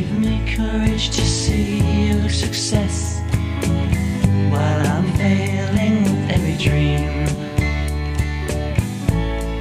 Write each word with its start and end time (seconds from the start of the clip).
Give 0.00 0.18
me 0.18 0.40
courage 0.56 1.10
to 1.10 1.20
see 1.20 1.76
your 2.08 2.30
success 2.30 3.20
while 4.48 4.86
I'm 4.86 5.04
failing 5.18 6.04
with 6.04 6.30
every 6.30 6.56
dream. 6.56 7.26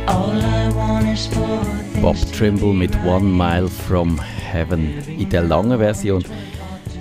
All 0.07 0.31
I 0.31 0.71
want 0.73 1.09
is 1.09 1.27
for 1.27 1.59
Bob 2.01 2.15
Trimble 2.31 2.73
mit 2.73 2.95
One 3.03 3.25
Mile 3.25 3.67
from 3.67 4.17
Heaven 4.17 4.93
in 5.09 5.29
der 5.29 5.43
langen 5.43 5.77
Version. 5.77 6.23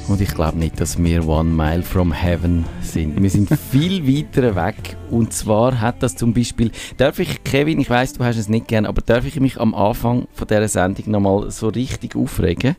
Und 0.09 0.21
ich 0.21 0.35
glaube 0.35 0.59
nicht, 0.59 0.81
dass 0.81 1.01
wir 1.01 1.25
One 1.29 1.51
Mile 1.51 1.85
from 1.85 2.13
Heaven 2.13 2.65
sind. 2.83 3.23
Wir 3.23 3.31
sind 3.31 3.51
viel 3.71 4.05
weiter 4.05 4.57
weg. 4.57 4.97
Und 5.11 5.33
zwar 5.33 5.81
hat 5.81 6.03
das 6.03 6.17
zum 6.17 6.35
Beispiel, 6.35 6.73
darf 6.97 7.21
ich, 7.21 7.45
Kevin, 7.45 7.79
ich 7.79 7.89
weiß, 7.89 8.15
du 8.15 8.25
hast 8.25 8.37
es 8.37 8.49
nicht 8.49 8.67
gern, 8.67 8.85
aber 8.85 9.01
darf 9.01 9.25
ich 9.27 9.39
mich 9.39 9.61
am 9.61 9.77
Anfang 9.77 10.27
von 10.33 10.49
dieser 10.49 10.67
Sendung 10.67 11.13
nochmal 11.13 11.53
so 11.53 11.69
richtig 11.69 12.17
aufregen? 12.17 12.75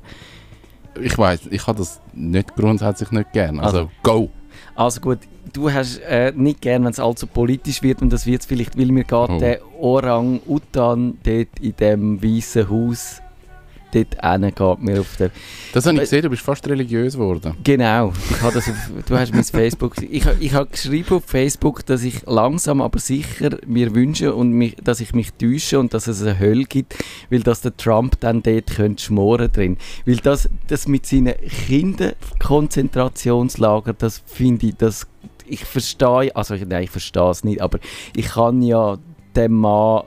Ich 1.02 1.18
weiß, 1.18 1.42
ich 1.52 1.66
habe 1.68 1.78
das 1.80 2.00
nicht 2.14 2.56
grundsätzlich 2.56 3.12
nicht 3.12 3.32
gern. 3.34 3.60
Also, 3.60 3.78
Also. 3.78 3.92
go! 4.04 4.30
Also 4.76 5.02
gut, 5.02 5.20
du 5.54 5.72
hast 5.72 6.00
äh, 6.00 6.32
nicht 6.36 6.62
gern, 6.62 6.84
wenn 6.84 6.92
es 6.92 7.00
allzu 7.00 7.28
politisch 7.28 7.82
wird 7.84 8.02
und 8.02 8.12
das 8.12 8.26
wird 8.26 8.42
es 8.42 8.46
vielleicht, 8.48 8.78
weil 8.78 8.88
mir 8.88 9.04
geht 9.04 9.14
Oh. 9.14 9.38
der 9.40 9.60
Orang-Utan 9.80 11.18
dort 11.24 11.48
in 11.62 11.76
dem 11.78 12.24
weißen 12.24 12.70
Haus 12.70 13.22
dort 13.94 14.16
hin, 14.22 14.52
geht 14.56 14.80
mir 14.80 15.02
auf 15.02 15.18
der... 15.18 15.32
Das 15.74 15.86
habe 15.86 15.96
ich 15.96 16.02
gesehen, 16.02 16.24
du 16.24 16.30
bist 16.30 16.42
fast 16.42 16.68
religiös 16.68 17.14
geworden. 17.14 17.56
Genau, 17.64 18.14
ich 18.30 18.42
habe 18.42 18.54
das 18.54 18.70
auf, 18.70 18.76
du 19.06 19.18
hast 19.18 19.34
mein 19.34 19.44
Facebook... 19.44 19.96
Ich, 20.02 20.26
ich 20.40 20.54
habe 20.54 20.68
geschrieben 20.68 21.16
auf 21.16 21.26
Facebook, 21.26 21.86
dass 21.86 22.04
ich 22.04 22.26
langsam 22.26 22.82
aber 22.82 23.00
sicher 23.00 23.58
mir 23.66 23.94
wünsche 23.96 24.34
und 24.34 24.52
mich, 24.52 24.76
dass 24.84 25.00
ich 25.00 25.14
mich 25.14 25.34
täusche 25.34 25.80
und 25.80 25.94
dass 25.94 26.08
es 26.08 26.22
eine 26.22 26.40
Hölle 26.40 26.66
gibt, 26.66 26.96
weil 27.30 27.42
dass 27.42 27.62
der 27.62 27.78
Trump 27.78 28.20
dann 28.20 28.44
dort 28.44 28.68
könnte 28.68 29.04
schmoren 29.04 29.52
drin. 29.52 29.78
Weil 30.06 30.18
das, 30.18 30.50
das 30.68 30.88
mit 30.88 31.06
seinen 31.06 31.36
Kinderkonzentrationslager, 31.68 33.94
das 33.94 34.22
finde 34.26 34.68
ich, 34.68 34.76
das, 34.76 35.08
ich 35.46 35.66
verstehe, 35.66 36.36
also 36.36 36.56
nein, 36.56 36.84
ich 36.84 36.92
verstehe 36.92 37.30
es 37.30 37.44
nicht, 37.44 37.62
aber 37.62 37.80
ich 38.16 38.28
kann 38.28 38.62
ja 38.62 38.98
dem 39.36 39.54
Mann 39.54 40.04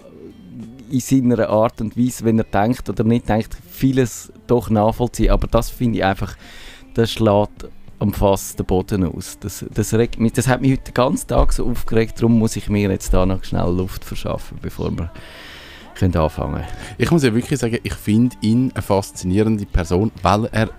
in 0.93 1.01
seiner 1.01 1.49
Art 1.49 1.81
und 1.81 1.97
Weise, 1.97 2.25
wenn 2.25 2.39
er 2.39 2.45
denkt 2.45 2.89
oder 2.89 3.03
nicht 3.05 3.29
denkt, 3.29 3.57
vieles 3.71 4.33
doch 4.47 4.69
nachvollziehen. 4.71 5.31
Aber 5.31 5.47
das 5.47 5.71
finde 5.71 5.99
ich 5.99 6.05
einfach, 6.05 6.37
das 6.95 7.11
schlägt 7.11 7.69
am 7.99 8.13
Fass 8.13 8.57
den 8.57 8.67
Boden 8.67 9.05
aus. 9.05 9.39
Das, 9.41 9.65
das, 9.73 9.95
regt 9.95 10.21
mich, 10.21 10.33
das 10.33 10.49
hat 10.49 10.61
mich 10.61 10.73
heute 10.73 10.85
den 10.85 10.95
ganzen 10.95 11.29
Tag 11.29 11.53
so 11.53 11.67
aufgeregt, 11.69 12.19
darum 12.19 12.39
muss 12.39 12.57
ich 12.57 12.69
mir 12.69 12.91
jetzt 12.91 13.15
da 13.15 13.25
noch 13.25 13.43
schnell 13.45 13.71
Luft 13.73 14.05
verschaffen, 14.05 14.59
bevor 14.61 14.91
wir 14.91 15.11
können 15.95 16.17
anfangen 16.17 16.65
Ich 16.99 17.11
muss 17.11 17.23
ja 17.23 17.35
wirklich 17.35 17.59
sagen, 17.59 17.79
ich 17.83 17.95
finde 17.95 18.37
ihn 18.41 18.73
eine 18.75 18.83
faszinierende 18.83 19.67
Person, 19.67 20.11
weil 20.23 20.49
er 20.53 20.71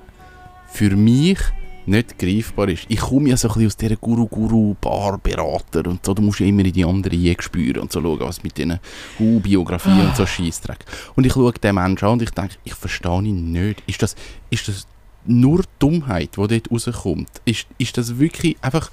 für 0.68 0.96
mich 0.96 1.40
nicht 1.86 2.18
greifbar 2.18 2.70
ist. 2.70 2.86
Ich 2.88 3.00
komme 3.00 3.30
ja 3.30 3.38
so 3.38 3.48
ein 3.48 3.54
bisschen 3.54 3.68
aus 3.68 3.78
dieser 3.78 3.96
Guru-Guru-Bar-Berater 3.98 5.88
und 5.88 6.06
so, 6.06 6.14
du 6.14 6.22
musst 6.22 6.40
ja 6.40 6.46
immer 6.46 6.66
in 6.66 6.74
die 6.74 6.86
andere 6.86 7.16
Ecke 7.16 7.44
spüren 7.44 7.82
und 7.82 7.92
so 7.92 8.02
schauen, 8.02 8.20
was 8.22 8.44
mit 8.44 8.58
diesen 8.58 8.80
Biografien 9.18 10.08
und 10.08 10.16
so 10.16 10.26
Scheissdreck. 10.26 10.80
Und 11.16 11.26
ich 11.26 11.34
schaue 11.34 11.54
den 11.54 11.76
Menschen 11.76 12.06
an 12.06 12.14
und 12.14 12.22
ich 12.22 12.32
denke, 12.32 12.56
ich 12.64 12.74
verstehe 12.74 13.24
ihn 13.24 13.52
nicht. 13.52 13.84
Ist 13.88 14.02
das, 14.02 14.16
ist 14.50 14.68
das 14.68 14.88
nur 15.26 15.64
Dummheit, 15.80 16.38
die 16.38 16.48
dort 16.48 16.72
rauskommt? 16.72 17.30
Ist, 17.46 17.68
ist 17.78 17.98
das 17.98 18.18
wirklich 18.20 18.58
einfach 18.62 18.92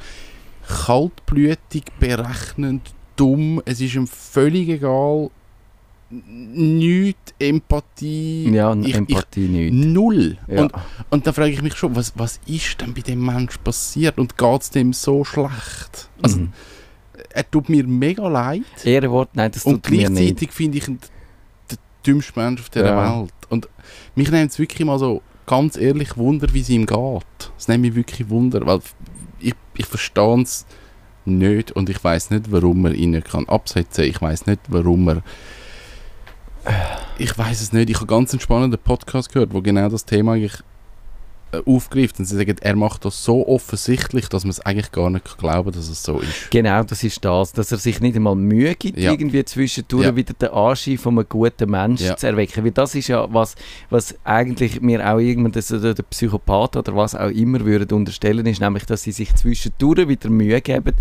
kaltblütig, 0.66 1.84
berechnend, 1.98 2.92
dumm? 3.16 3.62
Es 3.64 3.80
ist 3.80 3.94
ihm 3.94 4.06
völlig 4.06 4.68
egal. 4.68 5.30
Nichts 6.10 7.32
Empathie. 7.38 8.50
Ja, 8.52 8.74
ich, 8.74 8.94
Empathie 8.94 9.44
ich, 9.44 9.50
nicht. 9.50 9.72
Null. 9.72 10.38
Ja. 10.48 10.62
Und, 10.62 10.72
und 11.10 11.26
da 11.26 11.32
frage 11.32 11.50
ich 11.52 11.62
mich 11.62 11.74
schon, 11.76 11.94
was, 11.94 12.12
was 12.16 12.40
ist 12.46 12.80
denn 12.80 12.94
bei 12.94 13.00
dem 13.02 13.24
Mensch 13.24 13.58
passiert 13.58 14.18
und 14.18 14.36
geht 14.36 14.60
es 14.62 14.70
dem 14.70 14.92
so 14.92 15.24
schlecht? 15.24 16.08
Also, 16.20 16.38
Mhm. 16.38 16.52
er 17.30 17.48
tut 17.50 17.68
mir 17.68 17.86
mega 17.86 18.26
leid 18.28 18.62
Ehrenwort, 18.84 19.30
nein, 19.34 19.52
das 19.52 19.64
und 19.64 19.84
tut 19.84 19.92
mir 19.92 20.08
nicht. 20.10 20.16
gleichzeitig 20.16 20.52
finde 20.52 20.78
ich 20.78 20.88
ihn 20.88 20.98
der 21.70 21.78
dümmste 22.06 22.38
Mensch 22.40 22.60
auf 22.60 22.70
dieser 22.70 22.86
Ja. 22.86 23.20
Welt. 23.20 23.32
Und 23.48 23.68
mich 24.16 24.30
nimmt 24.30 24.50
es 24.50 24.58
wirklich 24.58 24.84
mal 24.86 24.98
so 24.98 25.22
ganz 25.46 25.76
ehrlich 25.76 26.16
Wunder, 26.16 26.48
wie 26.52 26.60
es 26.60 26.68
ihm 26.70 26.86
geht. 26.86 27.52
Es 27.56 27.68
nimmt 27.68 27.82
mich 27.82 27.94
wirklich 27.94 28.28
Wunder, 28.30 28.66
weil 28.66 28.80
ich, 29.38 29.54
ich 29.76 29.86
verstehe 29.86 30.42
es 30.42 30.66
nicht 31.24 31.70
und 31.72 31.88
ich 31.88 32.02
weiß 32.02 32.30
nicht, 32.30 32.50
warum 32.50 32.84
er 32.86 32.94
ihn 32.94 33.10
nicht 33.12 33.28
kann 33.30 33.48
absetzen. 33.48 34.04
Ich 34.04 34.20
weiß 34.20 34.46
nicht, 34.46 34.60
warum 34.68 35.08
er 35.08 35.22
ich 37.18 37.36
weiß 37.36 37.60
es 37.60 37.72
nicht. 37.72 37.90
Ich 37.90 37.96
habe 37.96 38.06
ganz 38.06 38.32
einen 38.32 38.40
spannenden 38.40 38.80
Podcast 38.82 39.32
gehört, 39.32 39.52
wo 39.52 39.60
genau 39.62 39.88
das 39.88 40.04
Thema 40.04 40.32
eigentlich 40.34 40.54
äh, 41.52 41.60
aufgreift. 41.66 42.18
Und 42.18 42.26
sie 42.26 42.36
sagen, 42.36 42.56
er 42.60 42.76
macht 42.76 43.04
das 43.04 43.24
so 43.24 43.46
offensichtlich, 43.48 44.28
dass 44.28 44.44
man 44.44 44.50
es 44.50 44.60
eigentlich 44.60 44.92
gar 44.92 45.10
nicht 45.10 45.36
glauben 45.38 45.64
kann, 45.72 45.80
dass 45.80 45.88
es 45.88 46.02
so 46.02 46.20
ist. 46.20 46.50
Genau, 46.50 46.82
das 46.84 47.02
ist 47.02 47.24
das, 47.24 47.52
dass 47.52 47.72
er 47.72 47.78
sich 47.78 48.00
nicht 48.00 48.14
einmal 48.16 48.36
Mühe 48.36 48.74
gibt, 48.74 48.98
Ja. 48.98 49.10
irgendwie 49.12 49.44
zwischendurch 49.44 50.04
Ja. 50.06 50.16
wieder 50.16 50.32
den 50.34 50.50
Anschein 50.50 50.96
von 50.98 51.18
einem 51.18 51.28
guten 51.28 51.70
Menschen 51.70 52.06
Ja. 52.06 52.16
zu 52.16 52.26
erwecken. 52.28 52.64
Weil 52.64 52.70
das 52.70 52.94
ist 52.94 53.08
ja 53.08 53.26
was, 53.32 53.54
was 53.90 54.14
eigentlich 54.24 54.80
mir 54.80 55.04
auch 55.12 55.18
irgendwann 55.18 55.52
das, 55.52 55.72
oder 55.72 55.94
der 55.94 56.04
Psychopath 56.04 56.76
oder 56.76 56.94
was 56.94 57.14
auch 57.14 57.30
immer 57.30 57.60
würden 57.64 57.96
unterstellen, 57.98 58.46
ist 58.46 58.60
nämlich, 58.60 58.84
dass 58.84 59.02
sie 59.02 59.12
sich 59.12 59.34
zwischendurch 59.34 60.06
wieder 60.08 60.30
Mühe 60.30 60.60
geben 60.60 60.94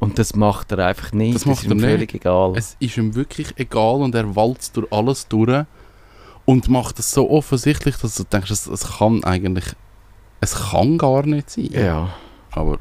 und 0.00 0.18
das 0.18 0.34
macht 0.34 0.72
er 0.72 0.86
einfach 0.86 1.12
nicht. 1.12 1.34
Das 1.34 1.46
macht 1.46 1.64
ist 1.64 1.70
ihm 1.70 1.82
er 1.82 1.90
völlig 1.90 2.14
egal. 2.14 2.52
Es 2.56 2.76
ist 2.78 2.96
ihm 2.96 3.14
wirklich 3.14 3.52
egal 3.56 3.96
und 3.96 4.14
er 4.14 4.36
walzt 4.36 4.76
durch 4.76 4.92
alles 4.92 5.26
durch 5.28 5.64
und 6.44 6.68
macht 6.68 6.98
es 6.98 7.10
so 7.12 7.30
offensichtlich, 7.30 7.96
dass 7.96 8.14
du 8.14 8.24
denkst, 8.24 8.50
es, 8.50 8.66
es 8.66 8.98
kann 8.98 9.22
eigentlich, 9.24 9.66
es 10.40 10.54
kann 10.70 10.98
gar 10.98 11.26
nicht 11.26 11.50
sein. 11.50 11.70
ja. 11.72 12.14
Aber 12.50 12.78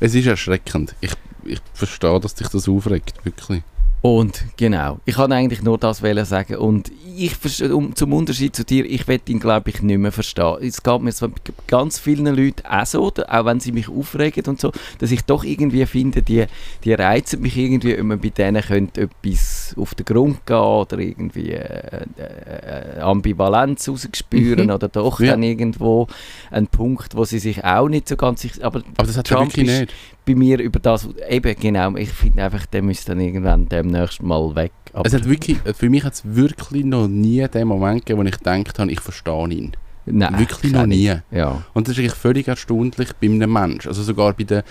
es 0.00 0.14
ist 0.14 0.26
erschreckend. 0.26 0.94
Ich, 1.00 1.12
ich 1.44 1.60
verstehe, 1.74 2.18
dass 2.18 2.34
dich 2.34 2.48
das 2.48 2.68
aufregt, 2.68 3.24
wirklich. 3.24 3.62
Und 4.06 4.44
genau, 4.56 5.00
ich 5.04 5.16
kann 5.16 5.32
eigentlich 5.32 5.62
nur 5.62 5.78
das 5.78 5.98
sagen 5.98 6.56
und 6.56 6.92
ich 7.18 7.34
um, 7.72 7.96
zum 7.96 8.12
Unterschied 8.12 8.54
zu 8.54 8.64
dir, 8.64 8.84
ich 8.84 9.08
werde 9.08 9.32
ihn 9.32 9.40
glaube 9.40 9.70
ich 9.70 9.82
nicht 9.82 9.98
mehr 9.98 10.12
verstehen. 10.12 10.58
Es 10.60 10.80
geht 10.82 11.00
mir 11.02 11.10
so 11.10 11.28
ganz 11.66 11.98
vielen 11.98 12.26
Leuten 12.26 12.64
auch 12.66 12.86
so, 12.86 13.08
auch 13.08 13.44
wenn 13.46 13.58
sie 13.58 13.72
mich 13.72 13.88
aufregen 13.88 14.44
und 14.46 14.60
so, 14.60 14.70
dass 14.98 15.10
ich 15.10 15.22
doch 15.24 15.42
irgendwie 15.42 15.84
finde, 15.86 16.22
die, 16.22 16.44
die 16.84 16.92
reizen 16.92 17.40
mich 17.42 17.56
irgendwie, 17.56 17.96
wenn 17.98 18.06
man 18.06 18.20
bei 18.20 18.28
denen 18.28 18.62
könnte 18.62 19.08
etwas 19.24 19.74
auf 19.76 19.96
den 19.96 20.04
Grund 20.04 20.46
gehen 20.46 20.56
oder 20.56 20.98
irgendwie 20.98 21.50
äh, 21.52 22.04
äh, 22.16 23.00
Ambivalenz 23.00 23.88
rausspüren 23.88 24.66
Mhm. 24.66 24.70
oder 24.72 24.86
doch 24.88 25.18
Ja. 25.18 25.32
dann 25.32 25.42
irgendwo 25.42 26.06
ein 26.52 26.68
Punkt, 26.68 27.16
wo 27.16 27.24
sie 27.24 27.40
sich 27.40 27.64
auch 27.64 27.88
nicht 27.88 28.08
so 28.08 28.16
ganz 28.16 28.42
sicher, 28.42 28.62
aber 28.64 28.82
Aber 28.96 29.06
das 29.06 29.16
hat 29.16 29.26
Trump 29.26 29.56
wirklich 29.56 29.68
ist- 29.68 29.80
nicht. 29.80 29.94
Bei 30.26 30.34
mir 30.34 30.58
über 30.58 30.80
das, 30.80 31.08
eben 31.28 31.54
genau, 31.58 31.94
ich 31.96 32.10
finde 32.10 32.42
einfach, 32.44 32.66
der 32.66 32.82
müsste 32.82 33.12
dann 33.12 33.20
irgendwann 33.20 33.68
demnächst 33.68 34.22
mal 34.22 34.54
weg. 34.54 34.72
Aber 34.92 35.06
Es 35.06 35.14
hat 35.14 35.28
wirklich, 35.28 35.58
für 35.76 35.88
mich 35.88 36.04
hat 36.04 36.14
es 36.14 36.22
wirklich 36.24 36.84
noch 36.84 37.06
nie 37.08 37.46
den 37.48 37.68
Moment 37.68 38.04
gegeben, 38.04 38.20
wo 38.24 38.28
ich 38.28 38.36
gedacht 38.36 38.78
habe, 38.78 38.90
ich 38.90 39.00
verstehe 39.00 39.48
ihn. 39.48 39.72
nein, 40.04 40.38
wirklich 40.38 40.72
ich 40.72 40.76
noch 40.76 40.86
nie. 40.86 41.12
Ja. 41.30 41.62
Und 41.74 41.86
das 41.86 41.92
ist 41.94 42.00
eigentlich 42.00 42.14
völlig 42.14 42.48
erstaunlich 42.48 43.08
bei 43.20 43.28
einem 43.28 43.52
Menschen. 43.52 43.88
Also 43.88 44.02
sogar 44.02 44.32
bei 44.32 44.44
den 44.44 44.62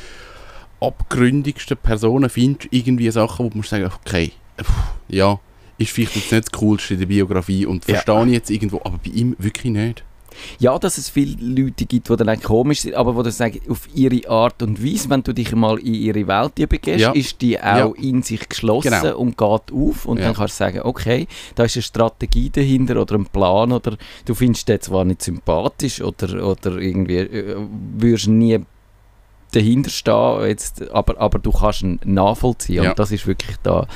abgründigsten 0.82 1.78
Personen 1.78 2.30
findest 2.30 2.66
du 2.66 2.78
irgendwie 2.78 3.10
Sachen, 3.12 3.46
wo 3.46 3.50
du 3.50 3.62
sagen, 3.64 3.90
okay, 4.06 4.32
pff, 4.62 4.72
ja, 5.08 5.40
ist 5.78 5.92
vielleicht 5.92 6.16
jetzt 6.16 6.32
nicht 6.32 6.46
das 6.48 6.52
Coolste 6.60 6.94
in 6.96 7.00
der 7.02 7.08
Biografie 7.08 7.66
und 7.66 7.88
Ja. 7.88 7.96
verstehe 7.96 8.26
ich 8.28 8.32
jetzt 8.34 8.50
irgendwo, 8.52 8.78
aber 8.84 8.98
bei 9.04 9.12
ihm 9.12 9.36
wirklich 9.40 9.72
nicht. 9.74 10.04
Ja, 10.60 10.78
dass 10.80 10.98
es 10.98 11.10
viele 11.10 11.36
Leute 11.40 11.86
gibt, 11.86 12.10
die 12.10 12.16
dann 12.16 12.42
komisch 12.42 12.82
sind, 12.82 12.96
aber 12.96 13.14
die 13.14 13.24
das 13.24 13.38
sagen, 13.38 13.60
auf 13.70 13.88
ihre 13.94 14.30
Art 14.30 14.62
und 14.64 14.84
Weise, 14.84 15.10
wenn 15.10 15.24
du 15.24 15.34
dich 15.34 15.54
mal 15.56 15.78
in 15.80 15.94
ihre 15.94 16.28
Welt 16.28 16.56
begehst, 16.70 17.00
Ja. 17.02 17.12
ist 17.12 17.42
die 17.42 17.60
auch 17.60 17.94
in 17.96 18.22
sich 18.24 18.48
geschlossen 18.50 18.92
Genau. 19.02 19.18
und 19.18 19.38
geht 19.38 19.72
auf 19.74 20.06
und 20.06 20.18
Ja. 20.20 20.26
dann 20.26 20.36
kannst 20.36 20.56
du 20.56 20.64
sagen, 20.64 20.82
okay, 20.84 21.28
da 21.56 21.64
ist 21.64 21.76
eine 21.76 21.84
Strategie 21.84 22.50
dahinter 22.50 23.02
oder 23.02 23.16
ein 23.16 23.26
Plan 23.26 23.72
oder 23.72 23.98
du 24.26 24.34
findest 24.34 24.68
den 24.68 24.82
zwar 24.82 25.06
nicht 25.06 25.22
sympathisch 25.22 26.02
oder, 26.02 26.46
oder 26.48 26.78
irgendwie 26.78 27.18
äh, 27.18 27.56
würdest 27.98 28.28
nie 28.28 28.60
dahinter 29.52 29.90
stehen, 29.90 30.46
jetzt, 30.48 30.90
aber, 30.92 31.20
aber 31.20 31.40
du 31.40 31.52
kannst 31.52 31.82
ihn 31.84 32.00
nachvollziehen 32.04 32.84
Ja. 32.84 32.90
und 32.90 33.00
das 33.00 33.12
ist 33.12 33.26
wirklich 33.26 33.56
da 33.64 33.88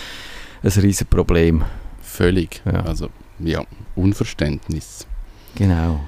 ein 0.64 0.72
riesen 0.72 1.08
Problem. 1.08 1.64
Völlig. 2.02 2.62
Ja. 2.66 2.82
Also, 2.84 3.10
ja, 3.40 3.64
Unverständnis. 3.96 5.06
Genau. 5.56 6.00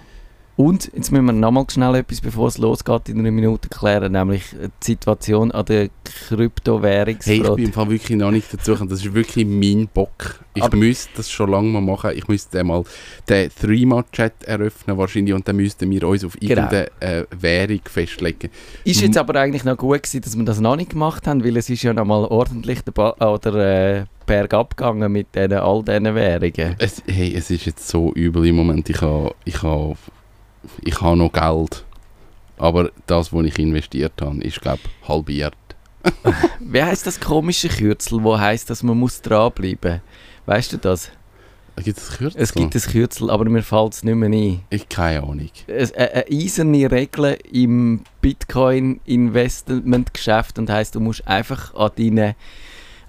Und 0.57 0.91
jetzt 0.93 1.11
müssen 1.11 1.25
wir 1.25 1.31
nochmal 1.33 1.65
schnell 1.71 1.95
etwas, 1.95 2.21
bevor 2.21 2.47
es 2.49 2.57
losgeht, 2.57 3.09
in 3.09 3.19
einer 3.19 3.31
Minute 3.31 3.67
klären, 3.69 4.11
nämlich 4.11 4.43
die 4.83 4.85
Situation 4.85 5.51
an 5.51 5.65
der 5.65 5.89
Hey, 6.29 7.41
ich 7.41 7.55
bin 7.55 7.65
im 7.65 7.73
Fall 7.73 7.89
wirklich 7.89 8.17
noch 8.17 8.31
nicht 8.31 8.53
dazu 8.53 8.73
gekommen. 8.73 8.89
Das 8.89 8.99
ist 9.03 9.13
wirklich 9.13 9.45
mein 9.47 9.87
Bock. 9.93 10.39
Ich 10.53 10.61
Aber- 10.61 10.75
müsste 10.77 11.09
das 11.15 11.31
schon 11.31 11.49
lange 11.49 11.69
mal 11.69 11.81
machen. 11.81 12.11
Ich 12.15 12.27
müsste 12.27 12.63
mal 12.63 12.83
den 13.29 13.49
Threema-Chat 13.49 14.43
eröffnen 14.43 14.97
wahrscheinlich 14.97 15.33
und 15.33 15.47
dann 15.47 15.55
müssten 15.55 15.89
wir 15.89 16.07
uns 16.07 16.23
auf 16.25 16.33
Genau. 16.39 16.51
irgendeine 16.63 16.87
äh, 16.99 17.25
Währung 17.39 17.79
festlegen. 17.85 18.49
ist 18.83 19.01
jetzt 19.01 19.17
aber 19.17 19.39
eigentlich 19.39 19.63
noch 19.63 19.77
gut 19.77 20.03
gewesen, 20.03 20.21
dass 20.21 20.37
wir 20.37 20.45
das 20.45 20.59
noch 20.59 20.75
nicht 20.75 20.91
gemacht 20.91 21.25
haben, 21.27 21.43
weil 21.43 21.57
es 21.57 21.69
ist 21.69 21.81
ja 21.83 21.93
noch 21.93 22.05
mal 22.05 22.25
ordentlich 22.25 22.81
der 22.81 22.91
ba 22.91 23.11
oder, 23.19 23.99
äh, 24.01 24.05
bergab 24.25 24.77
gegangen 24.77 25.11
mit 25.11 25.33
denen, 25.33 25.59
all 25.59 25.81
diesen 25.83 26.13
Währungen. 26.15 26.75
Es, 26.77 27.01
hey, 27.07 27.33
es 27.35 27.49
ist 27.49 27.65
jetzt 27.65 27.87
so 27.87 28.13
übel 28.13 28.45
im 28.45 28.55
Moment. 28.57 28.89
Ich 28.89 29.01
habe 29.01 29.33
ich 29.45 29.61
ha 29.63 29.93
ich 30.83 30.99
habe 31.01 31.17
noch 31.17 31.31
Geld. 31.31 31.83
Aber 32.57 32.91
das, 33.07 33.33
was 33.33 33.45
ich 33.45 33.57
investiert 33.57 34.13
habe, 34.21 34.43
ist, 34.43 34.61
glaube 34.61 34.79
ich, 35.01 35.07
halbiert. 35.09 35.55
Wie 36.59 36.83
heißt 36.83 37.07
das 37.07 37.19
komische 37.19 37.69
Kürzel, 37.69 38.23
wo 38.23 38.37
heißt, 38.37 38.69
dass 38.69 38.83
man 38.83 38.97
muss 38.97 39.21
dranbleiben? 39.21 40.01
Weißt 40.45 40.73
du 40.73 40.77
das? 40.77 41.09
Gibt 41.83 41.97
es 41.97 42.09
Kürzel? 42.17 42.39
Es 42.41 42.53
gibt 42.53 42.75
ein 42.75 42.81
Kürzel, 42.81 43.29
aber 43.31 43.45
mir 43.45 43.63
fällt 43.63 43.93
es 43.93 44.03
nicht 44.03 44.13
mehr 44.15 44.29
ein. 44.29 44.59
Ich 44.69 44.87
keine 44.89 45.23
Ahnung. 45.23 45.49
Es- 45.67 45.93
Eine, 45.93 46.11
eine 46.13 46.25
eiserne 46.27 46.91
Regel 46.91 47.37
im 47.51 48.03
Bitcoin-Investmentgeschäft 48.21 50.59
und 50.59 50.69
heisst, 50.69 50.93
du 50.95 50.99
musst 50.99 51.25
einfach 51.27 51.73
an, 51.75 51.91
deine, 51.97 52.35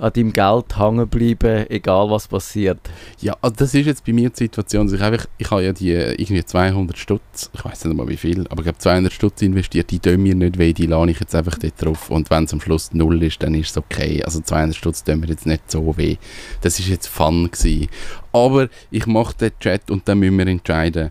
an 0.02 0.12
deinem 0.12 0.32
Geld 0.32 0.78
hängen 0.78 1.08
bleiben, 1.08 1.70
egal 1.70 2.10
was 2.10 2.26
passiert. 2.26 2.80
Ja, 3.20 3.36
also 3.40 3.54
das 3.56 3.72
ist 3.72 3.86
jetzt 3.86 4.04
bei 4.04 4.12
mir 4.12 4.30
die 4.30 4.36
Situation, 4.36 4.86
dass 4.86 4.94
ich 4.94 5.00
einfach, 5.00 5.26
ich 5.38 5.48
habe 5.50 5.62
ja 5.62 5.72
die 5.72 5.92
äh, 5.92 6.14
irgendwie 6.14 6.44
200 6.44 6.98
Stutz, 6.98 7.50
ich 7.54 7.64
weiß 7.64 7.84
nicht 7.84 7.96
mal 7.96 8.08
wie 8.08 8.16
viel, 8.16 8.44
aber 8.48 8.62
ich 8.62 8.68
habe 8.68 8.78
200 8.78 9.12
Stutz 9.12 9.42
investiert, 9.42 9.92
die 9.92 10.00
tun 10.00 10.20
mir 10.20 10.34
nicht 10.34 10.58
weh, 10.58 10.72
die 10.72 10.86
lade 10.86 11.12
ich 11.12 11.20
jetzt 11.20 11.36
einfach 11.36 11.56
dort 11.56 11.80
drauf 11.80 12.10
und 12.10 12.30
wenn 12.30 12.44
es 12.44 12.52
am 12.52 12.60
Schluss 12.60 12.92
null 12.92 13.22
ist, 13.22 13.42
dann 13.44 13.54
ist 13.54 13.70
es 13.70 13.76
okay. 13.76 14.24
Also 14.24 14.40
200 14.40 14.74
Stutz 14.74 15.04
tun 15.04 15.20
mir 15.20 15.28
jetzt 15.28 15.46
nicht 15.46 15.70
so 15.70 15.96
weh. 15.96 16.16
Das 16.62 16.80
ist 16.80 16.88
jetzt 16.88 17.06
Fun 17.06 17.48
gewesen. 17.50 17.88
Aber 18.32 18.68
ich 18.90 19.06
mache 19.06 19.36
den 19.36 19.52
Chat 19.60 19.88
und 19.88 20.08
dann 20.08 20.18
müssen 20.18 20.36
wir 20.36 20.48
entscheiden, 20.48 21.10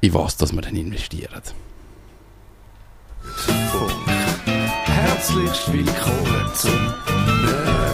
in 0.00 0.14
was 0.14 0.38
dass 0.38 0.54
wir 0.54 0.62
dann 0.62 0.76
investieren. 0.76 1.42
Herzlich 4.86 5.72
willkommen 5.72 6.50
zum 6.54 6.72
Nerd 7.44 7.93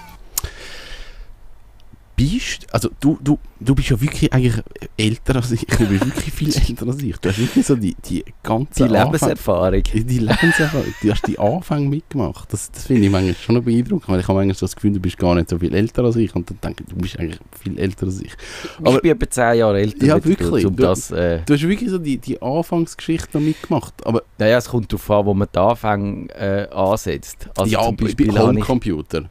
Bist, 2.29 2.67
also 2.73 2.89
du, 2.99 3.17
du, 3.23 3.39
du 3.59 3.73
bist 3.75 3.89
ja 3.89 3.99
wirklich 3.99 4.31
eigentlich 4.31 4.53
älter 4.97 5.35
als 5.37 5.51
ich, 5.51 5.61
du 5.65 5.85
bist 5.87 6.05
wirklich 6.05 6.31
viel 6.33 6.53
älter 6.69 6.87
als 6.87 7.01
ich. 7.01 7.17
Du 7.17 7.29
hast 7.29 7.39
wirklich 7.39 7.65
so 7.65 7.75
die, 7.75 7.95
die 8.07 8.23
ganze 8.43 8.83
Die 8.85 8.89
Lebenserfahrung. 8.93 9.81
Die 9.83 10.19
Lebenserfahrung, 10.19 10.93
du 11.01 11.11
hast 11.11 11.27
die 11.27 11.39
Anfänge 11.39 11.89
mitgemacht. 11.89 12.51
Das, 12.53 12.71
das 12.71 12.85
finde 12.85 13.05
ich 13.05 13.11
manchmal 13.11 13.35
schon 13.35 13.55
noch 13.55 13.63
beeindruckend, 13.63 14.07
weil 14.09 14.19
ich 14.19 14.27
habe 14.27 14.37
manchmal 14.39 14.55
so 14.55 14.65
das 14.65 14.75
Gefühl, 14.75 14.93
du 14.93 14.99
bist 14.99 15.17
gar 15.17 15.33
nicht 15.35 15.49
so 15.49 15.57
viel 15.57 15.73
älter 15.73 16.03
als 16.03 16.15
ich 16.15 16.35
und 16.35 16.49
dann 16.49 16.57
denke 16.63 16.83
ich, 16.83 16.93
du 16.93 16.95
bist 17.01 17.17
eigentlich 17.19 17.39
viel 17.59 17.79
älter 17.79 18.05
als 18.05 18.21
ich. 18.21 18.31
Aber- 18.79 18.95
ich 18.95 19.01
bin 19.01 19.11
etwa 19.11 19.29
10 19.29 19.57
Jahre 19.57 19.79
älter. 19.79 20.05
Ja, 20.05 20.19
du, 20.19 20.25
wirklich. 20.29 20.65
Um 20.65 20.75
Du- 20.75 20.83
das, 20.83 21.11
äh, 21.11 21.39
Du 21.45 21.53
hast 21.55 21.61
wirklich 21.67 21.89
so 21.89 21.97
die, 21.97 22.17
die 22.17 22.41
Anfangsgeschichte 22.41 23.39
mitgemacht. 23.39 23.93
Aber 24.05 24.21
naja, 24.37 24.57
es 24.57 24.69
kommt 24.69 24.91
darauf 24.91 25.09
an, 25.11 25.25
wo 25.25 25.33
man 25.33 25.47
die 25.53 25.59
Anfänge 25.59 26.29
äh, 26.35 26.67
ansetzt. 26.73 27.49
Also 27.57 27.71
ja, 27.71 27.81
zum 27.83 27.95
bei 27.95 28.05
Beispiel 28.05 28.27
ich, 28.29 28.37
Homecomputer. 28.39 29.29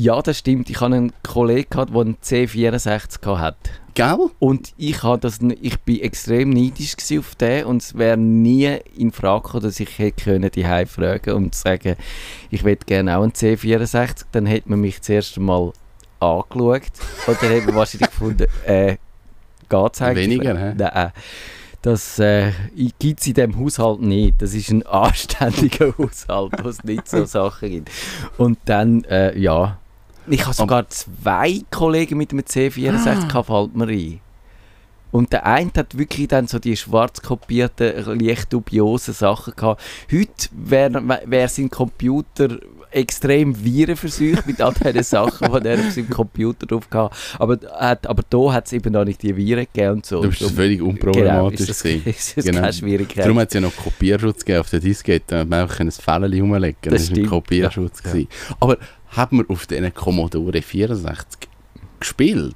Ja, 0.00 0.22
das 0.22 0.38
stimmt. 0.38 0.70
Ich 0.70 0.80
hatte 0.80 0.94
einen 0.94 1.12
Kollegen, 1.22 1.68
gehabt, 1.68 1.92
der 1.92 2.00
einen 2.00 2.16
C64 2.16 3.38
hatte. 3.38 3.70
Gell? 3.92 4.30
Und 4.38 4.72
ich, 4.78 5.02
habe 5.02 5.18
das, 5.18 5.40
ich 5.60 5.78
bin 5.80 6.00
extrem 6.00 6.48
neidisch 6.48 6.94
auf 7.18 7.34
den 7.34 7.66
und 7.66 7.82
es 7.82 7.98
wäre 7.98 8.16
nie 8.16 8.78
in 8.96 9.12
Frage 9.12 9.42
gekommen, 9.42 9.64
dass 9.64 9.78
ich 9.78 9.98
hätte 9.98 10.24
können 10.24 10.50
die 10.50 10.64
fragen 10.86 11.34
und 11.34 11.54
sagen, 11.54 11.96
ich 12.50 12.64
hätte 12.64 12.86
gerne 12.86 13.18
auch 13.18 13.22
einen 13.22 13.32
C64. 13.32 14.24
Dann 14.32 14.46
hätte 14.46 14.70
man 14.70 14.80
mich 14.80 15.02
zuerst 15.02 15.36
einmal 15.36 15.72
angeschaut 16.18 16.82
und 17.26 17.42
dann 17.42 17.50
hätte 17.50 17.66
man 17.66 17.74
wahrscheinlich 17.74 18.10
gefunden, 18.10 18.46
äh, 18.64 18.96
geht's 19.68 20.00
eigentlich? 20.00 20.30
Weniger, 20.30 20.58
hä? 20.58 20.74
Nein. 20.78 21.12
Das 21.82 22.18
äh, 22.18 22.52
gibt 22.98 23.20
es 23.20 23.26
in 23.26 23.34
diesem 23.34 23.58
Haushalt 23.58 24.00
nicht. 24.00 24.40
Das 24.40 24.54
ist 24.54 24.70
ein 24.70 24.82
anständiger 24.86 25.92
Haushalt, 25.98 26.52
wo 26.62 26.68
es 26.70 26.82
nicht 26.84 27.06
so 27.06 27.24
Sachen 27.26 27.68
gibt. 27.68 27.90
Und 28.38 28.58
dann, 28.64 29.04
äh, 29.04 29.38
ja. 29.38 29.76
Ich 30.28 30.44
habe 30.44 30.54
sogar 30.54 30.88
zwei 30.88 31.60
Kollegen 31.70 32.16
mit 32.18 32.32
einem 32.32 32.40
C64 32.42 33.28
gehabt, 33.28 33.46
fällt 33.46 33.76
mir 33.76 33.88
ein. 33.88 34.20
Und 35.12 35.32
der 35.32 35.44
eine 35.44 35.70
hat 35.76 35.98
wirklich 35.98 36.28
dann 36.28 36.46
so 36.46 36.60
die 36.60 36.76
schwarz 36.76 37.20
kopierten, 37.20 37.92
leicht 38.20 38.52
dubiosen 38.52 39.12
Sachen 39.12 39.54
gehabt. 39.56 39.82
Heute 40.12 40.48
wäre 40.52 41.02
wär 41.26 41.48
sein 41.48 41.68
Computer 41.68 42.58
extrem 42.92 43.64
virenverseucht 43.64 44.46
mit 44.46 44.60
all 44.60 44.72
diesen 44.72 45.02
Sachen, 45.02 45.52
die 45.62 45.68
er 45.68 45.78
auf 45.78 45.90
seinem 45.92 46.10
Computer 46.10 46.66
drauf 46.66 46.86
hatte. 46.92 47.14
Aber, 47.38 47.58
hat, 47.78 48.06
aber 48.06 48.22
da 48.28 48.52
hat 48.52 48.66
es 48.66 48.72
eben 48.72 48.92
noch 48.92 49.04
nicht 49.04 49.22
die 49.22 49.36
Viren 49.36 49.66
gegeben 49.72 49.94
und 49.94 50.06
so. 50.06 50.22
Du 50.22 50.28
bist 50.28 50.42
völlig 50.50 50.78
Genau, 50.78 50.90
unproblematisch 50.90 51.68
ist 51.68 51.84
das, 51.84 51.84
ist 51.84 52.36
das 52.36 52.44
Genau. 52.44 52.60
keine 52.60 52.72
Schwierigkeit. 52.72 53.24
Darum 53.24 53.38
hat 53.38 53.48
es 53.48 53.54
ja 53.54 53.60
noch 53.60 53.74
Kopierschutz 53.76 54.40
gegeben 54.44 54.60
auf 54.60 54.70
der 54.70 54.80
Diskette, 54.80 55.24
damit 55.28 55.50
man 55.50 55.60
einfach 55.62 55.80
ein 55.80 55.90
Fällchen 55.90 56.40
rumlegen. 56.40 56.76
Das 56.82 57.10
war 57.10 57.18
ein 57.18 57.26
Kopierschutz. 57.26 58.02
ja. 58.14 58.24
Aber 58.60 58.76
hat 59.10 59.32
man 59.32 59.46
auf 59.48 59.66
diesen 59.66 59.92
Commodore 59.94 60.62
64 60.62 61.48
gespielt? 61.98 62.54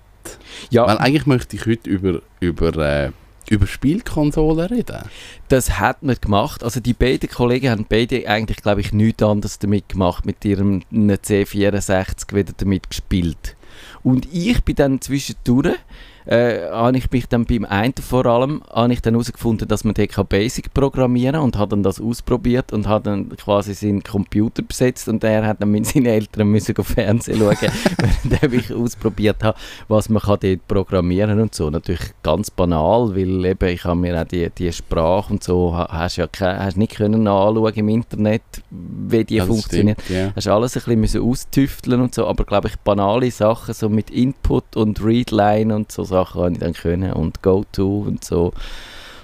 ja, 0.71 0.87
Weil 0.87 0.99
eigentlich 0.99 1.27
möchte 1.27 1.57
ich 1.57 1.67
heute 1.67 1.91
über, 1.91 2.23
über, 2.41 2.77
äh, 2.77 3.11
über 3.51 3.67
Spielkonsolen 3.67 4.67
reden. 4.67 5.03
das 5.49 5.79
hat 5.79 6.03
man 6.03 6.17
gemacht. 6.21 6.65
Also 6.65 6.81
die 6.81 6.95
beiden 6.95 7.29
Kollegen 7.29 7.71
haben 7.71 7.87
beide 7.89 8.27
eigentlich, 8.29 8.59
glaube 8.59 8.81
ich, 8.81 8.93
nichts 8.93 9.23
anderes 9.23 9.59
damit 9.59 9.89
gemacht, 9.89 10.25
mit 10.25 10.45
ihrem 10.45 10.83
C64 10.93 12.35
wieder 12.35 12.53
damit 12.57 12.89
gespielt. 12.89 13.57
Und 14.03 14.29
ich 14.33 14.63
bin 14.65 14.77
dann 14.77 15.01
zwischendurch, 15.01 15.77
äh, 16.27 16.69
habe 16.71 16.97
ich 16.97 17.11
mich 17.11 17.29
dann 17.29 17.45
beim 17.45 17.65
einen 17.65 17.95
vor 18.01 18.25
allem, 18.27 18.63
habe 18.73 18.93
ich 18.93 19.03
dann 19.03 19.15
herausgefunden, 19.15 19.69
dass 19.69 19.85
man 19.85 19.95
kann 19.95 20.27
Basic 20.27 20.73
programmieren 20.73 21.41
und 21.41 21.57
habe 21.59 21.71
dann 21.71 21.83
das 21.83 22.01
ausprobiert 22.01 22.73
und 22.73 22.87
habe 22.89 23.05
dann 23.05 23.29
quasi 23.37 23.75
seinen 23.75 24.03
Computer 24.03 24.63
besetzt 24.63 25.09
und 25.09 25.23
er 25.25 25.47
hat 25.47 25.61
dann 25.61 25.71
mit 25.71 25.87
seinen 25.87 26.07
Eltern 26.07 26.49
müssen 26.49 26.77
auf 26.79 26.87
Fernsehen 26.87 27.39
schauen, 27.39 27.57
während 28.25 28.55
ich 28.55 28.73
ausprobiert 28.73 29.43
habe, 29.43 29.59
was 29.89 30.09
man 30.09 30.23
kann 30.23 30.39
dort 30.41 30.67
programmieren 30.69 31.41
und 31.41 31.55
so. 31.55 31.69
Natürlich 31.71 32.13
ganz 32.23 32.51
banal, 32.51 33.15
weil 33.15 33.45
eben 33.45 33.69
ich 33.69 33.85
habe 33.85 34.01
mir 34.01 34.21
auch 34.21 34.25
die, 34.27 34.49
die 34.51 34.73
Sprache 34.73 35.33
und 35.33 35.45
so, 35.45 35.75
ha- 35.77 35.89
hast 35.91 36.17
ja 36.17 36.27
keine, 36.27 36.65
hast 36.65 36.77
nicht 36.77 36.97
können 36.97 37.27
anschauen 37.27 37.75
im 37.75 37.89
Internet, 37.89 38.43
wie 38.71 39.25
die 39.25 39.39
das 39.39 39.47
funktioniert. 39.47 40.01
stimmt, 40.03 40.19
ja. 40.19 40.33
Hast 40.35 40.49
alles 40.49 40.77
ein 40.77 40.81
bisschen 40.81 41.01
müssen 41.01 41.23
austüfteln 41.23 42.01
und 42.01 42.15
so, 42.15 42.27
aber 42.27 42.45
glaube 42.45 42.69
ich 42.69 42.77
banale 42.77 43.31
Sachen, 43.31 43.75
so 43.75 43.89
mit 43.89 44.11
Input 44.11 44.77
und 44.77 45.03
Readline 45.05 45.73
und 45.73 45.93
so 45.93 46.05
Sachen 46.15 46.41
habe 46.41 46.53
ich 46.53 46.59
dann 46.59 46.73
können 46.75 47.13
und 47.13 47.43
Go-To 47.43 48.05
und 48.07 48.25
so. 48.25 48.53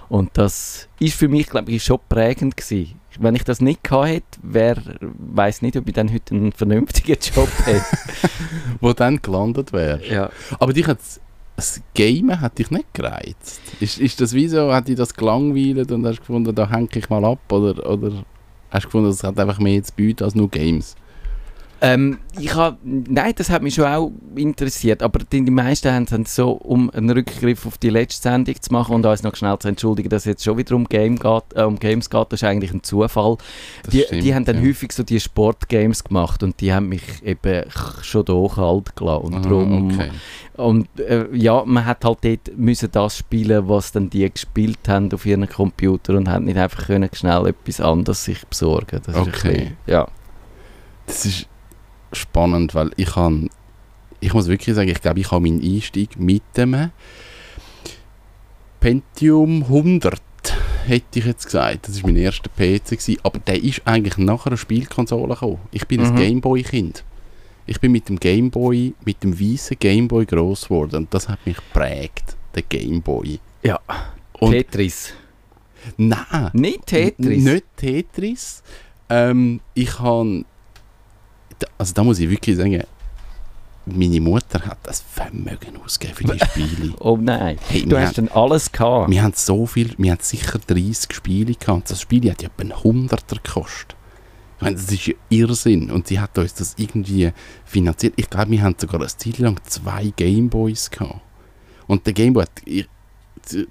Und 0.09 0.31
das 0.35 0.89
ist 0.99 1.15
für 1.15 1.29
mich, 1.29 1.47
glaube 1.49 1.71
ich, 1.71 1.85
schon 1.85 2.01
prägend 2.09 2.57
gewesen. 2.57 3.01
Wenn 3.19 3.35
ich 3.35 3.45
das 3.45 3.61
nicht 3.61 3.85
gehabt 3.85 4.09
hätte, 4.09 4.39
wäre, 4.43 4.83
weiß 5.01 5.63
nicht, 5.63 5.77
ob 5.77 5.87
ich 5.87 5.95
dann 5.95 6.13
heute 6.13 6.35
einen 6.35 6.53
vernünftigen 6.53 7.17
Job 7.35 7.49
hätte. 7.65 7.85
Wo 8.81 8.93
dann 8.93 9.21
gelandet 9.23 9.73
wärst. 9.73 10.07
ja. 10.07 10.31
Aber 10.59 10.73
dich 10.73 10.87
hat 10.87 10.99
das 11.57 11.83
Gamen 11.95 12.41
hat 12.41 12.59
dich 12.59 12.71
nicht 12.71 12.95
gereizt. 12.95 13.61
Ist, 13.81 13.99
ist 13.99 14.21
das 14.21 14.33
wie 14.33 14.49
so, 14.49 14.73
hat 14.73 14.89
dich 14.89 14.97
das 14.97 15.15
gelangweilt 15.15 15.93
und 15.93 16.07
hast 16.07 16.21
gefunden, 16.21 16.55
da 16.55 16.71
hänge 16.71 16.89
ich 16.95 17.11
mal 17.11 17.25
ab? 17.25 17.41
Oder, 17.53 17.87
oder 17.89 18.25
hast 18.71 18.85
du 18.85 18.89
gefunden, 18.89 19.11
es 19.11 19.23
hat 19.23 19.39
einfach 19.39 19.59
mehr 19.59 19.83
zu 19.83 19.93
bieten 19.95 20.25
als 20.25 20.35
nur 20.35 20.49
Games? 20.49 20.97
Ähm, 21.83 22.19
ich 22.39 22.55
hab, 22.55 22.79
nein, 22.83 23.33
das 23.37 23.49
hat 23.49 23.63
mich 23.63 23.75
schon 23.75 23.87
auch 23.87 24.13
interessiert, 24.35 25.03
aber 25.03 25.21
die, 25.21 25.43
die 25.43 25.51
meisten 25.51 25.91
haben 25.91 26.05
dann 26.05 26.27
so, 26.27 26.51
um 26.51 26.91
einen 26.91 27.11
Rückgriff 27.11 27.65
auf 27.65 27.79
die 27.79 27.89
letzte 27.89 28.29
Sendung 28.29 28.61
zu 28.61 28.71
machen 28.71 28.95
und 28.95 29.07
uns 29.07 29.23
noch 29.23 29.35
schnell 29.35 29.59
zu 29.59 29.69
entschuldigen, 29.69 30.11
dass 30.11 30.23
es 30.23 30.27
jetzt 30.27 30.45
schon 30.45 30.59
wieder 30.59 30.77
um, 30.77 30.85
Game 30.85 31.19
geht, 31.19 31.43
äh, 31.55 31.63
um 31.63 31.79
Games 31.79 32.11
geht, 32.11 32.27
das 32.31 32.43
ist 32.43 32.45
eigentlich 32.45 32.73
ein 32.73 32.83
Zufall. 32.83 33.39
Die, 33.91 34.03
stimmt, 34.03 34.25
die 34.25 34.35
haben 34.35 34.45
dann 34.45 34.63
ja. 34.63 34.69
häufig 34.69 34.93
so 34.93 35.03
die 35.03 35.19
Sportgames 35.21 36.05
gemacht 36.05 36.43
und 36.43 36.61
die 36.61 36.73
haben 36.73 36.91
mich 36.91 37.03
eben 37.25 37.65
schon 38.03 38.27
da 38.27 38.47
kalt 38.55 38.95
gelassen. 38.95 39.25
Und, 39.25 39.35
Aha, 39.35 39.43
darum, 39.43 39.95
okay. 39.95 40.11
und 40.57 41.01
äh, 41.01 41.29
ja, 41.33 41.63
man 41.65 41.87
hat 41.87 42.05
halt 42.05 42.19
dort 42.23 42.59
müssen 42.59 42.91
das 42.93 43.17
spielen, 43.17 43.69
was 43.69 43.93
dann 43.93 44.11
die 44.11 44.31
gespielt 44.31 44.87
haben 44.87 45.11
auf 45.15 45.25
ihren 45.25 45.49
Computer 45.49 46.15
und 46.15 46.29
hat 46.29 46.43
nicht 46.43 46.59
einfach 46.59 46.87
können 46.87 47.09
schnell 47.15 47.47
etwas 47.47 47.81
anderes 47.81 48.23
sich 48.25 48.47
besorgen. 48.47 49.01
Das 49.07 49.17
Okay. 49.17 49.31
bisschen, 49.31 49.77
ja. 49.87 50.07
Das 51.07 51.25
ist 51.25 51.49
spannend, 52.13 52.75
weil 52.75 52.91
ich 52.97 53.13
kann, 53.13 53.49
ich 54.21 54.35
muss 54.35 54.47
wirklich 54.49 54.75
sagen, 54.77 54.89
ich 54.89 55.01
glaube, 55.01 55.21
ich 55.21 55.31
habe 55.31 55.43
meinen 55.43 55.63
Einstieg 55.63 56.19
mit 56.19 56.43
dem 56.57 56.91
Pentium 58.81 59.63
100, 59.65 60.21
hätte 60.87 61.19
ich 61.19 61.27
jetzt 61.27 61.45
gesagt. 61.45 61.89
Das 61.89 62.03
war 62.03 62.11
mein 62.11 62.17
erster 62.21 62.49
PC, 62.51 62.85
gewesen, 62.91 63.19
aber 63.23 63.39
der 63.41 63.63
ist 63.63 63.83
eigentlich 63.85 64.17
nach 64.19 64.47
einer 64.47 64.57
Spielkonsole 64.57 65.35
gekommen. 65.35 65.59
Ich 65.71 65.87
bin 65.87 66.01
ein 66.01 66.13
Mhm. 66.15 66.17
Gameboy-Kind. 66.19 67.05
Ich 67.67 67.79
bin 67.81 67.93
mit 67.93 68.09
dem 68.09 68.19
Gameboy, 68.19 68.95
mit 69.05 69.23
dem 69.23 69.39
weißen 69.39 69.77
Gameboy 69.79 70.25
gross 70.27 70.65
geworden 70.65 70.97
und 70.97 71.15
das 71.15 71.29
hat 71.29 71.45
mich 71.47 71.57
geprägt, 71.57 72.37
der 72.55 72.63
Gameboy. 72.63 73.39
Ja. 73.63 73.79
Und- 74.41 74.53
Tetris. 74.53 75.13
Nein, 75.97 76.51
Nicht 76.53 76.87
Tetris. 76.87 77.43
Nicht 77.45 77.65
Tetris. 77.77 78.63
Ähm, 79.09 79.61
ich 79.75 79.99
habe. 79.99 80.45
Also 81.79 81.95
da 81.95 82.05
muss 82.05 82.19
ich 82.19 82.29
wirklich 82.31 82.57
sagen, 82.57 82.83
meine 83.87 84.21
Mutter 84.21 84.61
hat 84.67 84.79
das 84.83 85.01
Vermögen 85.03 85.77
ausgegeben 85.85 86.17
für 86.29 86.37
die 86.37 86.45
Spiele. 86.45 86.95
Oh 87.01 87.17
nein. 87.17 87.59
Hey, 87.69 87.87
Du 87.87 87.99
hast 87.99 88.19
dann 88.19 88.29
alles 88.29 88.71
gehabt. 88.71 89.11
wir 89.11 89.23
haben 89.23 89.33
so 89.35 89.67
viel, 89.67 89.95
wir 89.99 90.13
haben 90.13 90.21
sicher 90.23 90.59
30 90.65 91.13
Spiele 91.15 91.55
gehabt. 91.55 91.91
Das 91.91 92.01
Spiel 92.01 92.31
hat 92.31 92.43
ja 92.43 92.49
etwa 92.49 92.63
einen 92.63 92.85
Hunderter 92.85 93.37
gekostet. 93.43 93.97
Ich 94.57 94.63
meine, 94.63 94.77
das 94.77 94.93
ist 94.93 95.07
ja 95.07 95.15
Irrsinn. 95.31 95.91
Und 95.91 96.07
sie 96.09 96.21
hat 96.21 96.37
uns 96.37 96.53
das 96.55 96.75
irgendwie 96.77 97.33
finanziert. 97.65 98.13
Ich 98.17 98.29
glaube, 98.29 98.51
wir 98.51 98.63
haben 98.63 98.77
sogar 98.79 99.01
eine 99.01 99.09
Zeit 99.09 99.39
lang 99.39 99.59
zwei 99.65 100.13
Gameboys 100.15 100.91
gehabt. 100.91 101.21
Und 101.87 102.05
der 102.07 102.13
Gameboy 102.13 102.43
hat, 102.43 102.53
ich, 102.67 102.87
ich 103.51 103.67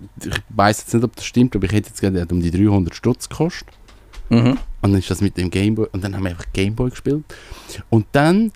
weiß 0.50 0.79
jetzt 0.79 0.93
nicht, 0.96 1.03
ob 1.03 1.15
das 1.15 1.25
stimmt, 1.25 1.55
aber 1.55 1.65
ich 1.65 1.72
hätte 1.72 1.89
jetzt 1.89 2.01
hat 2.19 2.31
um 2.31 2.41
die 2.41 2.51
300 2.51 2.96
Stutz 2.96 3.29
gekostet. 3.29 3.67
Mhm. 4.29 4.57
Und 4.81 4.91
dann 4.91 5.00
ist 5.00 5.09
das 5.12 5.21
mit 5.21 5.38
dem 5.38 5.50
Gameboy 5.50 5.88
und 5.91 6.03
dann 6.03 6.15
haben 6.15 6.24
wir 6.24 6.31
einfach 6.31 6.45
Gameboy 6.53 6.89
gespielt. 6.89 7.24
Und 7.89 8.05
dann 8.12 8.51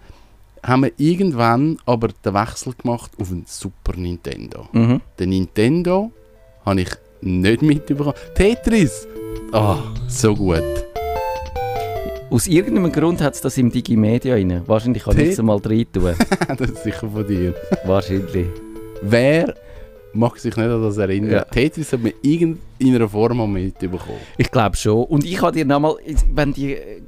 haben 0.64 0.84
wir 0.84 0.92
irgendwann 0.98 1.78
aber 1.86 2.08
den 2.08 2.34
Wechsel 2.34 2.74
gemacht 2.74 3.12
auf 3.20 3.32
einen 3.32 3.46
Super 3.46 3.98
Nintendo. 3.98 4.70
Mhm. 4.72 5.02
Den 5.20 5.30
Nintendo 5.30 6.12
habe 6.66 6.82
ich 6.82 6.90
nicht 7.22 7.62
mitbekommen. 7.62 8.14
Tetris! 8.36 9.08
Ah, 9.52 9.80
so 10.08 10.36
gut. 10.36 10.64
Aus 12.30 12.48
irgendeinem 12.48 12.92
Grund 12.92 13.22
hat 13.22 13.36
es 13.36 13.42
das 13.42 13.58
im 13.58 13.72
Digimedia 13.72 14.34
rein. 14.34 14.64
Wahrscheinlich 14.66 15.04
kann 15.04 15.20
ich 15.20 15.30
es 15.30 15.42
mal 15.42 15.58
rein 15.58 15.86
tun. 15.92 16.16
das 16.58 16.70
ist 16.70 16.84
sicher 16.84 17.08
von 17.10 17.28
dir. 17.28 17.54
Wahrscheinlich. 17.86 18.48
Wer 19.04 19.54
mag 20.14 20.38
sich 20.38 20.56
nicht 20.56 20.70
an 20.70 20.82
das 20.82 20.98
erinnern? 20.98 21.32
Ja. 21.32 21.44
Tetris 21.44 21.92
hat 21.94 22.02
man 22.02 22.14
in 22.22 22.60
irgendeiner 22.80 23.10
Form 23.10 23.38
mal 23.38 23.48
mitbekommen. 23.48 24.20
Ich 24.38 24.52
glaube 24.52 24.78
schon. 24.78 25.06
Und 25.06 25.26
ich 25.26 25.42
habe 25.42 25.54
dir 25.54 25.66
nochmal, 25.66 25.96
wenn 26.34 26.54
die 26.54 26.74
äh, 26.74 27.02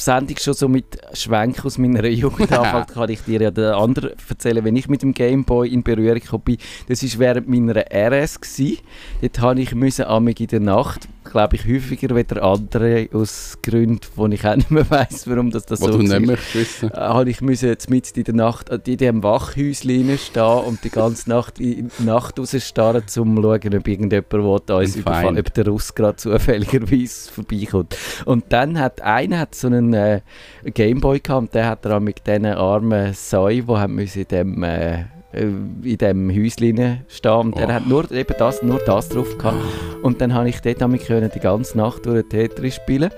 Sendung 0.00 0.36
schon 0.38 0.54
so 0.54 0.68
mit 0.68 0.98
Schwenk 1.12 1.64
aus 1.64 1.78
meiner 1.78 2.06
Jugend 2.06 2.52
anfängt, 2.58 2.88
kann 2.88 3.10
ich 3.10 3.20
dir 3.22 3.40
ja 3.40 3.50
den 3.50 3.72
anderen 3.72 4.12
erzählen, 4.28 4.64
wenn 4.64 4.76
ich 4.76 4.88
mit 4.88 5.02
dem 5.02 5.12
Gameboy 5.12 5.68
in 5.68 5.82
Berührung 5.82 6.40
bin. 6.42 6.58
Das 6.88 7.02
war 7.02 7.18
während 7.18 7.48
meiner 7.48 7.84
RS. 7.92 8.40
Gewesen. 8.40 8.78
Dort 9.20 9.40
habe 9.40 9.60
ich 9.60 9.74
müssen 9.74 10.06
in 10.06 10.46
der 10.46 10.60
Nacht, 10.60 11.08
glaube 11.30 11.56
ich, 11.56 11.66
häufiger 11.66 12.14
wie 12.16 12.24
der 12.24 12.42
andere, 12.42 13.08
aus 13.12 13.58
Gründen, 13.62 14.00
wo 14.16 14.26
ich 14.26 14.46
auch 14.46 14.56
nicht 14.56 14.70
mehr 14.70 14.88
weiss, 14.90 15.28
warum 15.28 15.50
das, 15.50 15.66
das 15.66 15.80
Was 15.80 15.92
so 15.92 15.98
du 15.98 16.08
war. 16.08 16.18
nicht 16.18 16.28
möchtest 16.28 16.54
wissen. 16.54 16.90
äh, 16.90 16.96
habe 16.96 17.30
ich 17.30 17.40
müssen 17.40 17.68
jetzt 17.68 17.90
mit 17.90 18.16
in 18.16 18.24
der 18.24 18.34
Nacht 18.34 18.70
äh, 18.70 18.80
in 18.86 18.96
diesem 18.96 19.22
Wachhäuschen 19.22 20.18
stehen 20.18 20.58
und 20.66 20.84
die 20.84 20.90
ganze 20.90 21.28
Nacht 21.28 21.60
in 21.60 21.90
die 21.98 22.02
Nacht 22.04 22.38
rausstarren, 22.38 23.02
um 23.02 23.06
zu 23.08 23.24
schauen, 23.24 23.76
ob 23.76 23.88
irgendjemand 23.88 24.32
will, 24.32 24.40
uns 24.40 24.94
Ein 24.94 25.00
überfallen 25.00 25.38
ob 25.38 25.54
der 25.54 25.66
Russ 25.66 25.94
gerade 25.94 26.16
zufälligerweise 26.16 27.30
vorbeikommt. 27.32 27.96
Und 28.24 28.44
dann 28.50 28.78
hat 28.78 29.00
einer 29.02 29.38
hat 29.38 29.54
so 29.54 29.68
einen 29.68 29.94
äh, 29.94 30.20
Gameboy 30.64 31.20
gehabt 31.20 31.40
und 31.40 31.54
der 31.54 31.66
hat 31.66 31.86
auch 31.86 32.00
mit 32.00 32.26
diesen 32.26 32.46
armen 32.46 33.14
Säu, 33.14 33.62
die 33.62 33.66
haben 33.66 33.98
in 33.98 34.28
dem 34.28 34.62
äh, 34.62 35.04
in 35.32 35.98
dem 35.98 36.30
Häuschen 36.30 36.78
und 36.78 37.56
Oh. 37.56 37.58
er 37.58 37.74
hat 37.74 37.86
nur, 37.86 38.10
eben 38.10 38.34
das, 38.38 38.62
nur 38.62 38.78
das 38.78 39.08
drauf 39.10 39.36
gehabt. 39.36 39.56
Und 40.02 40.20
dann 40.20 40.32
habe 40.32 40.48
ich 40.48 40.60
dort 40.60 40.80
damit 40.80 41.04
können 41.06 41.30
die 41.34 41.40
ganze 41.40 41.76
Nacht 41.76 42.06
durch 42.06 42.24
Tetris 42.28 42.76
spielen 42.76 43.10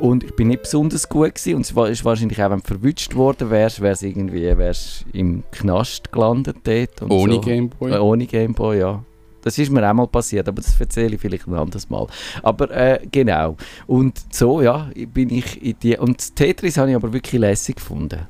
und 0.00 0.24
ich 0.24 0.34
bin 0.34 0.48
nicht 0.48 0.62
besonders 0.62 1.08
gut 1.08 1.36
gewesen. 1.36 1.54
und 1.56 1.60
es 1.60 1.76
war 1.76 1.88
ist 1.88 2.04
wahrscheinlich 2.04 2.42
auch, 2.42 2.50
wenn 2.50 2.58
du 2.58 2.66
verwünscht 2.66 3.14
worden 3.14 3.50
wärst, 3.50 3.80
wärst 3.80 4.02
irgendwie 4.02 4.56
wärst 4.58 5.04
im 5.12 5.44
Knast 5.52 6.10
gelandet 6.10 6.56
dort. 6.64 7.02
Und 7.02 7.12
Ohne 7.12 7.34
so. 7.34 7.40
Gameboy. 7.40 7.92
Äh, 7.92 7.98
ohne 7.98 8.26
Gameboy, 8.26 8.80
ja. 8.80 9.04
Das 9.42 9.58
ist 9.58 9.70
mir 9.70 9.88
auch 9.88 9.94
mal 9.94 10.06
passiert, 10.06 10.48
aber 10.48 10.62
das 10.62 10.80
erzähle 10.80 11.14
ich 11.16 11.20
vielleicht 11.20 11.46
ein 11.48 11.54
anderes 11.54 11.88
Mal. 11.90 12.06
Aber 12.42 12.70
äh, 12.70 13.00
genau. 13.10 13.56
Und 13.86 14.20
so, 14.32 14.60
ja, 14.60 14.88
bin 15.12 15.30
ich 15.30 15.60
in 15.62 15.74
die... 15.82 15.96
Und 15.96 16.36
Tetris 16.36 16.76
habe 16.78 16.90
ich 16.90 16.96
aber 16.96 17.12
wirklich 17.12 17.40
lässig 17.40 17.76
gefunden. 17.76 18.20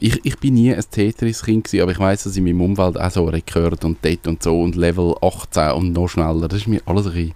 Ich, 0.00 0.24
ich 0.24 0.38
bin 0.38 0.54
nie 0.54 0.72
ein 0.72 0.84
Tetris-Kind, 0.88 1.74
aber 1.74 1.90
ich 1.90 1.98
weiß, 1.98 2.24
dass 2.24 2.36
in 2.36 2.44
meinem 2.44 2.60
Umfeld 2.60 2.98
auch 2.98 3.10
so 3.10 3.24
gehört 3.24 3.84
und 3.84 3.98
dort 4.02 4.28
und 4.28 4.42
so 4.42 4.60
und 4.60 4.76
Level 4.76 5.14
18 5.20 5.72
und 5.72 5.92
noch 5.92 6.08
schneller. 6.08 6.46
Das 6.46 6.60
ist 6.60 6.68
mir 6.68 6.80
alles 6.86 7.06
ein 7.06 7.12
bisschen, 7.14 7.34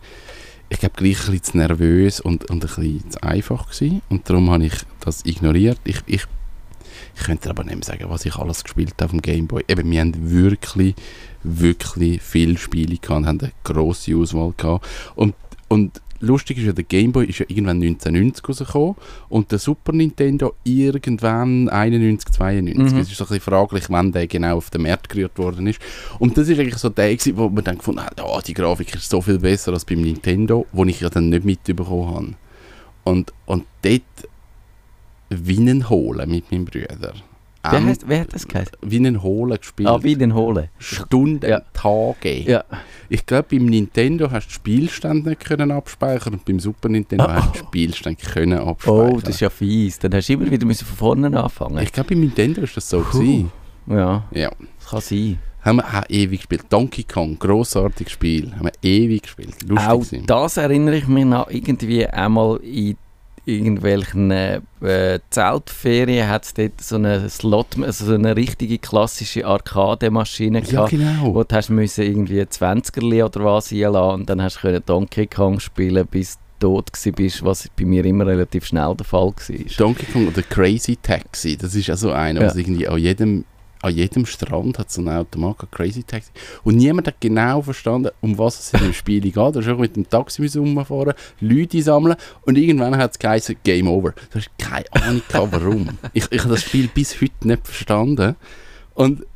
ich 0.68 0.78
glaube, 0.78 0.94
gleich 0.96 1.18
ein 1.18 1.32
bisschen 1.32 1.42
zu 1.42 1.56
nervös 1.56 2.20
und, 2.20 2.48
und 2.50 2.64
ein 2.64 2.68
bisschen 2.68 3.10
zu 3.10 3.22
einfach 3.22 3.68
gewesen. 3.68 4.02
Und 4.10 4.30
darum 4.30 4.50
habe 4.50 4.66
ich 4.66 4.74
das 5.00 5.24
ignoriert. 5.24 5.80
Ich, 5.84 6.02
ich, 6.06 6.24
ich 7.16 7.22
könnte 7.24 7.50
aber 7.50 7.64
nicht 7.64 7.74
mehr 7.74 7.84
sagen, 7.84 8.04
was 8.08 8.24
ich 8.24 8.36
alles 8.36 8.62
gespielt 8.62 8.94
habe 8.94 9.06
auf 9.06 9.10
dem 9.10 9.22
Gameboy. 9.22 9.64
Eben, 9.66 9.90
wir 9.90 10.00
haben 10.00 10.30
wirklich, 10.30 10.94
wirklich 11.42 12.22
viele 12.22 12.58
Spiele 12.58 12.96
gehabt 12.96 13.18
und 13.18 13.26
haben 13.26 13.40
eine 13.40 13.52
grosse 13.64 14.16
Auswahl 14.16 14.54
gehabt. 14.56 14.86
Und, 15.16 15.34
und 15.68 16.01
lustig 16.22 16.58
ist 16.58 16.64
ja, 16.64 16.72
der 16.72 16.84
Gameboy 16.84 17.26
ist 17.26 17.40
ja 17.40 17.46
irgendwann 17.48 17.82
1990 17.82 18.48
rausgekommen 18.48 18.94
und 19.28 19.52
der 19.52 19.58
Super 19.58 19.92
Nintendo 19.92 20.54
irgendwann 20.64 21.68
91, 21.68 22.30
92. 22.30 22.78
Mhm. 22.78 22.98
Es 22.98 23.10
ist 23.10 23.16
so 23.16 23.24
ein 23.24 23.28
bisschen 23.28 23.40
fraglich, 23.40 23.84
wann 23.88 24.12
der 24.12 24.26
genau 24.26 24.56
auf 24.56 24.70
den 24.70 24.82
Markt 24.82 25.08
gerührt 25.08 25.36
worden 25.36 25.66
ist. 25.66 25.80
Und 26.18 26.38
das 26.38 26.48
ist 26.48 26.58
eigentlich 26.58 26.78
so 26.78 26.88
der, 26.88 27.14
gewesen, 27.14 27.36
wo 27.36 27.48
man 27.48 27.64
dann 27.64 27.78
gefunden 27.78 28.00
hat, 28.00 28.20
oh, 28.22 28.40
die 28.46 28.54
Grafik 28.54 28.94
ist 28.94 29.10
so 29.10 29.20
viel 29.20 29.38
besser 29.38 29.72
als 29.72 29.84
beim 29.84 30.00
Nintendo, 30.00 30.66
wo 30.72 30.84
ich 30.84 31.00
ja 31.00 31.10
dann 31.10 31.28
nicht 31.28 31.44
mitbekommen 31.44 32.14
habe. 32.14 32.34
Und, 33.04 33.32
und 33.46 33.64
dort 33.82 34.02
Winnen 35.28 35.88
holen 35.88 36.30
mit 36.30 36.50
meinem 36.52 36.66
Bruder. 36.66 37.14
Wer, 37.64 37.78
Ähm, 37.78 37.86
heißt, 37.86 38.04
wer 38.08 38.20
hat 38.20 38.34
das 38.34 38.48
geheißen? 38.48 38.72
Winnen 38.82 39.22
holen 39.22 39.56
gespielt. 39.56 39.88
Ah, 39.88 40.02
wie 40.02 40.16
den 40.16 40.34
holen. 40.34 40.68
Stunden, 40.78 41.48
Ja. 41.48 41.60
Tage. 41.72 42.40
Ja. 42.42 42.64
Ich 43.08 43.24
glaube, 43.24 43.46
beim 43.50 43.66
Nintendo 43.66 44.30
hast 44.30 44.48
du 44.48 44.52
Spielstände 44.54 45.30
nicht 45.30 45.44
können 45.44 45.70
abspeichern 45.70 46.34
und 46.34 46.44
beim 46.44 46.58
Super 46.58 46.88
Nintendo 46.88 47.24
Ah. 47.24 47.34
hast 47.46 47.54
du 47.54 47.58
Spielstände 47.60 48.20
können 48.22 48.58
abspeichern. 48.58 49.12
Oh, 49.14 49.20
das 49.20 49.36
ist 49.36 49.40
ja 49.40 49.50
fies. 49.50 49.98
Dann 50.00 50.12
hast 50.14 50.28
du 50.28 50.32
immer 50.32 50.50
wieder 50.50 50.66
müssen 50.66 50.84
von 50.86 50.96
vorne 50.96 51.40
anfangen. 51.42 51.78
ich 51.82 51.92
glaube, 51.92 52.10
beim 52.10 52.20
Nintendo 52.20 52.62
ist 52.62 52.76
das 52.76 52.88
so 52.90 53.00
Puh. 53.00 53.18
gewesen. 53.18 53.52
Ja, 53.86 54.24
Ja. 54.32 54.50
das 54.80 54.88
kann 54.90 55.00
sein. 55.00 55.38
Haben 55.64 55.76
wir 55.76 55.84
auch 55.86 56.02
ewig 56.08 56.40
gespielt. 56.40 56.64
Donkey 56.70 57.04
Kong, 57.04 57.38
grossartiges 57.38 58.12
Spiel. 58.12 58.50
Haben 58.56 58.64
wir 58.64 58.72
ewig 58.82 59.22
gespielt. 59.22 59.54
Lustig 59.68 59.88
Auch 59.88 60.00
gewesen. 60.00 60.26
das 60.26 60.56
erinnere 60.56 60.96
ich 60.96 61.06
mich 61.06 61.24
noch 61.24 61.48
irgendwie 61.48 62.04
einmal 62.08 62.56
in 62.64 62.96
irgendwelchen 63.44 64.30
äh, 64.30 64.60
Zeltferien 65.30 66.28
hat 66.28 66.44
es 66.44 66.54
dort 66.54 66.80
so 66.80 66.96
eine 66.96 67.28
Slot, 67.28 67.78
also 67.82 68.04
so 68.06 68.14
eine 68.14 68.36
richtige 68.36 68.78
klassische 68.78 69.44
Arcade-Maschine 69.46 70.60
Ja, 70.60 70.64
gehabt, 70.70 70.90
genau. 70.90 71.34
wo 71.34 71.42
du 71.42 71.54
hast 71.54 71.70
müssen 71.70 72.04
irgendwie 72.04 72.40
20er 72.42 73.24
oder 73.24 73.44
was 73.44 73.72
einladen 73.72 74.20
und 74.22 74.30
dann 74.30 74.40
hast 74.42 74.56
du 74.56 74.60
können 74.60 74.82
Donkey 74.86 75.26
Kong 75.26 75.58
spielen, 75.60 76.06
bis 76.06 76.38
du 76.60 76.80
tot 76.80 76.92
bist, 77.16 77.44
was 77.44 77.68
bei 77.76 77.84
mir 77.84 78.04
immer 78.04 78.24
relativ 78.26 78.64
schnell 78.66 78.94
der 78.96 79.04
Fall 79.04 79.32
war. 79.32 79.56
Donkey 79.78 80.06
Kong 80.12 80.28
oder 80.28 80.42
Crazy 80.42 80.96
Taxi, 80.96 81.56
das 81.56 81.74
ist 81.74 81.90
also 81.90 82.12
einer, 82.12 82.40
Ja. 82.42 82.46
was 82.46 82.56
irgendwie 82.56 82.86
an 82.86 82.98
jedem, 82.98 83.44
an 83.82 83.94
jedem 83.94 84.24
Strand 84.26 84.78
hat 84.78 84.90
so 84.90 85.00
einen 85.00 85.10
Automat 85.10 85.70
Crazy 85.70 86.04
Taxi. 86.04 86.30
Und 86.64 86.76
niemand 86.76 87.08
hat 87.08 87.20
genau 87.20 87.62
verstanden, 87.62 88.10
um 88.20 88.38
was 88.38 88.58
es 88.58 88.72
in 88.72 88.86
dem 88.86 88.92
Spiel 88.94 89.20
geht. 89.20 89.34
Du 89.34 89.60
hast 89.60 89.68
auch 89.68 89.78
mit 89.78 89.96
dem 89.96 90.08
Taxi 90.08 90.46
rumfahren, 90.56 91.14
Leute 91.40 91.82
sammeln 91.82 92.16
und 92.42 92.56
irgendwann 92.56 92.96
hat 92.96 93.12
es 93.12 93.18
geheißen, 93.18 93.56
Game 93.64 93.88
Over. 93.88 94.12
Du 94.30 94.38
hast 94.38 94.50
keine 94.58 94.86
Ahnung 94.92 95.22
warum. 95.30 95.88
ich, 96.12 96.30
ich 96.30 96.40
habe 96.40 96.50
das 96.50 96.62
Spiel 96.62 96.88
bis 96.88 97.20
heute 97.20 97.48
nicht 97.48 97.66
verstanden. 97.66 98.36
Und 98.94 99.26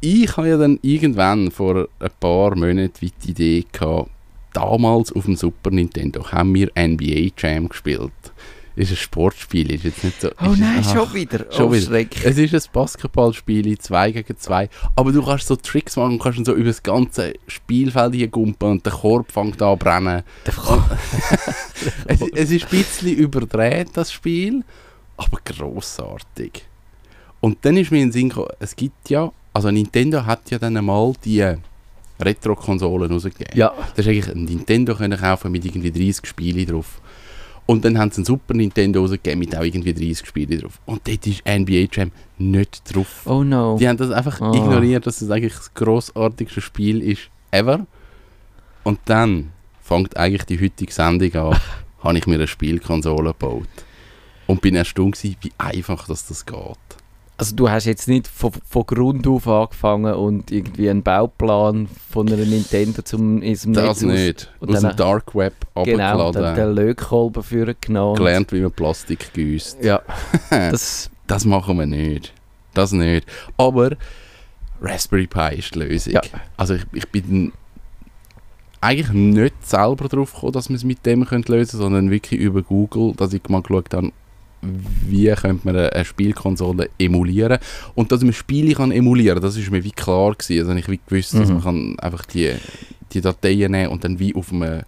ich 0.00 0.36
habe 0.36 0.48
ja 0.48 0.58
dann 0.58 0.78
irgendwann 0.82 1.50
vor 1.50 1.88
ein 1.98 2.10
paar 2.20 2.56
Monaten 2.56 2.92
die 3.00 3.30
Idee 3.30 3.64
gehabt, 3.72 4.10
damals 4.52 5.12
auf 5.12 5.24
dem 5.24 5.36
Super 5.36 5.70
Nintendo 5.70 6.30
haben 6.30 6.54
wir 6.54 6.70
NBA 6.76 7.32
Jam 7.38 7.68
gespielt. 7.68 8.12
Ist 8.76 8.90
ein 8.90 8.96
Sportspiel, 8.96 9.72
ist 9.72 9.84
jetzt 9.84 10.02
nicht 10.02 10.20
so... 10.20 10.30
Oh 10.40 10.54
nein, 10.56 10.82
ach, 10.84 10.92
schon 10.92 11.14
wieder. 11.14 11.46
schon 11.52 11.66
oh, 11.66 11.72
wieder. 11.72 11.86
Schreck. 11.86 12.24
Es 12.24 12.36
ist 12.36 12.54
ein 12.54 12.72
Basketballspiel, 12.72 13.78
2 13.78 14.10
gegen 14.10 14.36
2. 14.36 14.68
Aber 14.96 15.12
du 15.12 15.24
kannst 15.24 15.46
so 15.46 15.54
Tricks 15.54 15.96
machen, 15.96 16.18
kannst 16.18 16.38
dann 16.38 16.44
so 16.44 16.54
über 16.54 16.66
das 16.66 16.82
ganze 16.82 17.34
Spielfeld 17.46 18.14
hier 18.14 18.28
gumpen 18.28 18.70
und 18.72 18.86
der 18.86 18.92
Korb 18.92 19.30
fängt 19.30 19.62
an 19.62 19.78
zu 19.78 19.84
brennen. 19.84 20.22
Es, 22.06 22.20
es 22.20 22.50
ist 22.50 22.64
ein 22.64 22.70
bisschen 22.70 23.16
überdreht, 23.16 23.90
das 23.92 24.10
Spiel, 24.10 24.64
aber 25.16 25.38
grossartig. 25.44 26.64
Und 27.40 27.58
dann 27.62 27.76
ist 27.76 27.90
mir 27.90 27.98
in 27.98 28.08
den 28.08 28.12
Sinn 28.12 28.28
gekommen, 28.30 28.48
es 28.58 28.74
gibt 28.74 29.10
ja, 29.10 29.30
also 29.52 29.70
Nintendo 29.70 30.24
hat 30.24 30.50
ja 30.50 30.58
dann 30.58 30.76
einmal 30.76 31.12
die 31.24 31.44
Retro-Konsolen 32.20 33.10
rausgegeben. 33.10 33.56
Ja, 33.56 33.72
Das 33.96 34.06
ist 34.06 34.08
eigentlich 34.08 34.28
ein 34.28 34.44
Nintendo 34.44 34.94
können 34.94 35.18
kaufen 35.18 35.52
mit 35.52 35.64
irgendwie 35.64 35.90
30 35.90 36.26
Spielen 36.26 36.66
drauf. 36.66 37.00
Und 37.66 37.84
dann 37.84 37.98
haben 37.98 38.10
sie 38.10 38.18
einen 38.18 38.24
Super 38.26 38.52
Nintendo 38.54 39.00
rausgegeben 39.00 39.38
mit 39.38 39.56
auch 39.56 39.62
irgendwie 39.62 39.94
30 39.94 40.26
Spielen 40.26 40.60
drauf. 40.60 40.80
Und 40.84 41.08
dort 41.08 41.26
ist 41.26 41.42
NBA 41.46 41.88
Jam 41.90 42.10
nicht 42.36 42.82
drauf. 42.94 43.22
oh 43.26 43.42
no. 43.42 43.78
Die 43.78 43.88
haben 43.88 43.96
das 43.96 44.10
einfach 44.10 44.40
Ah. 44.42 44.52
ignoriert, 44.54 45.06
dass 45.06 45.22
es 45.22 45.30
eigentlich 45.30 45.54
das 45.54 45.72
grossartigste 45.72 46.60
Spiel 46.60 47.00
ist 47.02 47.30
ever. 47.50 47.86
Und 48.82 48.98
dann 49.06 49.50
fängt 49.80 50.16
eigentlich 50.16 50.44
die 50.44 50.60
heutige 50.60 50.92
Sendung 50.92 51.32
an, 51.34 51.58
habe 52.02 52.18
ich 52.18 52.26
mir 52.26 52.34
eine 52.34 52.46
Spielkonsole 52.46 53.30
gebaut. 53.30 53.68
Und 54.46 54.60
bin 54.60 54.76
erstaunt 54.76 55.14
gewesen, 55.16 55.36
wie 55.40 55.52
einfach 55.56 56.06
das, 56.06 56.26
das 56.26 56.44
geht. 56.44 56.58
Also 57.36 57.56
du 57.56 57.68
hast 57.68 57.84
jetzt 57.86 58.06
nicht 58.06 58.28
von, 58.28 58.52
von 58.64 58.86
Grund 58.86 59.26
auf 59.26 59.48
angefangen 59.48 60.14
und 60.14 60.52
irgendwie 60.52 60.88
einen 60.88 61.02
Bauplan 61.02 61.88
von 62.10 62.28
einer 62.28 62.44
Nintendo 62.44 63.02
zum 63.02 63.42
in 63.42 63.48
diesem 63.50 63.72
Das 63.72 63.84
Netz 63.84 63.96
aus- 63.96 64.02
nicht. 64.02 64.52
Aus 64.60 64.80
dann- 64.80 64.90
dem 64.92 64.96
Dark 64.96 65.34
Web 65.34 65.54
Genau, 65.84 66.28
abgeladen. 66.28 66.54
den 66.54 66.74
Lötkolben 66.74 67.42
für 67.42 67.74
genommen. 67.80 68.16
gelernt, 68.16 68.52
wie 68.52 68.60
man 68.60 68.70
Plastik 68.70 69.32
gießt. 69.32 69.82
Ja, 69.82 70.00
das... 70.50 71.10
Das 71.26 71.44
machen 71.46 71.78
wir 71.78 71.86
nicht. 71.86 72.32
Das 72.74 72.92
nicht. 72.92 73.26
Aber 73.56 73.92
Raspberry 74.82 75.26
Pi 75.26 75.56
ist 75.58 75.74
die 75.74 75.78
Lösung. 75.78 76.12
Ja. 76.12 76.20
Also 76.56 76.74
ich, 76.74 76.84
ich 76.92 77.08
bin 77.10 77.52
eigentlich 78.82 79.10
nicht 79.10 79.66
selber 79.66 80.08
drauf 80.08 80.34
gekommen, 80.34 80.52
dass 80.52 80.68
man 80.68 80.76
es 80.76 80.84
mit 80.84 81.04
dem 81.06 81.24
könnte 81.24 81.52
lösen 81.52 81.78
sondern 81.78 82.10
wirklich 82.10 82.38
über 82.40 82.62
Google, 82.62 83.14
dass 83.16 83.32
ich 83.32 83.42
mal 83.48 83.62
geschaut 83.62 83.92
habe, 83.94 84.12
wie 85.06 85.26
könnte 85.32 85.66
man 85.66 85.76
eine- 85.76 86.04
Spielkonsole 86.04 86.90
emulieren. 86.98 87.58
Und 87.94 88.12
dass 88.12 88.22
man 88.22 88.32
Spiele 88.32 88.74
kann 88.74 88.92
emulieren 88.92 89.40
das 89.40 89.56
ist 89.56 89.70
mir 89.70 89.84
wie 89.84 89.90
klar 89.92 90.34
gewesen. 90.34 90.60
Also 90.68 90.72
ich 90.78 90.88
wie 90.88 91.00
gewusst, 91.06 91.34
dass 91.34 91.48
Mhm. 91.48 91.54
man 91.54 91.62
kann 91.62 91.98
einfach 92.00 92.24
die, 92.26 92.52
die 93.12 93.20
Dateien 93.20 93.72
nehmen 93.72 93.88
und 93.88 94.04
dann 94.04 94.18
wie 94.18 94.34
auf 94.34 94.52
einem 94.52 94.82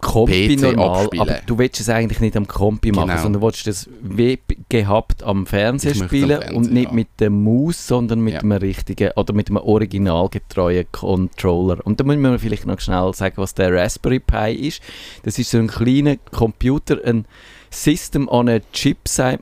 Kompi 0.00 0.54
PC 0.56 0.60
normal, 0.76 1.00
abspielen. 1.06 1.20
aber 1.28 1.38
du 1.44 1.58
willst 1.58 1.80
es 1.80 1.88
eigentlich 1.88 2.20
nicht 2.20 2.36
am 2.36 2.46
Kompi 2.46 2.92
machen, 2.92 3.08
Genau. 3.08 3.20
sondern 3.22 3.42
willst 3.42 3.66
das 3.66 3.88
wie 4.00 4.38
gehabt 4.68 5.24
am 5.24 5.44
Fernseher 5.44 5.92
spielen 5.96 6.30
am 6.30 6.38
Fernseher, 6.40 6.56
und 6.56 6.72
nicht 6.72 6.88
ja. 6.90 6.94
mit 6.94 7.08
der 7.18 7.30
Maus, 7.30 7.84
sondern 7.88 8.20
mit 8.20 8.34
Ja. 8.34 8.40
einem 8.40 8.52
richtigen 8.52 9.10
oder 9.16 9.32
mit 9.34 9.48
einem 9.48 9.56
originalgetreuen 9.56 10.86
Controller. 10.92 11.84
Und 11.84 11.98
da 11.98 12.04
müssen 12.04 12.22
wir 12.22 12.38
vielleicht 12.38 12.66
noch 12.66 12.78
schnell 12.80 13.12
sagen, 13.12 13.34
was 13.38 13.54
der 13.54 13.72
Raspberry 13.72 14.20
Pi 14.20 14.52
ist. 14.68 14.80
Das 15.24 15.36
ist 15.36 15.50
so 15.50 15.58
ein 15.58 15.66
kleiner 15.66 16.16
Computer, 16.30 16.98
ein 17.04 17.24
System 17.70 18.28
on 18.28 18.48
a 18.48 18.58
Chip, 18.72 18.98
äh, 19.18 19.38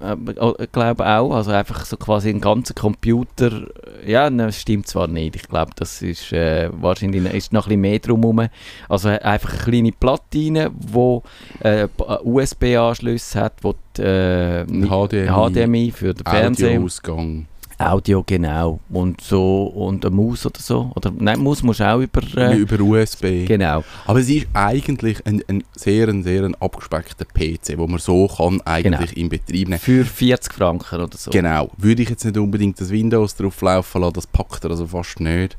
glaube 0.73 1.07
auch, 1.07 1.35
also 1.35 1.51
einfach 1.53 1.85
so 1.85 1.97
quasi 1.97 2.31
ein 2.31 2.41
ganzer 2.41 2.75
Computer. 2.75 3.67
Ja, 4.07 4.31
ne, 4.31 4.47
das 4.47 4.61
stimmt 4.61 4.89
zwar 4.89 5.07
nicht. 5.07 5.37
Ich 5.37 5.49
glaube, 5.49 5.73
das 5.77 6.03
ist 6.03 6.33
äh, 6.33 6.71
wahrscheinlich 6.73 7.25
ist 7.33 7.53
noch 7.53 7.67
ein 7.67 7.69
bisschen 7.69 7.81
mehr 7.81 7.99
drumherum. 7.99 8.49
Also 8.89 9.11
äh, 9.11 9.19
einfach 9.19 9.53
eine 9.53 9.63
kleine 9.63 9.93
Platine, 9.93 10.71
wo 10.75 11.23
äh, 11.61 11.89
USB-Anschluss 12.25 13.35
hat, 13.35 13.55
wo 13.63 13.75
die, 13.97 14.03
äh, 14.03 14.61
Ein 14.63 14.89
HDMI, 14.89 15.27
HDMI 15.27 15.91
für 15.93 16.15
den 16.15 16.27
Fernseher, 16.27 16.71
Audioausgang. 16.71 17.47
Audio 17.79 18.23
genau 18.25 18.81
und 18.89 19.21
so 19.21 19.65
und 19.65 20.05
eine 20.05 20.15
Maus 20.15 20.47
oder 20.47 20.61
so 20.61 20.93
oder 20.95 21.13
nein, 21.17 21.41
Maus 21.41 21.63
musst 21.63 21.81
du 21.81 21.85
auch 21.85 22.01
über 22.01 22.23
äh, 22.37 22.57
über 22.57 22.81
USB. 22.81 23.47
genau. 23.47 23.85
Aber 24.07 24.21
es 24.21 24.31
ist 24.31 24.47
eigentlich 24.55 25.25
ein, 25.27 25.43
ein 25.49 25.63
sehr, 25.75 26.09
ein 26.09 26.23
sehr 26.23 26.45
ein 26.45 26.55
abgespeckter 26.55 27.25
PC, 27.25 27.77
wo 27.77 27.87
man 27.87 27.99
so 27.99 28.29
kann 28.29 28.61
eigentlich 28.63 29.17
in 29.17 29.29
Betrieb 29.29 29.69
nehmen. 29.69 29.79
Für 29.81 30.05
40 30.05 30.53
Franken 30.53 31.01
oder 31.01 31.17
so. 31.17 31.31
Genau. 31.31 31.71
Würde 31.77 32.03
ich 32.03 32.09
jetzt 32.09 32.25
nicht 32.25 32.39
unbedingt 32.39 32.81
das 32.81 32.91
Windows 32.91 33.35
drauf 33.35 33.61
laufen 33.61 34.01
lassen, 34.01 34.15
das 34.15 34.27
packt 34.27 34.65
er 34.65 34.71
also 34.71 34.87
fast 34.87 35.21
nicht. 35.21 35.59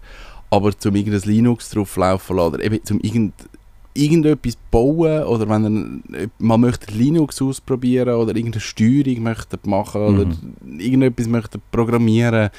Aber 0.50 0.78
zum 0.78 0.96
irgendein 0.96 1.30
Linux 1.30 1.70
drauf 1.70 1.96
laufen 1.98 2.38
lassen, 2.38 2.54
oder 2.56 2.64
eben 2.64 2.84
zum 2.84 3.00
irgend, 3.02 3.34
irgendetwas 3.98 4.58
bauen, 4.72 5.24
oder 5.24 5.50
wenn 5.50 6.04
mal 6.40 6.58
möchte 6.58 6.94
Linux 6.94 7.42
ausprobieren 7.42 8.16
oder 8.16 8.36
irgendeine 8.36 8.62
Steuerung 8.62 9.24
möchte 9.24 9.58
machen 9.66 10.02
oder 10.02 10.26
Mhm. 10.26 10.80
irgendetwas 10.80 11.28
möchte 11.28 11.60
programmieren, 11.72 12.50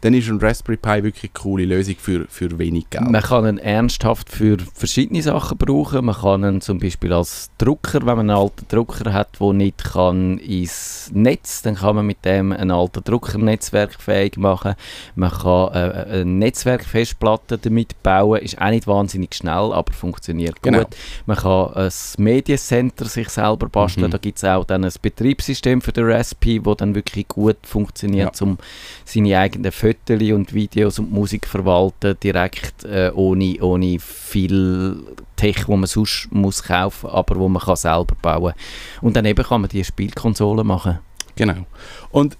dann 0.00 0.14
ist 0.14 0.28
ein 0.28 0.38
Raspberry 0.38 0.76
Pi 0.76 1.02
wirklich 1.02 1.24
eine 1.32 1.40
coole 1.42 1.64
Lösung 1.64 1.96
für, 1.98 2.26
für 2.28 2.58
wenig 2.58 2.88
Geld. 2.90 3.10
Man 3.10 3.22
kann 3.22 3.46
ihn 3.46 3.58
ernsthaft 3.58 4.30
für 4.30 4.56
verschiedene 4.74 5.22
Sachen 5.22 5.58
brauchen. 5.58 6.04
Man 6.04 6.14
kann 6.14 6.44
ihn 6.44 6.60
zum 6.60 6.78
Beispiel 6.78 7.12
als 7.12 7.50
Drucker, 7.58 8.00
wenn 8.00 8.16
man 8.16 8.30
einen 8.30 8.38
alten 8.38 8.66
Drucker 8.68 9.12
hat, 9.12 9.40
der 9.40 9.52
nicht 9.52 9.84
kann 9.84 10.38
ins 10.38 11.10
Netz, 11.12 11.62
dann 11.62 11.74
kann 11.76 11.96
man 11.96 12.06
mit 12.06 12.24
dem 12.24 12.52
einen 12.52 12.70
alten 12.70 13.02
Drucker 13.02 13.38
netzwerkfähig 13.38 14.36
machen. 14.36 14.74
Man 15.16 15.30
kann 15.30 15.72
äh, 15.74 16.20
eine 16.20 16.24
Netzwerkfestplatte 16.26 17.58
damit 17.58 18.02
bauen, 18.02 18.40
ist 18.40 18.60
auch 18.60 18.70
nicht 18.70 18.86
wahnsinnig 18.86 19.34
schnell, 19.34 19.72
aber 19.72 19.92
funktioniert 19.92 20.62
Genau. 20.62 20.80
gut. 20.80 20.96
Man 21.26 21.36
kann 21.36 21.72
ein 21.74 21.92
Mediencenter 22.18 23.04
sich 23.06 23.28
selber 23.28 23.68
basteln. 23.68 24.06
Mhm. 24.06 24.10
Da 24.12 24.18
gibt 24.18 24.38
es 24.38 24.44
auch 24.44 24.64
dann 24.64 24.84
ein 24.84 24.92
Betriebssystem 25.00 25.80
für 25.80 25.92
den 25.92 26.04
Raspi, 26.10 26.64
wo 26.64 26.74
dann 26.74 26.94
wirklich 26.94 27.26
gut 27.28 27.56
funktioniert, 27.62 28.40
um 28.42 28.58
seine 29.04 29.38
eigenen 29.38 29.72
Fotos 29.94 30.30
und 30.30 30.54
Videos 30.54 30.98
und 30.98 31.12
Musik 31.12 31.46
verwalten, 31.46 32.16
direkt 32.22 32.84
äh, 32.84 33.10
ohne, 33.14 33.56
ohne 33.60 33.98
viel 33.98 34.96
Tech, 35.36 35.68
wo 35.68 35.76
man 35.76 35.86
sonst 35.86 36.28
muss 36.30 36.62
kaufen, 36.62 37.08
aber 37.10 37.36
wo 37.36 37.48
man 37.48 37.62
kann 37.62 37.76
selber 37.76 38.16
bauen. 38.20 38.54
Und 39.00 39.16
dann 39.16 39.32
kann 39.34 39.60
man 39.60 39.70
die 39.70 39.84
Spielkonsole 39.84 40.64
machen. 40.64 40.98
Genau. 41.36 41.66
Und 42.10 42.36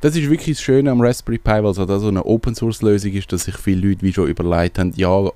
das 0.00 0.16
ist 0.16 0.28
wirklich 0.28 0.56
das 0.56 0.62
Schöne 0.64 0.90
am 0.90 1.00
Raspberry 1.00 1.38
Pi, 1.38 1.62
weil 1.62 1.66
es 1.66 1.78
halt 1.78 1.88
so 1.88 2.08
eine 2.08 2.24
Open-Source-Lösung 2.24 3.12
ist, 3.12 3.32
dass 3.32 3.44
sich 3.44 3.56
viele 3.56 3.88
Leute 3.88 4.02
wie 4.02 4.12
schon 4.12 4.28
überlegt 4.28 4.78
haben, 4.78 4.92
ja, 4.96 5.30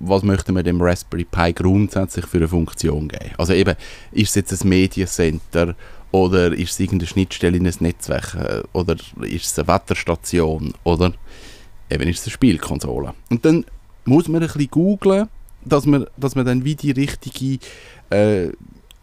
was 0.00 0.22
möchten 0.22 0.54
wir 0.54 0.62
dem 0.62 0.80
Raspberry 0.80 1.24
Pi 1.24 1.52
grundsätzlich 1.52 2.26
für 2.26 2.38
eine 2.38 2.48
Funktion 2.48 3.08
geben? 3.08 3.30
Also 3.38 3.52
eben, 3.52 3.76
ist 4.12 4.30
es 4.30 4.34
jetzt 4.34 4.64
ein 4.64 4.68
Mediencenter 4.68 5.74
oder 6.14 6.52
ist 6.52 6.70
es 6.70 6.78
irgendeine 6.80 7.08
Schnittstelle 7.08 7.56
in 7.56 7.66
ein 7.66 7.74
Netzwerk 7.80 8.34
äh, 8.34 8.62
oder 8.72 8.94
ist 9.22 9.46
es 9.46 9.58
eine 9.58 9.66
Wetterstation 9.66 10.72
oder 10.84 11.12
eben 11.90 12.04
ist 12.08 12.20
es 12.20 12.26
eine 12.26 12.32
Spielkonsole. 12.34 13.14
Und 13.30 13.44
dann 13.44 13.64
muss 14.04 14.28
man 14.28 14.40
ein 14.40 14.46
bisschen 14.46 14.70
googlen, 14.70 15.28
dass 15.64 15.86
man, 15.86 16.06
dass 16.16 16.36
man 16.36 16.46
dann 16.46 16.64
wie 16.64 16.76
die 16.76 16.92
richtige 16.92 17.58
äh, 18.10 18.52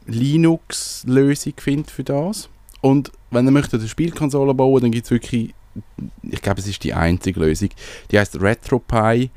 Linux-Lösung 0.05 1.53
findet 1.57 1.91
für 1.91 2.05
das. 2.05 2.47
Und 2.79 3.11
wenn 3.29 3.45
ihr 3.45 3.51
möchtet 3.51 3.81
eine 3.81 3.89
Spielkonsole 3.89 4.53
bauen, 4.53 4.81
dann 4.81 4.91
gibt 4.91 5.03
es 5.03 5.11
wirklich, 5.11 5.53
ich 6.23 6.41
glaube, 6.41 6.61
es 6.61 6.67
ist 6.67 6.81
die 6.81 6.93
einzige 6.93 7.41
Lösung. 7.41 7.71
Die 8.09 8.19
heißt 8.19 8.41
RetroPie 8.41 9.31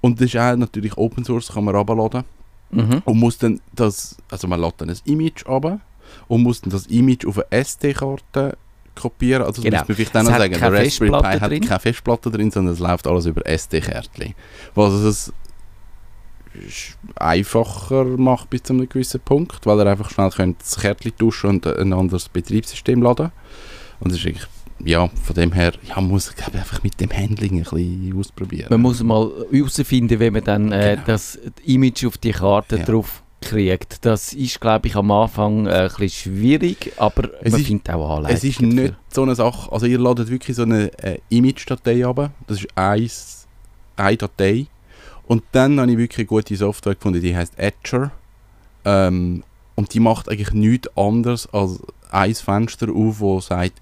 und 0.00 0.22
das 0.22 0.28
ist 0.28 0.36
auch 0.38 0.56
natürlich 0.56 0.96
Open 0.96 1.26
Source, 1.26 1.52
kann 1.52 1.64
man 1.64 1.76
runterladen 1.76 2.24
Mhm. 2.72 3.02
und 3.04 3.18
muss 3.18 3.36
dann 3.36 3.60
das, 3.74 4.16
also 4.30 4.46
man 4.46 4.60
lädt 4.60 4.74
dann 4.78 4.90
ein 4.90 4.98
Image 5.04 5.44
runter 5.44 5.80
und 6.28 6.42
muss 6.42 6.60
dann 6.60 6.70
das 6.70 6.86
Image 6.86 7.26
auf 7.26 7.38
eine 7.38 7.46
SD-Karte 7.50 8.56
kopieren. 8.94 9.42
Also 9.42 9.62
das 9.62 9.64
Genau. 9.64 9.78
muss 9.78 9.88
man 9.88 9.96
vielleicht 9.96 10.14
dann 10.14 10.26
Es 10.26 10.30
noch 10.30 10.38
sagen, 10.38 10.50
der 10.52 10.60
keine 10.60 10.76
Raspberry 10.76 11.10
Pi 11.10 11.16
Festplatte 11.16 11.40
hat 11.40 11.50
drin. 11.50 11.64
keine 11.64 11.80
Festplatte 11.80 12.30
drin, 12.30 12.50
sondern 12.50 12.74
es 12.74 12.80
läuft 12.80 13.06
alles 13.06 13.26
über 13.26 13.46
SD-Kärtchen. 13.46 14.34
Was 14.74 14.92
es 14.94 15.32
einfacher 17.16 18.04
macht 18.04 18.50
bis 18.50 18.62
zu 18.64 18.72
einem 18.72 18.88
gewissen 18.88 19.20
Punkt, 19.20 19.66
weil 19.66 19.78
er 19.80 19.86
einfach 19.92 20.10
schnell 20.10 20.30
könnt 20.30 20.60
das 20.60 20.78
Kärtchen 20.80 21.12
tauschen 21.16 21.50
und 21.50 21.66
ein 21.66 21.92
anderes 21.92 22.28
Betriebssystem 22.28 23.02
laden. 23.02 23.30
Und 24.00 24.10
das 24.12 24.18
ist 24.18 24.26
eigentlich, 24.26 24.46
ja, 24.84 25.08
von 25.08 25.34
dem 25.36 25.52
her, 25.52 25.72
ja, 25.88 25.94
man 25.96 26.08
muss 26.08 26.32
ich, 26.36 26.44
einfach 26.54 26.82
mit 26.82 27.00
dem 27.00 27.10
Handling 27.12 27.58
ein 27.58 27.62
bisschen 27.62 28.18
ausprobieren. 28.18 28.66
Man 28.70 28.80
muss 28.80 29.02
mal 29.02 29.30
herausfinden, 29.52 30.18
wie 30.18 30.30
man 30.30 30.42
dann 30.44 30.72
äh, 30.72 30.94
Genau. 30.96 31.06
das 31.06 31.38
Image 31.64 32.04
auf 32.04 32.18
die 32.18 32.32
Karte 32.32 32.78
Ja. 32.78 32.84
drauf 32.84 33.22
kriegt. 33.40 34.04
Das 34.04 34.32
ist, 34.32 34.60
glaube 34.60 34.86
ich, 34.88 34.96
am 34.96 35.10
Anfang 35.10 35.66
äh, 35.66 35.70
ein 35.70 35.88
bisschen 35.88 36.08
schwierig, 36.34 36.92
aber 36.96 37.30
Es 37.42 37.52
man 37.52 37.60
ist- 37.60 37.66
findet 37.66 37.90
auch 37.90 38.16
Anleitungen. 38.16 38.36
Es 38.36 38.44
ist 38.44 38.60
nicht 38.60 38.94
so 39.08 39.22
eine 39.22 39.34
Sache, 39.34 39.70
also 39.72 39.86
ihr 39.86 39.98
ladet 39.98 40.28
wirklich 40.30 40.56
so 40.56 40.62
eine 40.62 40.90
äh, 41.02 41.18
Image-Datei 41.30 42.04
runter, 42.04 42.30
das 42.46 42.58
ist 42.58 42.68
eins, 42.76 43.46
eine 43.96 44.16
Datei 44.16 44.66
und 45.26 45.42
dann 45.52 45.78
habe 45.80 45.90
ich 45.92 45.98
wirklich 45.98 46.18
eine 46.18 46.26
gute 46.26 46.56
Software 46.56 46.94
gefunden, 46.94 47.20
die 47.20 47.36
heißt 47.36 47.58
Etcher 47.58 48.10
ähm, 48.84 49.42
und 49.74 49.94
die 49.94 50.00
macht 50.00 50.28
eigentlich 50.28 50.52
nichts 50.52 50.88
anderes 50.96 51.46
als 51.52 51.80
ein 52.10 52.34
Fenster 52.34 52.88
auf, 52.94 53.20
wo 53.20 53.40
sagt, 53.40 53.74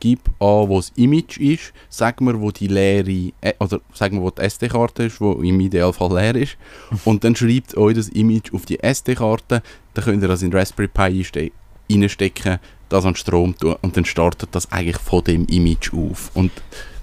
gib 0.00 0.28
an, 0.40 0.68
wo 0.68 0.76
das 0.78 0.92
Image 0.96 1.38
ist, 1.38 1.72
sag 1.88 2.20
mir, 2.20 2.40
wo 2.40 2.50
die 2.50 2.66
leere, 2.66 3.32
äh, 3.40 3.52
oder 3.60 3.80
sag 3.94 4.12
mir, 4.12 4.20
wo 4.22 4.30
die 4.30 4.42
SD-Karte 4.42 5.04
ist, 5.04 5.20
wo 5.20 5.32
im 5.34 5.60
Idealfall 5.60 6.14
leer 6.14 6.34
ist 6.34 6.56
und 7.04 7.22
dann 7.22 7.36
schreibt 7.36 7.76
euch 7.76 7.94
das 7.94 8.08
Image 8.08 8.52
auf 8.52 8.66
die 8.66 8.80
SD-Karte, 8.82 9.62
dann 9.94 10.04
könnt 10.04 10.22
ihr 10.22 10.28
das 10.28 10.42
in 10.42 10.52
Raspberry 10.52 10.88
Pi 10.88 11.02
einste- 11.02 11.52
reinstecken 11.90 12.58
das 12.88 13.04
an 13.04 13.14
Strom 13.14 13.56
tun 13.56 13.76
und 13.82 13.96
dann 13.96 14.04
startet 14.04 14.48
das 14.52 14.70
eigentlich 14.72 14.98
von 14.98 15.22
dem 15.22 15.46
Image 15.46 15.92
auf. 15.94 16.30
Und 16.34 16.50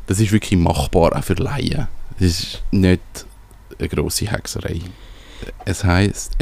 das 0.05 0.19
ist 0.19 0.33
wirklich 0.33 0.59
machbar, 0.59 1.15
auch 1.15 1.23
für 1.23 1.35
Laien. 1.35 1.87
Das 2.19 2.27
ist 2.27 2.63
nicht 2.71 3.01
eine 3.79 3.87
grosse 3.87 4.29
Hexerei. 4.29 4.81
Es 5.65 5.83
heisst 5.85 6.33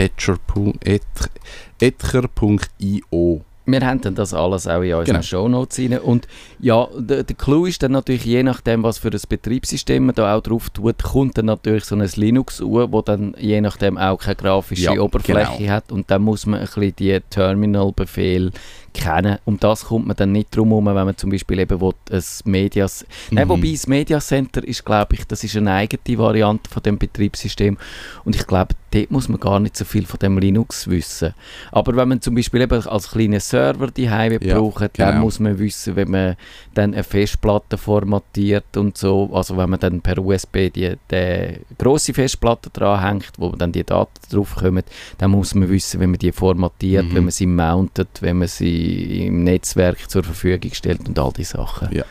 etcher.io. 1.78 3.44
Wir 3.67 3.82
haben 3.86 3.99
dann 4.01 4.13
das 4.15 4.34
alles 4.34 4.67
auch 4.67 4.82
in 4.82 4.93
unseren 4.93 5.06
Genau. 5.06 5.21
Shownotes 5.21 5.80
rein. 5.80 5.97
Und 5.99 6.28
ja, 6.60 6.88
der, 6.97 7.23
der 7.23 7.36
Clou 7.36 7.65
ist 7.65 7.82
dann 7.82 7.93
natürlich, 7.93 8.25
je 8.25 8.43
nachdem, 8.43 8.84
was 8.84 8.99
für 8.99 9.10
ein 9.10 9.19
Betriebssystem 9.28 10.06
man 10.06 10.15
da 10.15 10.36
auch 10.36 10.41
drauf 10.41 10.69
tut, 10.69 11.01
kommt 11.01 11.38
dann 11.38 11.45
natürlich 11.45 11.86
so 11.86 11.95
ein 11.95 12.08
Linux 12.15 12.62
uhr, 12.62 12.91
wo 12.91 13.01
dann 13.01 13.36
je 13.39 13.62
nachdem 13.62 13.97
auch 13.97 14.19
keine 14.19 14.36
grafische 14.36 14.93
Ja, 14.93 15.01
Oberfläche 15.01 15.58
genau. 15.58 15.71
hat. 15.71 15.91
Und 15.91 16.12
dann 16.12 16.21
muss 16.21 16.45
man 16.45 16.60
ein 16.60 16.65
bisschen 16.67 16.95
die 16.97 17.19
Terminal-Befehl 17.30 18.51
kennen. 18.95 19.38
Um 19.45 19.60
das 19.60 19.86
kommt 19.86 20.08
man 20.08 20.15
dann 20.15 20.31
nicht 20.31 20.55
drum 20.55 20.69
herum, 20.69 20.86
wenn 20.88 20.95
man 20.95 21.17
zum 21.17 21.29
Beispiel 21.29 21.60
eben 21.60 21.79
will, 21.81 21.93
ein 22.12 22.23
Medias... 22.45 23.05
Nein, 23.31 23.45
Mhm. 23.45 23.49
wobei 23.49 23.71
das 23.71 23.88
Media 23.88 24.19
Center 24.19 24.63
ist, 24.67 24.84
glaube 24.86 25.15
ich, 25.15 25.25
das 25.27 25.43
ist 25.43 25.55
eine 25.58 25.71
eigene 25.73 26.17
Variante 26.17 26.69
von 26.69 26.81
dem 26.84 26.97
Betriebssystem. 26.97 27.77
Und 28.23 28.36
ich 28.36 28.47
glaube, 28.47 28.73
dort 28.91 29.12
muss 29.12 29.27
man 29.29 29.39
gar 29.39 29.60
nicht 29.60 29.75
so 29.77 29.86
viel 29.86 30.05
von 30.05 30.19
dem 30.19 30.38
Linux 30.38 30.89
wissen. 30.89 31.34
Aber 31.71 31.95
wenn 31.95 32.08
man 32.10 32.21
zum 32.21 32.36
Beispiel 32.36 32.62
eben 32.62 32.86
als 32.88 33.10
kleinen 33.12 33.39
Server 33.39 33.88
die 33.88 34.10
Heime 34.10 34.39
Ja, 34.43 34.58
braucht, 34.60 34.81
dann 34.99 35.12
genau. 35.12 35.25
muss 35.25 35.39
man 35.39 35.60
wissen, 35.60 35.95
wenn 35.95 36.10
man 36.12 36.36
dann 36.73 36.93
eine 36.93 37.03
Festplatte 37.03 37.77
formatiert 37.77 38.77
und 38.77 38.97
so, 38.97 39.29
also 39.34 39.58
wenn 39.58 39.69
man 39.69 39.79
dann 39.79 40.01
per 40.01 40.17
USB 40.17 40.69
die, 40.73 40.95
die 41.12 41.60
grosse 41.77 42.13
Festplatte 42.13 42.69
dranhängt, 42.71 43.34
wo 43.38 43.49
dann 43.49 43.71
die 43.71 43.84
Daten 43.84 44.12
drauf 44.31 44.55
kommen, 44.55 44.84
dann 45.17 45.31
muss 45.31 45.53
man 45.55 45.69
wissen, 45.69 45.99
wenn 45.99 46.12
man 46.12 46.19
die 46.19 46.31
formatiert, 46.31 47.05
Mhm. 47.05 47.15
wenn 47.15 47.23
man 47.25 47.31
sie 47.31 47.45
mountet, 47.47 48.21
wenn 48.21 48.38
man 48.39 48.47
sie 48.47 48.85
im 48.86 49.43
Netzwerk 49.43 50.10
zur 50.10 50.24
Verfügung 50.24 50.71
stellt 50.74 51.08
und 51.08 51.17
all 51.17 51.32
die 51.34 51.43
Sachen. 51.43 51.93
Ja. 51.93 52.04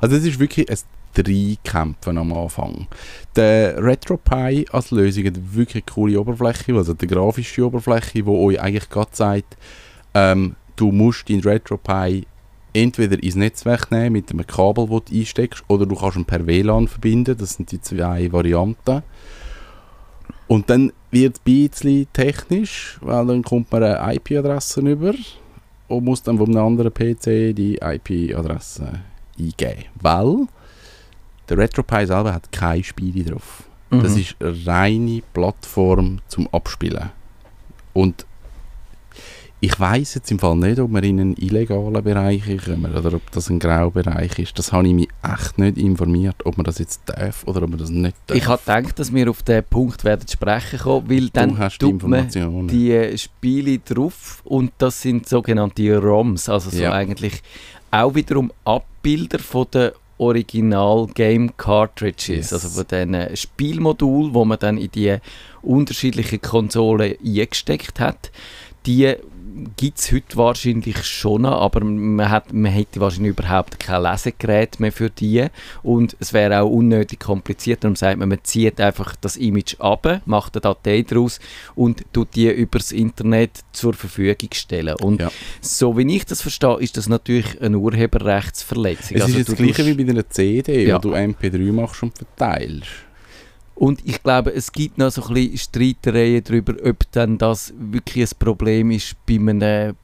Also 0.00 0.16
es 0.16 0.24
ist 0.24 0.38
wirklich, 0.38 0.68
es, 0.70 0.84
reinkämpfen 1.18 2.18
am 2.18 2.32
Anfang. 2.32 2.86
Der 3.36 3.82
RetroPie 3.82 4.66
als 4.72 4.90
Lösung 4.90 5.26
hat 5.26 5.54
wirklich 5.54 5.84
coole 5.86 6.18
Oberfläche, 6.18 6.74
also 6.74 6.94
die 6.94 7.06
grafische 7.06 7.66
Oberfläche, 7.66 8.22
die 8.22 8.26
euch 8.26 8.60
eigentlich 8.60 8.88
gerade 8.88 9.10
sagt, 9.12 9.56
ähm, 10.14 10.56
du 10.76 10.90
musst 10.90 11.28
deinen 11.28 11.42
RetroPie 11.42 12.26
entweder 12.72 13.22
ins 13.22 13.34
Netzwerk 13.34 13.90
nehmen 13.90 14.12
mit 14.12 14.30
einem 14.30 14.46
Kabel, 14.46 14.88
das 14.88 15.04
du 15.04 15.18
einsteckst, 15.18 15.64
oder 15.68 15.86
du 15.86 15.94
kannst 15.94 16.16
ihn 16.16 16.24
per 16.24 16.46
WLAN 16.46 16.88
verbinden. 16.88 17.36
Das 17.36 17.54
sind 17.54 17.70
die 17.70 17.80
zwei 17.80 18.32
Varianten. 18.32 19.02
Und 20.48 20.70
dann 20.70 20.92
wird 21.10 21.36
es 21.36 21.40
ein 21.40 21.44
bisschen 21.44 22.06
technisch, 22.12 22.98
weil 23.00 23.26
dann 23.26 23.42
kommt 23.42 23.70
man 23.70 23.82
eine 23.82 24.14
IP-Adresse 24.14 24.80
über 24.80 25.14
und 25.92 26.04
muss 26.04 26.22
dann 26.22 26.38
von 26.38 26.48
einem 26.56 26.66
anderen 26.66 26.92
PC 26.92 27.54
die 27.54 27.76
IP-Adresse 27.80 29.00
eingeben. 29.38 29.84
Weil 30.00 30.46
der 31.48 31.58
RetroPie 31.58 32.06
selber 32.06 32.32
hat 32.34 32.50
keine 32.52 32.82
Spiele 32.84 33.24
drauf. 33.30 33.64
Das 33.90 34.14
Mhm. 34.14 34.20
ist 34.20 34.36
eine 34.40 34.66
reine 34.66 35.22
Plattform 35.34 36.20
zum 36.28 36.48
Abspielen. 36.52 37.10
Und 37.92 38.24
ich 39.64 39.78
weiß 39.78 40.14
jetzt 40.16 40.28
im 40.32 40.40
Fall 40.40 40.56
nicht, 40.56 40.80
ob 40.80 40.90
wir 40.90 41.04
in 41.04 41.20
einen 41.20 41.36
illegalen 41.36 42.02
Bereich 42.02 42.42
kommen 42.64 42.92
oder 42.96 43.14
ob 43.14 43.30
das 43.30 43.48
ein 43.48 43.60
Graubereich 43.60 44.36
ist. 44.40 44.58
Das 44.58 44.72
habe 44.72 44.88
ich 44.88 44.92
mich 44.92 45.08
echt 45.22 45.56
nicht 45.56 45.78
informiert, 45.78 46.34
ob 46.44 46.56
man 46.56 46.64
das 46.64 46.78
jetzt 46.78 47.02
darf 47.06 47.44
oder 47.46 47.62
ob 47.62 47.70
man 47.70 47.78
das 47.78 47.88
nicht 47.90 48.16
darf. 48.26 48.36
Ich 48.36 48.48
habe 48.48 48.60
gedacht, 48.60 48.98
dass 48.98 49.14
wir 49.14 49.30
auf 49.30 49.44
den 49.44 49.62
Punkt 49.62 50.02
werden 50.02 50.26
sprechen 50.28 50.80
kommen, 50.80 51.08
weil 51.08 51.20
du 51.20 51.30
dann 51.30 51.56
hast 51.58 51.78
die 51.78 51.92
man 51.92 52.28
die 52.66 52.90
äh, 52.90 53.16
Spiele 53.16 53.78
drauf 53.78 54.40
und 54.44 54.72
das 54.78 55.00
sind 55.00 55.28
sogenannte 55.28 55.96
ROMs, 55.96 56.48
also 56.48 56.68
so 56.68 56.82
Ja. 56.82 56.92
eigentlich 56.92 57.40
auch 57.92 58.16
wiederum 58.16 58.50
Abbilder 58.64 59.38
von 59.38 59.66
den 59.72 59.92
Original 60.18 61.06
Game 61.14 61.56
Cartridges, 61.56 62.50
Yes. 62.50 62.52
also 62.52 62.68
von 62.68 62.84
diesen 62.90 63.36
Spielmodulen, 63.36 64.34
wo 64.34 64.44
man 64.44 64.58
dann 64.58 64.76
in 64.76 64.90
die 64.90 65.18
unterschiedlichen 65.62 66.40
Konsolen 66.40 67.14
eingesteckt 67.24 68.00
hat. 68.00 68.32
Die 68.86 69.14
gibt 69.76 69.98
es 69.98 70.12
heute 70.12 70.36
wahrscheinlich 70.36 71.04
schon, 71.04 71.42
noch, 71.42 71.60
aber 71.60 71.84
man, 71.84 72.30
hat, 72.30 72.52
man 72.52 72.72
hätte 72.72 73.00
wahrscheinlich 73.00 73.30
überhaupt 73.38 73.78
kein 73.78 74.02
Lesegerät 74.02 74.80
mehr 74.80 74.92
für 74.92 75.10
die 75.10 75.46
und 75.82 76.16
es 76.20 76.32
wäre 76.32 76.60
auch 76.62 76.70
unnötig 76.70 77.20
kompliziert. 77.20 77.84
Darum 77.84 77.96
sagt 77.96 78.18
man, 78.18 78.28
man 78.28 78.38
zieht 78.42 78.80
einfach 78.80 79.14
das 79.20 79.36
Image 79.36 79.76
ab, 79.80 80.22
macht 80.26 80.54
eine 80.54 80.60
Datei 80.62 81.02
daraus 81.02 81.40
und 81.74 82.04
tut 82.12 82.34
die 82.34 82.48
übers 82.50 82.92
Internet 82.92 83.60
zur 83.72 83.94
Verfügung 83.94 84.50
stellen. 84.54 84.96
Und 85.00 85.20
Ja. 85.20 85.30
so 85.60 85.96
wie 85.96 86.16
ich 86.16 86.24
das 86.24 86.42
verstehe, 86.42 86.78
ist 86.80 86.96
das 86.96 87.08
natürlich 87.08 87.60
eine 87.60 87.78
Urheberrechtsverletzung. 87.78 89.16
Es 89.16 89.22
Also 89.24 89.38
ist 89.38 89.48
du 89.48 89.52
das 89.52 89.62
gleiche 89.62 89.98
wie 89.98 90.04
bei 90.04 90.10
einer 90.10 90.28
CD, 90.28 90.86
Ja. 90.86 90.96
wo 90.96 90.98
du 91.00 91.14
MP3 91.14 91.72
machst 91.72 92.02
und 92.02 92.16
verteilst. 92.16 92.86
Und 93.74 94.00
ich 94.04 94.22
glaube, 94.22 94.52
es 94.54 94.70
gibt 94.70 94.98
noch 94.98 95.10
so 95.10 95.22
ein 95.26 95.34
bisschen 95.34 95.58
Streitereien 95.58 96.44
darüber, 96.44 96.74
ob 96.84 97.10
dann 97.12 97.38
das 97.38 97.72
wirklich 97.78 98.30
ein 98.30 98.36
Problem 98.38 98.90
ist 98.90 99.16
bei 99.26 99.36
einem 99.36 99.94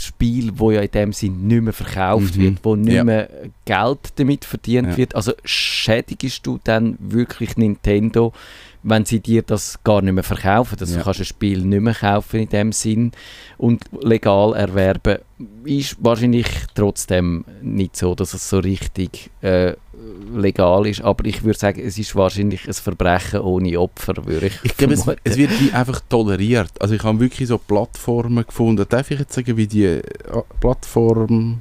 Spiel, 0.00 0.50
wo 0.56 0.70
ja 0.72 0.80
in 0.80 0.90
dem 0.90 1.12
Sinn 1.12 1.46
nicht 1.46 1.62
mehr 1.62 1.72
verkauft 1.72 2.36
Mhm. 2.36 2.42
wird, 2.42 2.58
wo 2.64 2.74
nicht 2.74 2.94
Ja. 2.94 3.04
mehr 3.04 3.28
Geld 3.64 3.98
damit 4.16 4.44
verdient 4.44 4.88
Ja. 4.88 4.96
wird. 4.96 5.14
Also 5.14 5.32
schädigst 5.44 6.44
du 6.46 6.58
dann 6.64 6.96
wirklich 6.98 7.56
Nintendo, 7.56 8.32
wenn 8.82 9.04
sie 9.04 9.20
dir 9.20 9.42
das 9.42 9.78
gar 9.84 10.02
nicht 10.02 10.12
mehr 10.14 10.24
verkaufen. 10.24 10.76
Also 10.80 10.92
Ja. 10.92 10.98
du 11.00 11.04
kannst 11.04 11.20
ein 11.20 11.26
Spiel 11.26 11.62
nicht 11.64 11.80
mehr 11.80 11.94
kaufen 11.94 12.40
in 12.40 12.48
dem 12.48 12.72
Sinn 12.72 13.12
und 13.58 13.84
legal 14.02 14.54
erwerben 14.54 15.18
ist 15.64 15.96
wahrscheinlich 16.00 16.46
trotzdem 16.74 17.44
nicht 17.62 17.96
so, 17.96 18.14
dass 18.14 18.32
es 18.34 18.48
so 18.48 18.58
richtig 18.60 19.30
äh, 19.40 19.74
legal 20.34 20.86
ist. 20.86 21.00
Aber 21.02 21.24
ich 21.24 21.42
würde 21.42 21.58
sagen, 21.58 21.80
es 21.84 21.98
ist 21.98 22.14
wahrscheinlich 22.14 22.66
ein 22.66 22.74
Verbrechen 22.74 23.40
ohne 23.40 23.78
Opfer, 23.80 24.14
würde 24.26 24.46
ich, 24.46 24.58
Ich 24.62 24.76
glaube, 24.76 24.94
es, 24.94 25.04
es 25.24 25.36
wird 25.36 25.50
wie 25.60 25.72
einfach 25.72 26.00
toleriert. 26.08 26.70
Also 26.80 26.94
ich 26.94 27.02
habe 27.02 27.18
wirklich 27.20 27.48
so 27.48 27.58
Plattformen 27.58 28.44
gefunden. 28.46 28.84
Darf 28.88 29.10
ich 29.10 29.18
jetzt 29.18 29.32
sagen, 29.34 29.56
wie 29.56 29.66
die 29.66 29.84
äh, 29.84 30.02
Plattform 30.60 31.60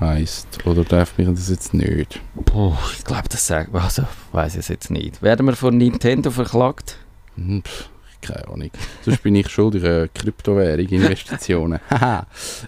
heißt 0.00 0.66
Oder 0.66 0.84
darf 0.84 1.16
mich 1.18 1.28
das 1.28 1.48
jetzt 1.50 1.74
nicht? 1.74 2.20
Puh, 2.46 2.74
ich 2.96 3.04
glaube, 3.04 3.28
das 3.28 3.46
sagt 3.46 3.74
also, 3.74 4.04
weiß 4.32 4.54
ich 4.54 4.60
es 4.60 4.68
jetzt 4.68 4.90
nicht. 4.90 5.22
Werden 5.22 5.46
wir 5.46 5.54
von 5.54 5.76
Nintendo 5.76 6.30
verklagt? 6.30 6.96
Hm, 7.36 7.62
pff, 7.62 7.88
keine 8.20 8.48
Ahnung. 8.48 8.70
Sonst 9.02 9.22
bin 9.22 9.34
ich 9.34 9.48
schuldig 9.48 9.84
an 9.84 10.08
Kryptowährung, 10.14 10.86
Investitionen. 10.86 11.80
Haha. 11.90 12.26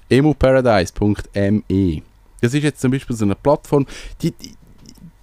emuparadise.me 0.09 2.03
Das 2.41 2.55
ist 2.55 2.63
jetzt 2.63 2.81
zum 2.81 2.91
Beispiel 2.93 3.17
so 3.17 3.25
eine 3.25 3.35
Plattform, 3.35 3.87
die, 4.21 4.33
die, 4.33 4.55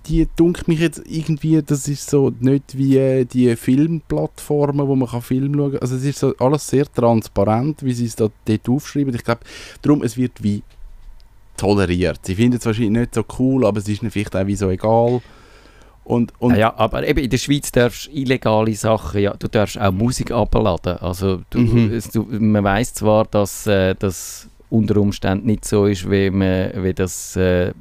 die 0.07 0.27
dunkelt 0.35 0.67
mich 0.67 0.79
jetzt 0.79 1.01
irgendwie, 1.05 1.61
das 1.61 1.87
ist 1.87 2.09
so 2.09 2.33
nicht 2.39 2.77
wie 2.77 2.97
äh, 2.97 3.25
die 3.25 3.55
Filmplattformen, 3.55 4.87
wo 4.87 4.95
man 4.95 5.07
kann 5.07 5.21
Film 5.21 5.53
schauen 5.53 5.73
kann. 5.73 5.81
Also 5.81 5.95
es 5.95 6.03
ist 6.03 6.19
so 6.19 6.35
alles 6.37 6.67
sehr 6.67 6.91
transparent, 6.91 7.83
wie 7.83 7.93
sie 7.93 8.05
es 8.05 8.15
da 8.15 8.29
dort 8.45 8.69
aufschreiben. 8.69 9.13
Ich 9.13 9.23
glaube, 9.23 9.41
darum, 9.81 10.03
es 10.03 10.17
wird 10.17 10.41
wie 10.41 10.63
toleriert. 11.59 12.19
Sie 12.25 12.35
finden 12.35 12.57
es 12.57 12.65
wahrscheinlich 12.65 12.91
nicht 12.99 13.15
so 13.15 13.23
cool, 13.37 13.65
aber 13.65 13.77
es 13.79 13.87
ist 13.87 14.01
ihnen 14.01 14.11
vielleicht 14.11 14.35
auch 14.35 14.47
wie 14.47 14.55
so 14.55 14.69
egal. 14.69 15.21
Und, 16.03 16.33
und 16.39 16.53
Ah 16.53 16.57
ja, 16.57 16.73
aber 16.77 17.07
eben 17.07 17.19
in 17.19 17.29
der 17.29 17.37
Schweiz 17.37 17.71
darfst 17.71 18.07
du 18.07 18.11
illegale 18.11 18.73
Sachen, 18.73 19.21
ja, 19.21 19.35
du 19.37 19.47
darfst 19.47 19.79
auch 19.79 19.91
Musik 19.91 20.31
abladen. 20.31 20.97
Also 20.97 21.41
du, 21.51 21.59
Mhm. 21.59 21.93
es, 21.93 22.09
du, 22.09 22.23
man 22.29 22.63
weiß 22.63 22.95
zwar, 22.95 23.25
dass 23.25 23.67
äh, 23.67 23.93
das 23.99 24.47
unter 24.71 24.97
Umständen 24.97 25.45
nicht 25.47 25.65
so 25.65 25.85
ist, 25.85 26.09
wie, 26.09 26.29
man, 26.31 26.71
wie 26.83 26.93
das 26.93 27.35
äh, 27.35 27.73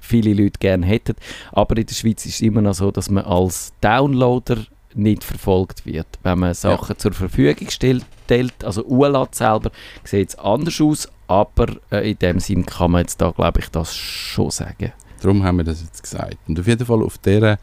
viele 0.00 0.32
Leute 0.34 0.58
gerne 0.58 0.84
hätten, 0.86 1.14
aber 1.52 1.76
in 1.76 1.86
der 1.86 1.94
Schweiz 1.94 2.24
ist 2.26 2.34
es 2.36 2.40
immer 2.40 2.60
noch 2.60 2.74
so, 2.74 2.90
dass 2.90 3.08
man 3.10 3.24
als 3.24 3.72
Downloader 3.80 4.58
nicht 4.96 5.24
verfolgt 5.24 5.86
wird. 5.86 6.06
Wenn 6.22 6.38
man 6.38 6.54
Sachen 6.54 6.98
zur 6.98 7.12
Verfügung 7.12 7.68
stellt, 7.70 8.04
also 8.64 8.84
ULAD 8.84 9.34
selber, 9.34 9.70
sieht 10.04 10.30
es 10.30 10.38
anders 10.38 10.80
aus, 10.80 11.08
aber 11.28 11.68
äh, 11.90 12.10
in 12.10 12.18
dem 12.18 12.40
Sinn 12.40 12.66
kann 12.66 12.92
man 12.92 13.02
jetzt 13.02 13.20
da, 13.20 13.30
glaube 13.30 13.60
ich, 13.60 13.68
das 13.70 13.94
schon 13.94 14.50
sagen. 14.50 14.92
Darum 15.20 15.42
haben 15.44 15.58
wir 15.58 15.64
das 15.64 15.82
jetzt 15.82 16.02
gesagt. 16.02 16.36
Und 16.46 16.58
auf 16.58 16.66
jeden 16.66 16.84
Fall 16.84 17.02
auf 17.02 17.18
dieser 17.18 17.58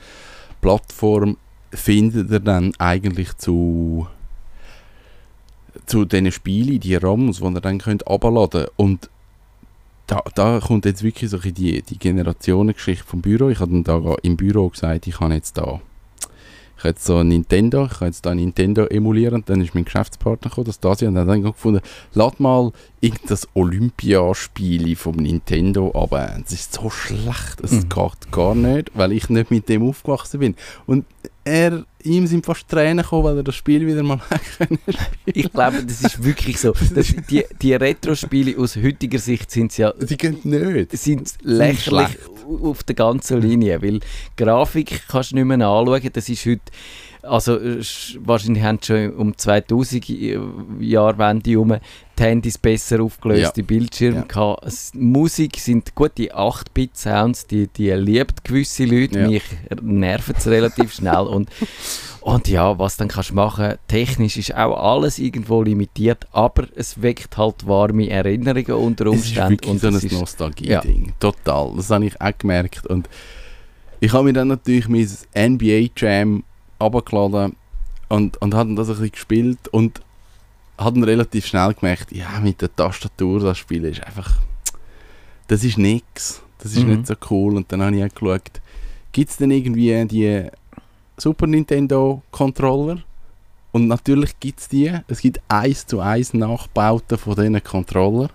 Plattform 0.62 1.38
findet 1.72 2.30
ihr 2.30 2.39
dann 2.39 2.74
eigentlich 2.78 3.36
zu, 3.38 4.08
zu 5.86 6.06
diesen 6.06 6.32
Spielen, 6.32 6.80
die 6.80 6.96
ROMs, 6.96 7.39
die 7.39 7.46
ihr 7.46 7.62
dann 7.62 7.80
könnt 7.80 8.08
abladen 8.08 8.67
Und 8.76 9.10
da, 10.08 10.22
da 10.36 10.60
kommt 10.60 10.86
jetzt 10.86 11.04
wirklich 11.04 11.30
so 11.30 11.38
die, 11.38 11.82
die 11.82 11.98
Generationengeschichte 11.98 13.06
vom 13.06 13.22
Büro. 13.22 13.50
Ich 13.50 13.60
habe 13.60 13.72
dann 13.72 13.84
da 13.84 14.15
im 14.22 14.38
Büro 14.38 14.69
gesagt, 14.69 15.08
ich 15.08 15.19
habe 15.19 15.34
jetzt 15.34 15.58
da 15.58 15.80
ich 16.84 16.86
habe 16.86 16.96
jetzt 16.96 17.06
so 17.06 17.15
ein 17.15 17.30
Nintendo, 17.30 17.86
ich 17.86 17.93
habe 17.96 18.08
jetzt 18.08 18.26
da 18.26 18.36
Nintendo 18.36 18.86
emulieren. 18.88 19.36
Und 19.36 19.50
dann 19.50 19.62
ist 19.62 19.74
mein 19.74 19.86
Geschäftspartner 19.86 20.50
gekommen, 20.50 20.65
das 20.67 20.82
da 20.82 20.89
und 20.89 21.15
dann 21.15 21.41
gefunden, 21.41 21.80
lad 22.13 22.41
mal 22.41 22.74
irgendein 23.00 23.38
Olympiaspiel 23.54 24.93
vom 24.98 25.15
Nintendo 25.15 25.91
aber 25.96 26.36
Es 26.46 26.52
ist 26.52 26.74
so 26.74 26.89
schlecht, 26.89 27.62
es 27.63 27.72
Mhm. 27.72 27.89
geht 27.89 28.32
gar 28.32 28.54
nicht, 28.54 28.91
weil 28.96 29.13
ich 29.13 29.30
nicht 29.30 29.50
mit 29.50 29.69
dem 29.69 29.88
aufgewachsen 29.88 30.41
bin. 30.41 30.56
Und 30.86 31.06
er, 31.46 31.86
ihm 32.04 32.28
sind 32.28 32.46
fast 32.46 32.67
Tränen 32.67 33.04
gekommen, 33.04 33.24
weil 33.26 33.38
er 33.38 33.43
das 33.43 33.56
Spiel 33.56 33.86
wieder 33.88 34.04
mal 34.04 34.19
können 34.58 34.80
Ich 35.26 35.52
glaube, 35.52 35.84
das 35.84 36.02
ist 36.02 36.24
wirklich 36.24 36.60
so. 36.60 36.74
Das, 36.93 37.13
die, 37.30 37.46
die 37.62 37.74
Retro-Spiele 37.74 38.58
aus 38.60 38.76
heutiger 38.76 39.19
Sicht 39.19 39.52
sind 39.52 39.78
ja 39.78 39.93
Sie 40.00 40.17
gehen 40.17 40.38
nicht. 40.43 40.91
sind 40.98 41.34
lächerlich 41.41 42.17
auf 42.63 42.84
der 42.84 42.95
ganzen 42.95 43.41
Linie, 43.41 43.82
weil 43.82 43.99
Grafik 44.38 45.03
kannst 45.08 45.32
du 45.32 45.36
nicht 45.36 45.45
mehr 45.45 45.67
anschauen. 45.67 46.10
Das 46.13 46.29
ist 46.29 46.45
heute, 46.45 46.62
also 47.21 47.58
äh, 47.58 47.79
sch- 47.79 48.17
wahrscheinlich 48.23 48.63
haben 48.63 48.79
schon 48.84 49.13
um 49.13 49.38
2000 49.38 50.06
Jahrwende 50.79 51.49
herum 51.51 51.75
die 52.19 52.23
Handys 52.23 52.58
besser 52.58 53.01
aufgelöste 53.01 53.62
Ja. 53.62 53.65
Bildschirme 53.67 54.17
Ja. 54.17 54.23
gehabt. 54.23 54.65
Es, 54.65 54.91
Musik 54.93 55.58
sind 55.60 55.95
gut 55.95 56.12
die 56.17 56.32
8-Bit-Sounds, 56.34 57.47
die, 57.47 57.67
die 57.67 57.91
liebt 57.91 58.43
gewisse 58.43 58.86
Leute, 58.86 59.19
Ja. 59.19 59.27
mich 59.29 59.43
nerven 59.82 60.36
es 60.38 60.47
relativ 60.47 60.93
schnell 60.93 61.21
und 61.21 61.49
und 62.23 62.47
ja, 62.47 62.77
was 62.79 62.95
dann 62.97 63.07
kannst 63.09 63.31
du 63.31 63.36
machen, 63.36 63.75
technisch 63.88 64.38
ist 64.38 64.55
auch 64.55 64.77
alles 64.77 65.19
irgendwo 65.19 65.62
limitiert, 65.62 66.25
aber 66.31 66.67
es 66.75 67.01
weckt 67.01 67.38
halt 67.38 67.67
warme 67.67 68.09
Erinnerungen 68.09 68.71
unter 68.73 69.07
Es 69.07 69.25
ist 69.25 69.38
Umständen. 69.38 69.69
und 69.69 69.81
so 69.81 69.88
ein 69.88 69.95
es 69.95 70.12
Nostalgie-Ding. 70.12 71.13
Total. 71.19 71.71
Das 71.75 71.89
habe 71.89 72.05
ich 72.05 72.19
auch 72.21 72.38
gemerkt. 72.38 72.88
Und 72.88 73.09
ich 73.99 74.13
habe 74.13 74.23
mir 74.25 74.33
dann 74.33 74.47
natürlich 74.47 74.88
mein 74.88 75.07
NBA 75.36 75.89
Jam 75.97 76.43
abgeladen 76.79 77.55
und, 78.09 78.41
und 78.41 78.53
habe 78.53 78.73
das 78.75 78.88
ein 78.89 78.95
bisschen 78.95 79.12
gespielt 79.12 79.67
und 79.71 80.01
habe 80.77 81.05
relativ 81.05 81.45
schnell 81.45 81.73
gemerkt, 81.73 82.12
ja, 82.12 82.39
mit 82.41 82.62
der 82.62 82.75
Tastatur 82.75 83.39
das 83.41 83.57
Spielen 83.57 83.91
ist 83.91 84.03
einfach, 84.03 84.38
das 85.47 85.63
ist 85.63 85.77
nix. 85.77 86.41
Das 86.59 86.71
ist 86.71 86.83
Mhm. 86.83 86.91
nicht 86.95 87.07
so 87.07 87.15
cool. 87.29 87.55
Und 87.57 87.71
dann 87.71 87.81
habe 87.81 87.95
ich 87.97 88.03
auch 88.03 88.15
geschaut, 88.15 88.62
gibt 89.12 89.29
es 89.29 89.38
denn 89.38 89.51
irgendwie 89.51 90.05
die 90.07 90.47
Super 91.17 91.47
Nintendo 91.47 92.21
Controller? 92.32 93.04
Und 93.71 93.88
natürlich 93.88 94.39
gibt 94.39 94.60
es 94.60 94.67
die. 94.67 94.91
Es 95.08 95.21
gibt 95.21 95.41
eins 95.47 95.86
zu 95.86 95.99
eins 95.99 96.34
Nachbauten 96.34 97.17
von 97.17 97.36
diesen 97.36 97.63
Controller, 97.63 98.30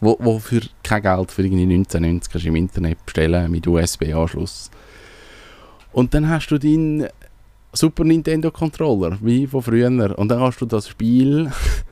wo, 0.00 0.16
wo 0.20 0.38
für 0.38 0.60
kein 0.82 1.02
Geld 1.02 1.32
für 1.32 1.42
irgendwie 1.42 1.62
1990 1.62 2.30
kannst 2.30 2.44
du 2.44 2.48
im 2.48 2.56
Internet 2.56 3.04
bestellen 3.04 3.50
mit 3.50 3.66
USB-Anschluss. 3.66 4.70
Und 5.92 6.12
dann 6.12 6.28
hast 6.28 6.48
du 6.48 6.58
deinen 6.58 7.08
Super 7.72 8.04
Nintendo 8.04 8.50
Controller, 8.50 9.18
wie 9.22 9.46
von 9.46 9.62
früher. 9.62 10.18
Und 10.18 10.28
dann 10.28 10.38
kannst 10.38 10.60
du 10.60 10.66
das 10.66 10.88
Spiel 10.88 11.50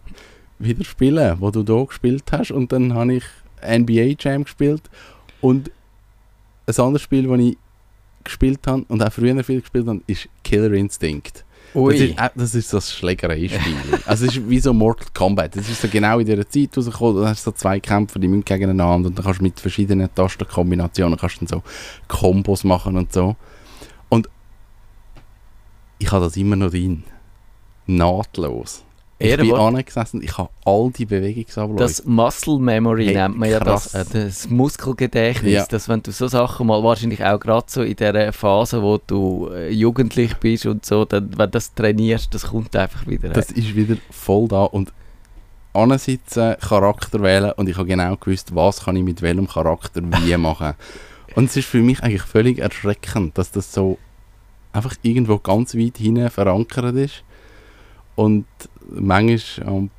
wieder 0.59 0.85
spielen, 0.85 1.37
wo 1.41 1.51
du 1.51 1.63
da 1.63 1.83
gespielt 1.85 2.25
hast. 2.31 2.51
Und 2.51 2.73
dann 2.73 2.93
habe 2.95 3.15
ich 3.15 3.25
NBA 3.63 4.17
Jam 4.19 4.45
gespielt. 4.45 4.83
Und 5.41 5.71
ein 6.67 6.79
anderes 6.79 7.03
Spiel, 7.03 7.27
das 7.27 7.39
ich 7.39 7.57
gespielt 8.25 8.67
habe 8.67 8.85
und 8.89 9.03
auch 9.03 9.13
früher 9.13 9.43
viel 9.45 9.61
gespielt 9.61 9.87
habe, 9.87 10.01
ist 10.07 10.29
Killer 10.43 10.73
Instinct. 10.73 11.45
Das 11.75 11.95
ist, 11.95 12.19
äh, 12.19 12.31
das 12.35 12.55
ist 12.55 12.69
so 12.69 12.77
ein 12.77 12.83
Schlägerei-Spiel. 12.83 13.77
also 14.07 14.27
es 14.27 14.37
ist 14.37 14.49
wie 14.49 14.59
so 14.59 14.75
Mortal 14.75 15.07
Kombat. 15.15 15.57
Das 15.57 15.69
ist 15.69 15.81
so 15.81 15.89
genau 15.89 16.19
in 16.19 16.27
dieser 16.27 16.49
Zeit 16.49 16.77
rausgekommen. 16.77 17.23
Da 17.23 17.29
hast 17.31 17.47
du 17.47 17.51
so 17.51 17.57
zwei 17.57 17.81
Kämpfer, 17.81 18.19
die 18.19 18.29
müssen 18.29 18.45
gegeneinander 18.45 19.09
und 19.09 19.17
dann 19.17 19.25
kannst 19.25 19.41
du 19.41 19.45
mit 19.45 19.59
verschiedenen 19.59 20.15
Tastenkombinationen 20.15 21.19
kannst 21.19 21.41
dann 21.41 21.49
so 21.49 21.63
Kombos 22.09 22.65
machen 22.65 22.97
und 22.99 23.13
so. 23.13 23.37
Und 24.11 24.29
ich 25.99 26.13
habe 26.13 26.25
das 26.25 26.37
immer 26.37 26.57
noch 26.57 26.71
drin. 26.71 27.05
Nahtlos. 27.87 28.85
Ich 29.25 29.37
bin 29.37 29.55
angesessen, 29.55 30.23
ich 30.23 30.37
habe 30.37 30.51
all 30.65 30.91
die 30.91 31.07
Bewegungsabläufe. 31.07 31.79
Das 31.83 32.05
Muscle 32.05 32.59
Memory 32.59 33.07
Hey, 33.07 33.15
nennt 33.15 33.39
man 33.39 33.51
ja 33.51 33.61
krass. 33.61 33.93
das, 33.93 34.15
äh, 34.15 34.25
das 34.27 34.51
Muskelgedächtnis, 34.51 35.53
Ja. 35.53 35.67
dass 35.67 35.89
wenn 35.89 36.03
du 36.03 36.11
so 36.13 36.27
Sachen 36.29 36.67
mal 36.67 36.83
wahrscheinlich 36.83 37.25
auch 37.25 37.39
gerade 37.39 37.67
so 37.69 37.83
in 37.83 37.97
der 37.97 38.33
Phase, 38.33 38.83
wo 38.83 38.99
du 39.07 39.49
äh, 39.53 39.71
jugendlich 39.71 40.35
bist 40.37 40.67
und 40.67 40.85
so, 40.85 41.05
dann, 41.05 41.31
wenn 41.31 41.47
du 41.47 41.49
das 41.49 41.73
trainierst, 41.75 42.35
das 42.35 42.45
kommt 42.49 42.75
einfach 42.77 43.07
wieder. 43.07 43.29
Das 43.31 43.51
ist 43.51 43.75
wieder 43.77 43.97
voll 44.11 44.49
da 44.49 44.65
und 44.65 44.93
ansitzen, 45.73 46.57
Charakter 46.61 47.23
wählen 47.23 47.53
und 47.57 47.69
ich 47.69 47.77
habe 47.77 47.87
genau 47.87 48.17
gewusst, 48.17 48.55
was 48.55 48.85
kann 48.85 48.97
ich 48.97 49.03
mit 49.05 49.23
welchem 49.23 49.49
Charakter 49.49 50.03
wie 50.03 50.37
machen. 50.37 50.75
Und 51.35 51.47
es 51.47 51.57
ist 51.57 51.69
für 51.69 51.81
mich 51.81 52.03
eigentlich 52.03 52.23
völlig 52.23 52.59
erschreckend, 52.59 53.39
dass 53.39 53.51
das 53.53 53.73
so 53.73 53.99
einfach 54.73 54.95
irgendwo 55.03 55.39
ganz 55.39 55.75
weit 55.75 55.97
hinten 55.99 56.29
verankert 56.31 56.95
ist 56.97 57.23
und 58.15 58.47
manchmal 58.89 59.67
am 59.67 59.91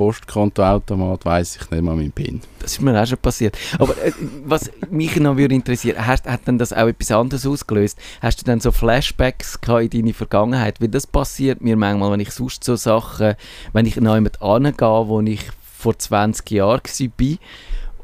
Postkontoautomat 0.00 1.26
weiß 1.26 1.56
ich 1.56 1.70
nicht 1.70 1.82
mal 1.82 1.94
meinen 1.94 2.10
PIN. 2.10 2.40
Das 2.60 2.72
ist 2.72 2.80
mir 2.80 2.98
auch 2.98 3.06
schon 3.06 3.18
passiert. 3.18 3.58
Aber 3.78 3.98
äh, 3.98 4.12
was 4.46 4.70
mich 4.90 5.16
noch 5.16 5.36
würde 5.36 5.54
interessieren, 5.54 6.06
hast, 6.06 6.26
hat 6.26 6.46
denn 6.46 6.56
das 6.56 6.72
auch 6.72 6.88
etwas 6.88 7.10
anderes 7.10 7.46
ausgelöst? 7.46 7.98
Hast 8.22 8.40
du 8.40 8.46
dann 8.46 8.60
so 8.60 8.72
Flashbacks 8.72 9.60
gehabt 9.60 9.82
in 9.82 9.90
deine 9.90 10.14
Vergangenheit? 10.14 10.80
Weil 10.80 10.88
das 10.88 11.06
passiert 11.06 11.60
mir 11.60 11.76
manchmal, 11.76 12.12
wenn 12.12 12.20
ich 12.20 12.30
sonst 12.30 12.64
so 12.64 12.76
Sachen, 12.76 13.34
wenn 13.74 13.84
ich 13.84 13.96
noch 13.96 14.14
jemand 14.14 14.40
angehe, 14.40 14.78
wo 14.80 15.20
ich 15.20 15.42
vor 15.78 15.98
20 15.98 16.50
Jahren 16.50 16.80
war 16.80 17.38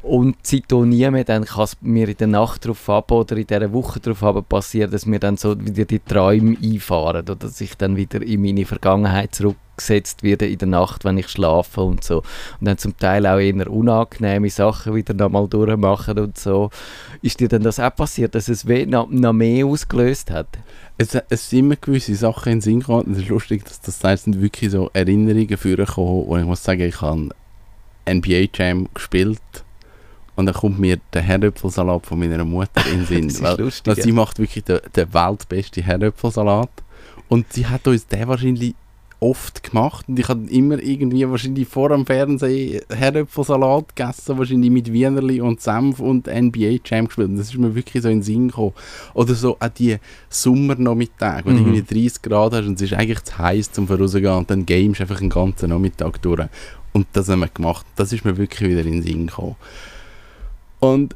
und 0.07 0.37
seitdem 0.43 0.89
nie 0.89 1.09
mehr, 1.09 1.23
dann 1.23 1.45
kann 1.45 1.65
es 1.65 1.77
mir 1.81 2.07
in 2.07 2.17
der 2.17 2.27
Nacht 2.27 2.65
drauf 2.65 2.89
ab 2.89 3.11
oder 3.11 3.35
in 3.35 3.45
dieser 3.45 3.73
Woche 3.73 3.99
drauf 3.99 4.23
ab 4.23 4.47
passieren, 4.47 4.89
dass 4.89 5.05
mir 5.05 5.19
dann 5.19 5.37
so 5.37 5.59
wieder 5.59 5.85
die 5.85 5.99
Träume 5.99 6.55
einfahren 6.63 7.17
oder 7.17 7.35
dass 7.35 7.59
ich 7.59 7.75
dann 7.75 7.97
wieder 7.97 8.21
in 8.21 8.41
meine 8.41 8.65
Vergangenheit 8.65 9.35
zurückgesetzt 9.35 10.23
werde 10.23 10.47
in 10.47 10.57
der 10.57 10.69
Nacht, 10.69 11.03
wenn 11.03 11.17
ich 11.17 11.27
schlafe 11.27 11.81
und 11.81 12.03
so 12.03 12.17
und 12.17 12.67
dann 12.67 12.77
zum 12.77 12.97
Teil 12.97 13.27
auch 13.27 13.37
eher 13.37 13.69
unangenehme 13.69 14.49
Sachen 14.49 14.95
wieder 14.95 15.13
nochmal 15.13 15.47
durchmachen 15.47 16.19
und 16.19 16.37
so. 16.37 16.69
Ist 17.21 17.39
dir 17.39 17.49
denn 17.49 17.63
das 17.63 17.79
auch 17.79 17.95
passiert, 17.95 18.33
dass 18.33 18.47
es 18.47 18.65
noch, 18.65 19.07
mehr 19.09 19.65
ausgelöst 19.65 20.31
hat? 20.31 20.47
Es, 20.97 21.15
es 21.29 21.49
sind 21.49 21.59
immer 21.59 21.75
gewisse 21.75 22.15
Sachen 22.15 22.53
in 22.53 22.61
Sinn 22.61 22.79
gekommen. 22.79 23.11
Es 23.11 23.19
ist 23.19 23.29
lustig, 23.29 23.65
dass 23.65 23.81
das 23.81 24.03
heißt, 24.03 24.23
sind 24.23 24.41
wirklich 24.41 24.71
so 24.71 24.89
Erinnerungen 24.93 25.57
vorgekommen. 25.57 26.23
Und 26.23 26.39
ich 26.39 26.45
muss 26.45 26.63
sagen, 26.63 26.81
ich 26.81 27.01
habe 27.01 27.29
NBA 28.09 28.47
Jam 28.53 28.87
gespielt. 28.93 29.41
Und 30.37 30.45
dann 30.45 30.55
kommt 30.55 30.79
mir 30.79 30.97
der 31.13 31.23
Herdöpfelsalat 31.23 32.05
von 32.05 32.19
meiner 32.19 32.45
Mutter 32.45 32.85
in 32.93 32.99
den 32.99 33.05
Sinn. 33.07 33.27
Das 33.27 33.35
ist 33.37 33.43
weil, 33.43 33.59
lustig, 33.59 33.87
weil 33.87 33.97
ja. 33.97 34.03
sie 34.03 34.11
macht 34.13 34.39
wirklich 34.39 34.63
den, 34.63 34.79
den 34.95 35.13
weltbesten 35.13 35.83
Herdöpfelsalat. 35.83 36.69
Und 37.27 37.51
sie 37.51 37.65
hat 37.67 37.85
uns 37.87 38.07
den 38.07 38.27
wahrscheinlich 38.27 38.73
oft 39.19 39.63
gemacht. 39.63 40.07
Und 40.07 40.19
ich 40.19 40.27
habe 40.29 40.47
immer 40.47 40.77
irgendwie 40.77 41.27
wahrscheinlich 41.27 41.67
vor 41.67 41.89
dem 41.89 42.05
Fernsehen 42.05 42.81
Herdöpfelsalat 42.87 43.95
gegessen, 43.95 44.37
wahrscheinlich 44.37 44.69
mit 44.69 44.93
Wienerli 44.93 45.41
und 45.41 45.59
Senf 45.59 45.99
und 45.99 46.27
NBA 46.27 46.77
Jam 46.85 47.07
gespielt. 47.07 47.29
Und 47.29 47.37
das 47.37 47.47
ist 47.47 47.57
mir 47.57 47.73
wirklich 47.73 48.03
so 48.03 48.09
in 48.09 48.17
den 48.19 48.23
Sinn 48.23 48.47
gekommen. 48.49 48.73
Oder 49.15 49.33
so 49.33 49.57
auch 49.59 49.67
die 49.69 49.97
Sommernachmittage, 50.29 51.45
wo 51.45 51.49
Mhm. 51.49 51.57
du 51.57 51.61
irgendwie 51.73 52.01
30 52.03 52.21
Grad 52.21 52.53
hast 52.53 52.65
und 52.67 52.75
es 52.75 52.83
ist 52.83 52.93
eigentlich 52.93 53.23
zu 53.23 53.37
heiß 53.39 53.71
zum 53.71 53.87
Vorauszugehen 53.87 54.35
und 54.35 54.51
dann 54.51 54.65
gamest 54.67 55.01
einfach 55.01 55.17
den 55.17 55.29
ganzen 55.29 55.69
Nachmittag 55.69 56.21
durch. 56.21 56.47
Und 56.93 57.07
das 57.13 57.27
haben 57.27 57.39
wir 57.39 57.47
gemacht. 57.47 57.85
Das 57.95 58.13
ist 58.13 58.23
mir 58.23 58.37
wirklich 58.37 58.69
wieder 58.69 58.81
in 58.85 58.93
den 58.93 59.01
Sinn 59.03 59.27
gekommen. 59.27 59.55
Und 60.79 61.15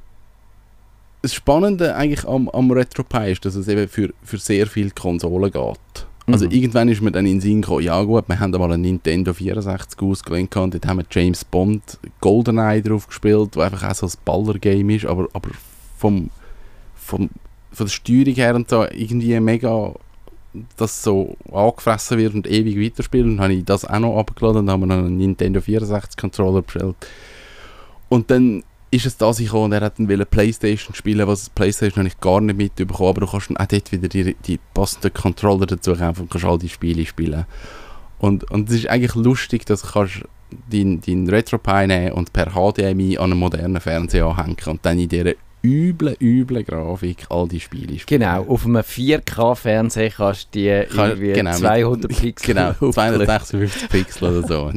das 1.22 1.34
Spannende 1.34 1.96
eigentlich 1.96 2.28
am, 2.28 2.50
am 2.50 2.72
RetroPie 2.72 3.32
ist, 3.32 3.46
dass 3.46 3.56
es 3.56 3.68
eben 3.68 3.88
für, 3.88 4.14
für 4.24 4.38
sehr 4.38 4.68
viele 4.68 4.90
Konsolen 4.92 5.52
geht. 5.52 6.08
Also 6.28 6.46
Mhm. 6.46 6.52
irgendwann 6.52 6.90
ist 6.90 7.02
mir 7.02 7.12
dann 7.12 7.26
in 7.26 7.36
den 7.36 7.42
Sinn 7.42 7.62
gekommen, 7.62 7.84
ja 7.84 8.02
gut, 8.04 8.28
wir 8.28 8.40
haben 8.40 8.52
mal 8.52 8.72
einen 8.72 8.82
Nintendo 8.82 9.34
64 9.34 10.00
ausgelehnt 10.02 10.56
und 10.56 10.74
dort 10.74 10.86
haben 10.88 10.98
wir 10.98 11.06
James 11.10 11.44
Bond 11.44 12.00
GoldenEye 12.22 12.82
drauf 12.82 13.08
gespielt, 13.08 13.56
wo 13.56 13.62
einfach 13.62 13.90
auch 13.90 13.96
so 13.96 14.06
ein 14.06 14.14
Baller-Game 14.24 14.90
ist, 14.92 15.06
aber, 15.06 15.28
aber 15.34 15.50
vom, 15.98 16.30
vom, 16.96 17.30
von 17.72 17.86
der 17.86 17.92
Steuerung 17.92 18.36
her 18.36 18.56
und 18.56 18.70
so 18.70 18.86
irgendwie 18.86 19.40
mega 19.40 19.94
das 20.76 21.02
so 21.02 21.38
angefressen 21.52 22.18
wird 22.18 22.34
und 22.34 22.48
ewig 22.48 22.80
weiterspielt. 22.80 23.26
Und 23.26 23.38
dann 23.38 23.44
habe 23.44 23.54
ich 23.54 23.66
das 23.66 23.86
auch 23.86 24.00
noch 24.00 24.18
abgeladen 24.18 24.60
und 24.60 24.66
dann 24.68 24.74
haben 24.74 24.82
wir 24.82 24.88
noch 24.88 25.06
einen 25.06 25.18
Nintendo 25.18 25.62
64 25.62 26.18
Controller 26.18 26.62
bestellt. 26.62 26.96
Und 28.10 28.30
dann 28.30 28.64
ist 28.92 29.06
es 29.06 29.18
da 29.18 29.32
gekommen 29.32 29.66
und 29.66 29.72
er 29.72 29.82
hat 29.82 29.98
dann 29.98 30.26
Playstation 30.26 30.94
spielen, 30.94 31.26
was 31.26 31.50
Playstation 31.50 32.04
habe 32.04 32.10
ich 32.10 32.20
gar 32.20 32.42
nicht 32.42 32.58
mitbekommen, 32.58 33.10
aber 33.10 33.22
du 33.22 33.28
kannst 33.28 33.50
auch 33.58 33.66
dort 33.66 33.92
wieder 33.92 34.10
die, 34.10 34.36
die 34.46 34.60
passenden 34.74 35.14
Controller 35.14 35.66
dazu 35.66 35.96
kaufen 35.96 36.24
und 36.24 36.30
kannst 36.30 36.46
all 36.46 36.60
die 36.60 36.70
Spiele 36.70 37.06
spielen. 37.06 37.46
Und, 38.20 38.52
und 38.52 38.70
es 38.70 38.76
ist 38.76 38.90
eigentlich 38.90 39.16
lustig, 39.16 39.66
dass 39.66 39.82
du 39.82 39.88
kannst 39.88 40.24
deinen 40.70 41.00
dein 41.00 41.30
RetroPie 41.30 41.88
nehmen 41.88 42.12
und 42.12 42.34
per 42.34 42.52
HDMI 42.52 43.18
an 43.18 43.32
einen 43.32 43.40
modernen 43.40 43.80
Fernseher 43.80 44.26
anhängen 44.26 44.58
und 44.68 44.86
dann 44.86 45.00
in 45.00 45.08
dieser 45.08 45.34
üblen, 45.64 46.16
üblen 46.20 46.66
Grafik 46.66 47.26
all 47.30 47.48
die 47.48 47.60
Spiele 47.60 48.00
spielen. 48.00 48.22
Genau, 48.22 48.46
auf 48.48 48.66
einem 48.66 48.78
4K-Fernseher 48.82 50.10
kannst 50.12 50.54
du 50.56 50.60
die 50.60 50.86
Kann- 50.96 51.10
irgendwie 51.12 51.34
genau, 51.34 51.52
mit- 51.52 51.60
200 51.60 52.12
Pixel 52.20 52.54
Genau, 52.54 52.70
auflösen. 52.70 52.94
256 52.94 53.90
Pixel 53.90 54.30
oder 54.40 54.48
so. 54.48 54.72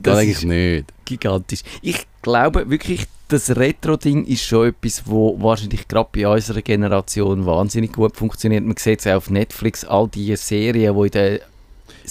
Das, 0.00 0.16
eigentlich 0.18 0.36
ist- 0.36 0.44
nicht. 0.44 0.84
gigantisch. 1.04 1.60
Ich 1.82 2.06
glaube 2.22 2.68
wirklich, 2.70 3.04
das 3.28 3.54
Retro-Ding 3.56 4.24
ist 4.26 4.44
schon 4.44 4.68
etwas, 4.68 5.02
wo 5.06 5.36
wahrscheinlich 5.42 5.86
gerade 5.88 6.08
bei 6.12 6.26
unserer 6.28 6.62
Generation 6.62 7.44
wahnsinnig 7.44 7.92
gut 7.92 8.16
funktioniert. 8.16 8.64
Man 8.64 8.76
sieht 8.76 9.00
es 9.00 9.06
auch 9.06 9.16
auf 9.16 9.30
Netflix, 9.30 9.84
all 9.84 10.08
die 10.08 10.34
Serien, 10.36 10.94
die 10.94 11.00
in 11.06 11.10
den 11.10 11.38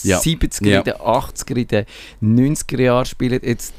Ja. 0.03 0.19
70er, 0.19 0.67
Ja. 0.67 0.77
in 0.79 0.83
den 0.83 0.93
80er, 0.95 1.55
in 1.55 1.67
den 1.67 1.85
90er 2.21 2.81
Jahren 2.81 3.05
spielen. 3.05 3.39
Jetzt 3.43 3.73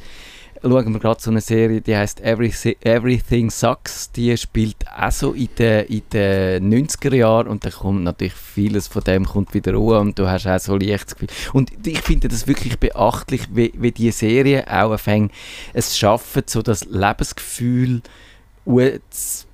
schauen 0.69 0.93
wir 0.93 1.01
gerade 1.01 1.21
so 1.21 1.31
eine 1.31 1.41
Serie, 1.41 1.81
die 1.81 1.97
heißt 1.97 2.21
Everything, 2.21 2.77
Everything 2.81 3.51
Sucks. 3.51 4.11
Die 4.13 4.37
spielt 4.37 4.77
auch 4.89 5.11
so 5.11 5.33
in 5.33 5.49
den, 5.59 5.87
in 5.87 6.03
den 6.13 6.87
90er 6.87 7.15
Jahren 7.15 7.49
und 7.49 7.65
da 7.65 7.71
kommt 7.71 8.05
natürlich 8.05 8.35
vieles 8.35 8.87
von 8.87 9.03
dem 9.05 9.25
kommt 9.25 9.55
wieder 9.55 9.75
ruhe 9.75 9.99
und 9.99 10.19
du 10.19 10.29
hast 10.29 10.47
auch 10.47 10.59
so 10.59 10.77
leicht 10.77 11.07
das 11.07 11.17
Gefühl. 11.17 11.29
Und 11.53 11.87
ich 11.87 12.01
finde 12.01 12.29
das 12.29 12.47
wirklich 12.47 12.79
beachtlich, 12.79 13.43
wie, 13.53 13.73
wie 13.77 13.93
die 13.93 14.11
Serie 14.11 14.67
auch 14.67 14.93
anfängt, 14.93 15.33
es 15.73 15.97
schaffen, 15.97 16.43
so 16.47 16.63
das 16.63 16.85
Lebensgefühl 16.85 18.03
zu 19.11 19.46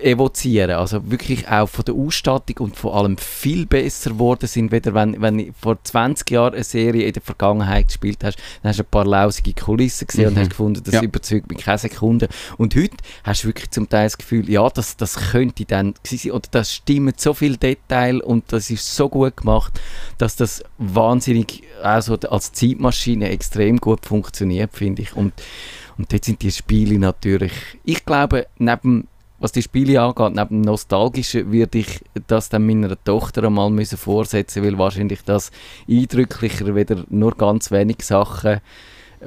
evozieren. 0.00 0.70
Also 0.72 1.10
wirklich 1.10 1.48
auch 1.48 1.68
von 1.68 1.84
der 1.84 1.94
Ausstattung 1.94 2.58
und 2.58 2.76
vor 2.76 2.96
allem 2.96 3.16
viel 3.18 3.66
besser 3.66 4.10
geworden 4.10 4.46
sind, 4.46 4.72
weder 4.72 4.94
wenn, 4.94 5.20
wenn 5.20 5.52
vor 5.60 5.78
20 5.82 6.30
Jahren 6.30 6.54
eine 6.54 6.64
Serie 6.64 7.06
in 7.06 7.12
der 7.12 7.22
Vergangenheit 7.22 7.88
gespielt 7.88 8.22
hast, 8.24 8.38
dann 8.62 8.70
hast 8.70 8.78
du 8.78 8.82
ein 8.84 8.90
paar 8.90 9.04
lausige 9.04 9.52
Kulissen 9.54 10.06
gesehen 10.06 10.28
und 10.28 10.34
Mhm. 10.34 10.38
hast 10.40 10.50
gefunden, 10.50 10.82
das 10.84 10.94
Ja. 10.94 11.02
überzeugt 11.02 11.50
mich 11.50 11.58
keine 11.58 11.78
Sekunde. 11.78 12.28
Und 12.58 12.74
heute 12.74 12.96
hast 13.24 13.44
du 13.44 13.48
wirklich 13.48 13.70
zum 13.70 13.88
Teil 13.88 14.06
das 14.06 14.18
Gefühl, 14.18 14.48
ja, 14.48 14.68
das, 14.70 14.96
das 14.96 15.16
könnte 15.32 15.64
dann 15.64 15.94
sein, 16.06 16.30
oder 16.32 16.48
das 16.50 16.72
stimmt 16.72 17.20
so 17.20 17.34
viel 17.34 17.56
Detail 17.56 18.20
und 18.22 18.44
das 18.52 18.70
ist 18.70 18.94
so 18.94 19.08
gut 19.08 19.36
gemacht, 19.36 19.80
dass 20.18 20.36
das 20.36 20.62
wahnsinnig 20.78 21.62
also 21.82 22.16
als 22.30 22.52
Zeitmaschine 22.52 23.28
extrem 23.30 23.78
gut 23.78 24.06
funktioniert, 24.06 24.70
finde 24.72 25.02
ich. 25.02 25.16
Und, 25.16 25.32
und 25.98 26.12
dort 26.12 26.24
sind 26.24 26.42
die 26.42 26.52
Spiele 26.52 26.98
natürlich, 26.98 27.52
ich 27.84 28.04
glaube, 28.04 28.46
neben 28.58 29.08
was 29.42 29.52
die 29.52 29.62
Spiele 29.62 30.00
angeht, 30.00 30.34
neben 30.34 30.48
dem 30.48 30.60
Nostalgischen, 30.62 31.50
würde 31.52 31.78
ich 31.78 32.00
das 32.28 32.48
dann 32.48 32.64
meiner 32.66 32.96
Tochter 33.04 33.44
einmal 33.44 33.70
müssen 33.70 33.98
vorsetzen, 33.98 34.64
weil 34.64 34.78
wahrscheinlich 34.78 35.22
das 35.24 35.50
eindrücklicher 35.88 36.74
wieder 36.74 37.04
nur 37.10 37.34
ganz 37.36 37.70
wenig 37.70 37.98
Sachen 38.02 38.60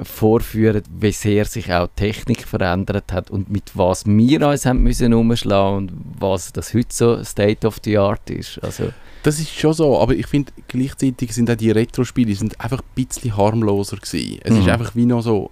vorführen, 0.02 0.82
wie 1.00 1.12
sehr 1.12 1.44
sich 1.46 1.72
auch 1.72 1.88
die 1.88 2.04
Technik 2.04 2.46
verändert 2.46 3.12
hat 3.12 3.30
und 3.30 3.50
mit 3.50 3.70
was 3.74 4.04
wir 4.06 4.46
uns 4.46 4.66
haben 4.66 4.82
müssen 4.82 5.14
umschlagen 5.14 5.76
und 5.76 5.92
was 6.18 6.52
das 6.52 6.74
heute 6.74 6.88
so 6.90 7.24
State 7.24 7.66
of 7.66 7.78
the 7.84 7.96
Art 7.98 8.28
ist. 8.30 8.58
Also, 8.62 8.90
Das 9.22 9.38
ist 9.40 9.50
schon 9.58 9.72
so, 9.72 9.98
aber 9.98 10.14
ich 10.14 10.26
finde, 10.26 10.52
gleichzeitig 10.68 11.32
sind 11.34 11.50
auch 11.50 11.56
die 11.56 11.70
Retro-Spiele 11.70 12.34
sind 12.34 12.60
einfach 12.60 12.80
ein 12.80 13.04
bisschen 13.06 13.36
harmloser 13.36 13.96
gewesen. 13.96 14.38
Es 14.44 14.54
ist 14.54 14.64
Mhm. 14.64 14.70
einfach 14.70 14.94
wie 14.94 15.06
noch 15.06 15.22
so 15.22 15.50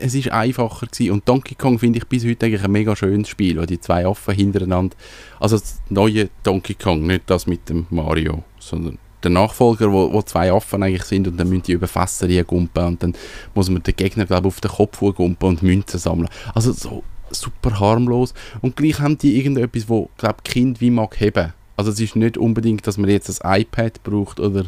es 0.00 0.14
ist 0.14 0.30
einfacher 0.30 0.86
gewesen. 0.86 1.12
Und 1.12 1.28
Donkey 1.28 1.54
Kong 1.54 1.78
finde 1.78 1.98
ich 1.98 2.06
bis 2.06 2.24
heute 2.24 2.46
eigentlich 2.46 2.64
ein 2.64 2.72
mega 2.72 2.96
schönes 2.96 3.28
Spiel, 3.28 3.58
weil 3.58 3.66
die 3.66 3.80
zwei 3.80 4.06
Affen 4.06 4.34
hintereinander, 4.34 4.96
also 5.40 5.58
das 5.58 5.80
neue 5.88 6.30
Donkey 6.42 6.74
Kong, 6.74 7.06
nicht 7.06 7.24
das 7.26 7.46
mit 7.46 7.68
dem 7.68 7.86
Mario, 7.90 8.42
sondern 8.58 8.98
der 9.22 9.30
Nachfolger, 9.30 9.92
wo, 9.92 10.12
wo 10.12 10.22
zwei 10.22 10.52
Affen 10.52 10.82
eigentlich 10.82 11.04
sind 11.04 11.28
und 11.28 11.36
dann 11.38 11.48
müssen 11.48 11.62
die 11.62 11.72
über 11.72 11.86
Fässer 11.86 12.28
gumpen 12.44 12.84
und 12.84 13.02
dann 13.02 13.14
muss 13.54 13.70
man 13.70 13.82
den 13.82 13.94
Gegner 13.94 14.26
glaube 14.26 14.48
auf 14.48 14.60
den 14.60 14.70
Kopf 14.70 14.98
gumpen 14.98 15.48
und 15.48 15.62
Münzen 15.62 16.00
sammeln. 16.00 16.28
Also 16.54 16.72
so 16.72 17.04
super 17.30 17.78
harmlos 17.78 18.34
und 18.60 18.76
gleich 18.76 19.00
haben 19.00 19.18
die 19.18 19.36
irgendetwas, 19.36 19.88
wo 19.88 20.10
glaube 20.18 20.38
Kind 20.44 20.80
wie 20.80 20.90
mag 20.90 21.20
haben. 21.20 21.52
Also 21.76 21.90
es 21.90 22.00
ist 22.00 22.16
nicht 22.16 22.36
unbedingt, 22.36 22.86
dass 22.86 22.98
man 22.98 23.08
jetzt 23.10 23.44
ein 23.44 23.60
iPad 23.62 24.02
braucht 24.02 24.40
oder 24.40 24.64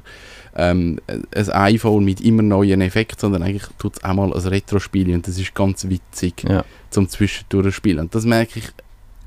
ähm, 0.56 1.00
ein 1.06 1.50
iPhone 1.50 2.04
mit 2.04 2.20
immer 2.20 2.42
neuen 2.42 2.80
Effekten, 2.80 3.18
sondern 3.20 3.42
eigentlich 3.42 3.66
tut 3.78 3.96
es 3.96 4.04
auch 4.04 4.14
mal 4.14 4.32
ein 4.32 4.40
Retro-Spiel 4.40 5.12
und 5.14 5.26
das 5.26 5.38
ist 5.38 5.54
ganz 5.54 5.88
witzig 5.88 6.44
Ja. 6.48 6.64
zum 6.90 7.08
Zwischendurch 7.08 7.74
spielen. 7.74 8.00
Und 8.00 8.14
das 8.14 8.24
merke 8.24 8.58
ich 8.60 8.68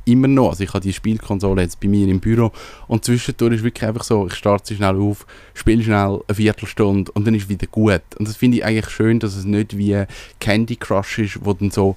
immer 0.05 0.27
noch. 0.29 0.51
Also 0.51 0.63
ich 0.63 0.69
habe 0.69 0.79
die 0.79 0.93
Spielkonsole 0.93 1.61
jetzt 1.61 1.79
bei 1.81 1.87
mir 1.89 2.07
im 2.07 2.19
Büro 2.21 2.51
und 2.87 3.03
zwischendurch 3.03 3.55
ist 3.55 3.63
wirklich 3.63 3.87
einfach 3.87 4.03
so, 4.05 4.25
ich 4.27 4.35
starte 4.35 4.67
sie 4.67 4.75
schnell 4.75 4.95
auf, 4.95 5.25
spiele 5.53 5.83
schnell 5.83 6.21
eine 6.27 6.35
Viertelstunde 6.35 7.11
und 7.11 7.27
dann 7.27 7.35
ist 7.35 7.49
wieder 7.49 7.67
gut. 7.67 8.01
Und 8.17 8.27
das 8.27 8.37
finde 8.37 8.57
ich 8.57 8.65
eigentlich 8.65 8.89
schön, 8.89 9.19
dass 9.19 9.35
es 9.35 9.43
nicht 9.43 9.77
wie 9.77 10.03
Candy 10.39 10.77
Crush 10.77 11.19
ist, 11.19 11.45
wo 11.45 11.53
dann 11.53 11.71
so 11.71 11.95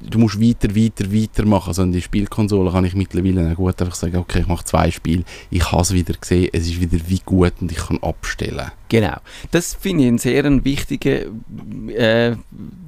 du 0.00 0.18
musst 0.18 0.40
weiter, 0.40 0.74
weiter, 0.74 1.12
weiter 1.12 1.46
machen. 1.46 1.68
Also 1.68 1.82
in 1.82 1.92
die 1.92 2.02
Spielkonsole 2.02 2.70
kann 2.70 2.84
ich 2.84 2.94
mittlerweile 2.94 3.54
gut 3.54 3.80
einfach 3.80 3.94
sagen, 3.94 4.16
okay, 4.16 4.40
ich 4.40 4.46
mache 4.46 4.64
zwei 4.64 4.90
Spiele, 4.90 5.24
ich 5.50 5.70
habe 5.72 5.82
es 5.82 5.92
wieder 5.92 6.14
gesehen, 6.14 6.48
es 6.52 6.66
ist 6.66 6.80
wieder 6.80 6.98
wie 7.08 7.20
gut 7.24 7.52
und 7.60 7.70
ich 7.72 7.78
kann 7.78 7.98
abstellen. 8.02 8.70
Genau. 8.88 9.16
Das 9.50 9.74
finde 9.74 10.04
ich 10.04 10.08
einen 10.08 10.18
sehr 10.18 10.64
wichtigen 10.64 11.88
äh, 11.90 12.36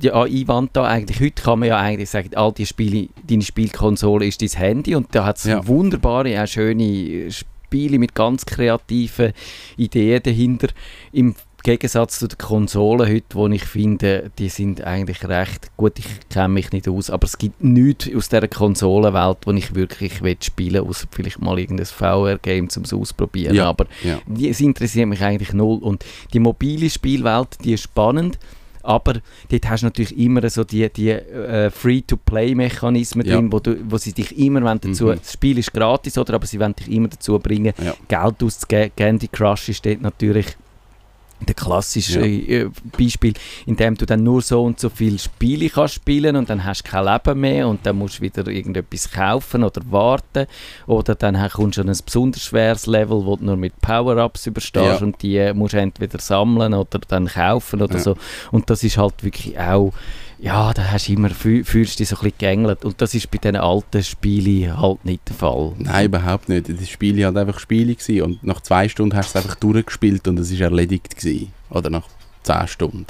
ja, 0.01 0.23
Einwand 0.23 0.71
da. 0.73 0.85
Eigentlich, 0.85 1.21
heute 1.21 1.43
kann 1.43 1.59
man 1.59 1.69
ja 1.69 1.79
eigentlich 1.79 2.09
sagen, 2.11 2.31
all 2.35 2.53
die 2.53 2.67
Spiele, 2.67 3.09
deine 3.27 3.43
Spielkonsole 3.43 4.27
ist 4.27 4.41
dein 4.41 4.49
Handy 4.49 4.95
und 4.95 5.15
da 5.15 5.25
hat 5.25 5.39
es 5.39 5.45
Ja. 5.45 5.67
wunderbare, 5.67 6.43
auch 6.43 6.47
schöne 6.47 7.31
Spiele 7.31 7.99
mit 7.99 8.15
ganz 8.15 8.47
kreativen 8.47 9.33
Ideen 9.77 10.23
dahinter. 10.23 10.69
Im 11.13 11.35
Gegensatz 11.63 12.19
zu 12.19 12.29
den 12.29 12.39
Konsolen 12.39 13.09
heute, 13.09 13.27
wo 13.35 13.47
ich 13.49 13.65
finde, 13.65 14.31
die 14.39 14.49
sind 14.49 14.83
eigentlich 14.83 15.27
recht 15.29 15.71
gut. 15.77 15.99
Ich 15.99 16.07
kenne 16.29 16.49
mich 16.49 16.73
nicht 16.73 16.89
aus, 16.89 17.11
aber 17.11 17.27
es 17.27 17.39
gibt 17.39 17.63
nichts 17.63 18.09
aus 18.15 18.29
dieser 18.29 18.49
Konsolenwelt, 18.49 19.39
wo 19.45 19.53
ich 19.53 19.75
wirklich 19.75 20.23
will 20.23 20.37
spielen 20.41 20.75
will, 20.85 20.91
außer 20.91 21.07
vielleicht 21.11 21.41
mal 21.41 21.59
irgendein 21.59 21.87
VR-Game 21.87 22.69
zum 22.71 22.85
Ausprobieren. 22.93 23.55
Ja. 23.55 23.69
Aber 23.69 23.87
Ja. 24.03 24.21
es 24.49 24.61
interessiert 24.61 25.09
mich 25.09 25.23
eigentlich 25.23 25.53
null. 25.53 25.79
Und 25.79 26.05
die 26.33 26.39
mobile 26.41 26.89
Spielwelt, 26.91 27.59
die 27.65 27.73
ist 27.75 27.83
spannend, 27.85 28.39
aber 28.83 29.15
dort 29.51 29.69
hast 29.69 29.83
du 29.83 29.87
natürlich 29.87 30.19
immer 30.19 30.49
so 30.49 30.65
die, 30.65 30.89
die 30.91 31.11
äh, 31.11 31.71
Free-to-Play-Mechanismen 31.71 33.27
Ja. 33.27 33.37
drin, 33.37 33.53
wo, 33.53 33.59
du, 33.61 33.77
wo 33.89 33.99
sie 33.99 34.13
dich 34.13 34.39
immer 34.39 34.63
wollen 34.63 34.81
dazu, 34.81 35.07
Mhm. 35.07 35.19
das 35.19 35.33
Spiel 35.33 35.59
ist 35.59 35.73
gratis, 35.73 36.17
oder, 36.17 36.35
aber 36.35 36.47
sie 36.47 36.59
wollen 36.61 36.75
dich 36.75 36.91
immer 36.91 37.09
dazu 37.09 37.39
bringen. 37.39 37.75
Geld 38.09 38.43
auszugeben. 38.43 38.93
Candy 38.97 39.29
Crush 39.29 39.69
ist 39.69 39.85
dort 39.85 40.01
natürlich 40.01 40.47
der 41.47 41.55
klassische 41.55 42.21
äh, 42.21 42.69
Beispiel, 42.99 43.33
in 43.67 43.77
dem 43.77 43.97
du 43.97 44.05
dann 44.07 44.23
nur 44.23 44.43
so 44.43 44.63
und 44.63 44.79
so 44.79 44.89
viele 44.91 45.19
Spiele 45.19 45.69
kannst 45.71 45.95
spielen 45.95 46.37
und 46.37 46.51
dann 46.51 46.65
hast 46.65 46.83
du 46.87 46.91
kein 46.91 47.05
Leben 47.07 47.41
mehr 47.41 47.67
und 47.69 47.85
dann 47.87 47.97
musst 47.97 48.19
du 48.19 48.23
wieder 48.23 48.47
irgendetwas 48.47 49.11
kaufen 49.11 49.65
oder 49.65 49.81
warten 49.91 50.47
oder 50.87 51.15
dann 51.15 51.37
kommst 51.51 51.79
du 51.79 51.83
an 51.83 51.89
ein 51.89 51.99
besonders 52.05 52.43
schweres 52.45 52.87
Level, 52.87 53.25
wo 53.25 53.37
du 53.37 53.45
nur 53.45 53.57
mit 53.57 53.79
Power-Ups 53.81 54.47
überstehst 54.47 55.01
Ja. 55.01 55.07
und 55.07 55.23
die 55.23 55.53
musst 55.55 55.73
du 55.75 55.79
entweder 55.81 56.19
sammeln 56.19 56.75
oder 56.75 56.99
dann 57.09 57.27
kaufen 57.27 57.81
oder 57.83 57.95
Ja. 57.97 58.01
so 58.01 58.17
und 58.51 58.69
das 58.69 58.83
ist 58.85 58.99
halt 58.99 59.25
wirklich 59.25 59.59
auch 59.59 59.93
ja, 60.41 60.73
da 60.73 60.91
hast 60.91 61.09
du 61.09 61.13
immer, 61.13 61.29
fü- 61.29 61.65
fühlst 61.65 61.99
dich 61.99 62.09
so 62.09 62.17
ein 62.17 62.23
bisschen 62.23 62.39
gegängelt 62.39 62.85
und 62.85 63.01
das 63.01 63.15
ist 63.15 63.31
bei 63.31 63.39
diesen 63.39 63.57
alten 63.57 64.03
Spielen 64.03 64.81
halt 64.81 65.05
nicht 65.05 65.29
der 65.29 65.37
Fall. 65.37 65.73
Nein, 65.79 66.07
überhaupt 66.07 66.49
nicht. 66.49 66.69
Das 66.69 66.89
Spiel 66.89 67.25
hat 67.27 67.37
einfach 67.37 67.59
Spiele 67.59 67.95
gewesen 67.95 68.23
und 68.23 68.43
nach 68.43 68.61
zwei 68.61 68.89
Stunden 68.89 69.17
hast 69.17 69.35
du 69.35 69.39
es 69.39 69.45
einfach 69.45 69.57
durchgespielt 69.57 70.27
und 70.29 70.39
es 70.39 70.51
ist 70.51 70.61
erledigt 70.61 71.17
gewesen. 71.17 71.53
Oder 71.69 71.91
nach 71.91 72.05
zehn 72.43 72.67
Stunden. 72.69 73.07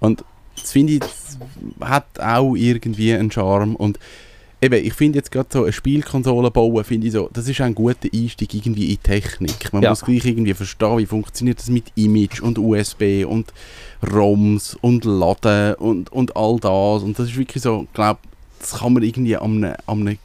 Und 0.00 0.24
das 0.56 0.72
finde 0.72 0.94
ich, 0.94 1.00
das 1.00 1.38
hat 1.80 2.06
auch 2.18 2.54
irgendwie 2.56 3.14
einen 3.14 3.30
Charme 3.30 3.76
und 3.76 3.98
eben, 4.60 4.84
ich 4.84 4.92
finde 4.94 5.18
jetzt 5.18 5.30
gerade 5.30 5.48
so 5.52 5.62
eine 5.62 5.72
Spielkonsole 5.72 6.50
bauen, 6.50 6.82
finde 6.84 7.06
ich 7.06 7.12
so, 7.12 7.28
das 7.32 7.48
ist 7.48 7.60
ein 7.60 7.74
guter 7.74 8.08
Einstieg 8.12 8.54
irgendwie 8.54 8.92
in 8.92 9.02
Technik. 9.02 9.72
Man 9.72 9.82
Ja. 9.82 9.90
muss 9.90 10.02
gleich 10.02 10.24
irgendwie 10.24 10.54
verstehen, 10.54 10.98
wie 10.98 11.06
funktioniert 11.06 11.58
das 11.58 11.68
mit 11.70 11.84
Image 11.94 12.40
und 12.40 12.58
USB 12.58 13.24
und 13.26 13.52
ROMs 14.12 14.76
und 14.80 15.04
Laden 15.04 15.74
und, 15.74 16.12
und 16.12 16.36
all 16.36 16.58
das 16.60 17.02
und 17.02 17.18
das 17.18 17.28
ist 17.28 17.36
wirklich 17.38 17.62
so, 17.62 17.84
ich 17.84 17.92
glaube, 17.92 18.20
das 18.60 18.78
kann 18.78 18.92
man 18.92 19.02
irgendwie 19.02 19.36
an 19.36 19.64
einem, 19.64 19.74
an 19.86 20.00
einem 20.00 20.18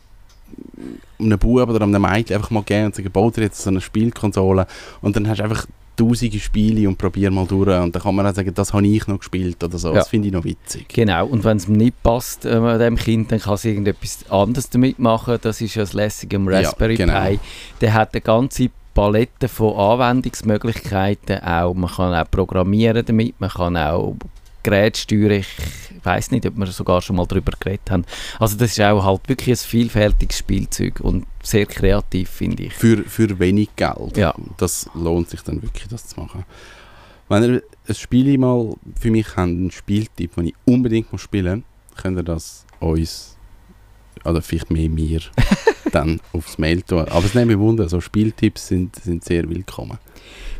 einem 1.20 1.40
Bub 1.40 1.70
oder 1.70 1.82
einem 1.82 2.02
Mädchen 2.02 2.36
einfach 2.36 2.52
mal 2.52 2.60
und 2.68 2.96
sagen, 2.96 3.10
bau 3.12 3.30
dir 3.32 3.42
jetzt 3.44 3.62
so 3.62 3.70
eine 3.70 3.82
Spielkonsole 3.82 4.68
und 5.02 5.16
dann 5.16 5.28
hast 5.28 5.40
du 5.40 5.44
einfach 5.44 5.66
tausende 5.96 6.40
Spiele 6.40 6.88
und 6.88 6.98
probier 6.98 7.32
mal 7.32 7.46
durch 7.46 7.70
und 7.70 7.96
dann 7.96 8.02
kann 8.02 8.16
man 8.16 8.26
auch 8.26 8.34
sagen, 8.34 8.54
das 8.54 8.74
habe 8.74 8.88
ich 8.88 9.08
noch 9.08 9.20
gespielt 9.20 9.64
oder 9.64 9.78
so. 9.78 9.90
Ja. 9.90 9.96
Das 9.96 10.10
finde 10.10 10.28
ich 10.28 10.34
noch 10.34 10.44
witzig. 10.44 10.88
Genau, 10.90 11.28
und 11.28 11.44
wenn 11.44 11.58
es 11.58 11.68
ihm 11.68 11.74
nicht 11.74 12.02
passt, 12.04 12.46
äh, 12.46 12.78
dem 12.78 12.98
Kind, 12.98 13.32
dann 13.32 13.40
kann 13.40 13.54
es 13.56 13.66
irgendetwas 13.66 14.26
anderes 14.30 14.70
damit 14.70 15.00
machen. 15.00 15.38
Das 15.42 15.62
ist 15.62 15.76
ja 15.76 15.84
das 15.84 15.94
Lässige 15.94 16.38
am 16.38 16.50
Ja, 16.50 16.60
Raspberry 16.60 16.96
genau. 16.96 17.28
Pi. 17.28 17.40
Der 17.82 17.94
hat 17.94 18.14
eine 18.14 18.22
ganze 18.22 18.70
Palette 18.94 19.48
von 19.48 19.76
Anwendungsmöglichkeiten 19.76 21.44
auch. 21.44 21.74
Man 21.74 21.90
kann 21.90 22.14
auch 22.14 22.30
programmieren 22.30 23.04
damit, 23.06 23.40
man 23.40 23.50
kann 23.50 23.78
auch 23.78 24.16
Geräte 24.64 25.00
steuern. 25.00 25.32
Ich 25.32 25.48
weiß 26.04 26.32
nicht, 26.32 26.46
ob 26.46 26.58
wir 26.58 26.66
sogar 26.68 27.02
schon 27.02 27.16
mal 27.16 27.28
darüber 27.28 27.52
geredet 27.60 27.92
haben. 27.92 28.06
Also 28.40 28.58
das 28.58 28.72
ist 28.72 28.82
auch 28.82 29.04
halt 29.04 29.30
wirklich 29.30 29.62
ein 29.62 29.68
vielfältiges 29.68 30.38
Spielzeug 30.38 31.00
und 31.02 31.26
sehr 31.42 31.66
kreativ, 31.66 32.30
finde 32.30 32.64
ich. 32.64 32.74
Für, 32.74 33.04
für 33.04 33.38
wenig 33.40 33.70
Geld. 33.76 34.18
Ja. 34.18 34.34
Das 34.58 34.90
lohnt 34.94 35.30
sich 35.30 35.42
dann 35.42 35.62
wirklich, 35.62 35.88
das 35.88 36.08
zu 36.08 36.20
machen. 36.20 36.46
Wenn 37.30 37.44
ihr 37.44 37.64
ein 37.88 37.96
Spiel 37.96 38.38
mal 38.38 38.76
für 39.00 39.12
mich 39.12 39.28
habt, 39.30 39.40
einen 39.40 39.72
Spieltipp, 39.72 40.36
den 40.36 40.48
ich 40.48 40.56
unbedingt 40.66 41.12
muss 41.12 41.22
spielen 41.22 41.64
muss, 41.90 42.02
könnt 42.02 42.18
ihr 42.18 42.24
das 42.24 42.66
uns, 42.80 43.38
oder 44.26 44.42
vielleicht 44.42 44.72
mehr 44.72 44.90
mir, 44.90 45.22
dann 45.94 46.20
aufs 46.34 46.58
Mail 46.58 46.82
tun. 46.82 47.06
Aber 47.10 47.26
es 47.26 47.34
nimmt 47.34 47.48
mich 47.48 47.58
wunder, 47.60 47.88
so 47.90 48.02
Spieltipps 48.02 48.68
sind, 48.68 48.96
sind 48.96 49.24
sehr 49.24 49.50
willkommen. 49.50 49.98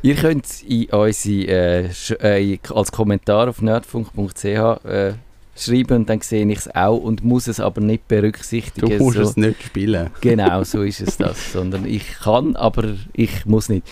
Ihr 0.02 0.16
könnt 0.16 0.46
in 0.68 0.86
unsere, 0.90 1.90
äh, 2.22 2.54
äh, 2.54 2.60
als 2.74 2.92
Kommentar 2.92 3.48
auf 3.50 3.62
nerdfunk.ch 3.62 4.46
äh, 4.46 5.14
schreiben 5.56 5.98
und 6.00 6.10
dann 6.10 6.20
sehe 6.22 6.46
ich 6.48 6.58
es 6.60 6.76
auch 6.76 6.98
und 6.98 7.24
muss 7.24 7.48
es 7.48 7.60
aber 7.60 7.80
nicht 7.80 8.04
Du 8.08 8.16
berücksichtigen. 8.16 8.98
musst 8.98 9.18
so. 9.18 9.24
es 9.24 9.38
nicht 9.38 9.64
spielen. 9.64 10.10
Genau, 10.22 10.64
so 10.64 10.82
ist 10.82 11.02
es 11.02 11.18
das. 11.18 11.54
Sondern 11.54 11.86
ich 11.86 12.06
kann, 12.20 12.56
aber 12.56 12.96
ich 13.14 13.46
muss 13.46 13.70
nicht. 13.70 13.88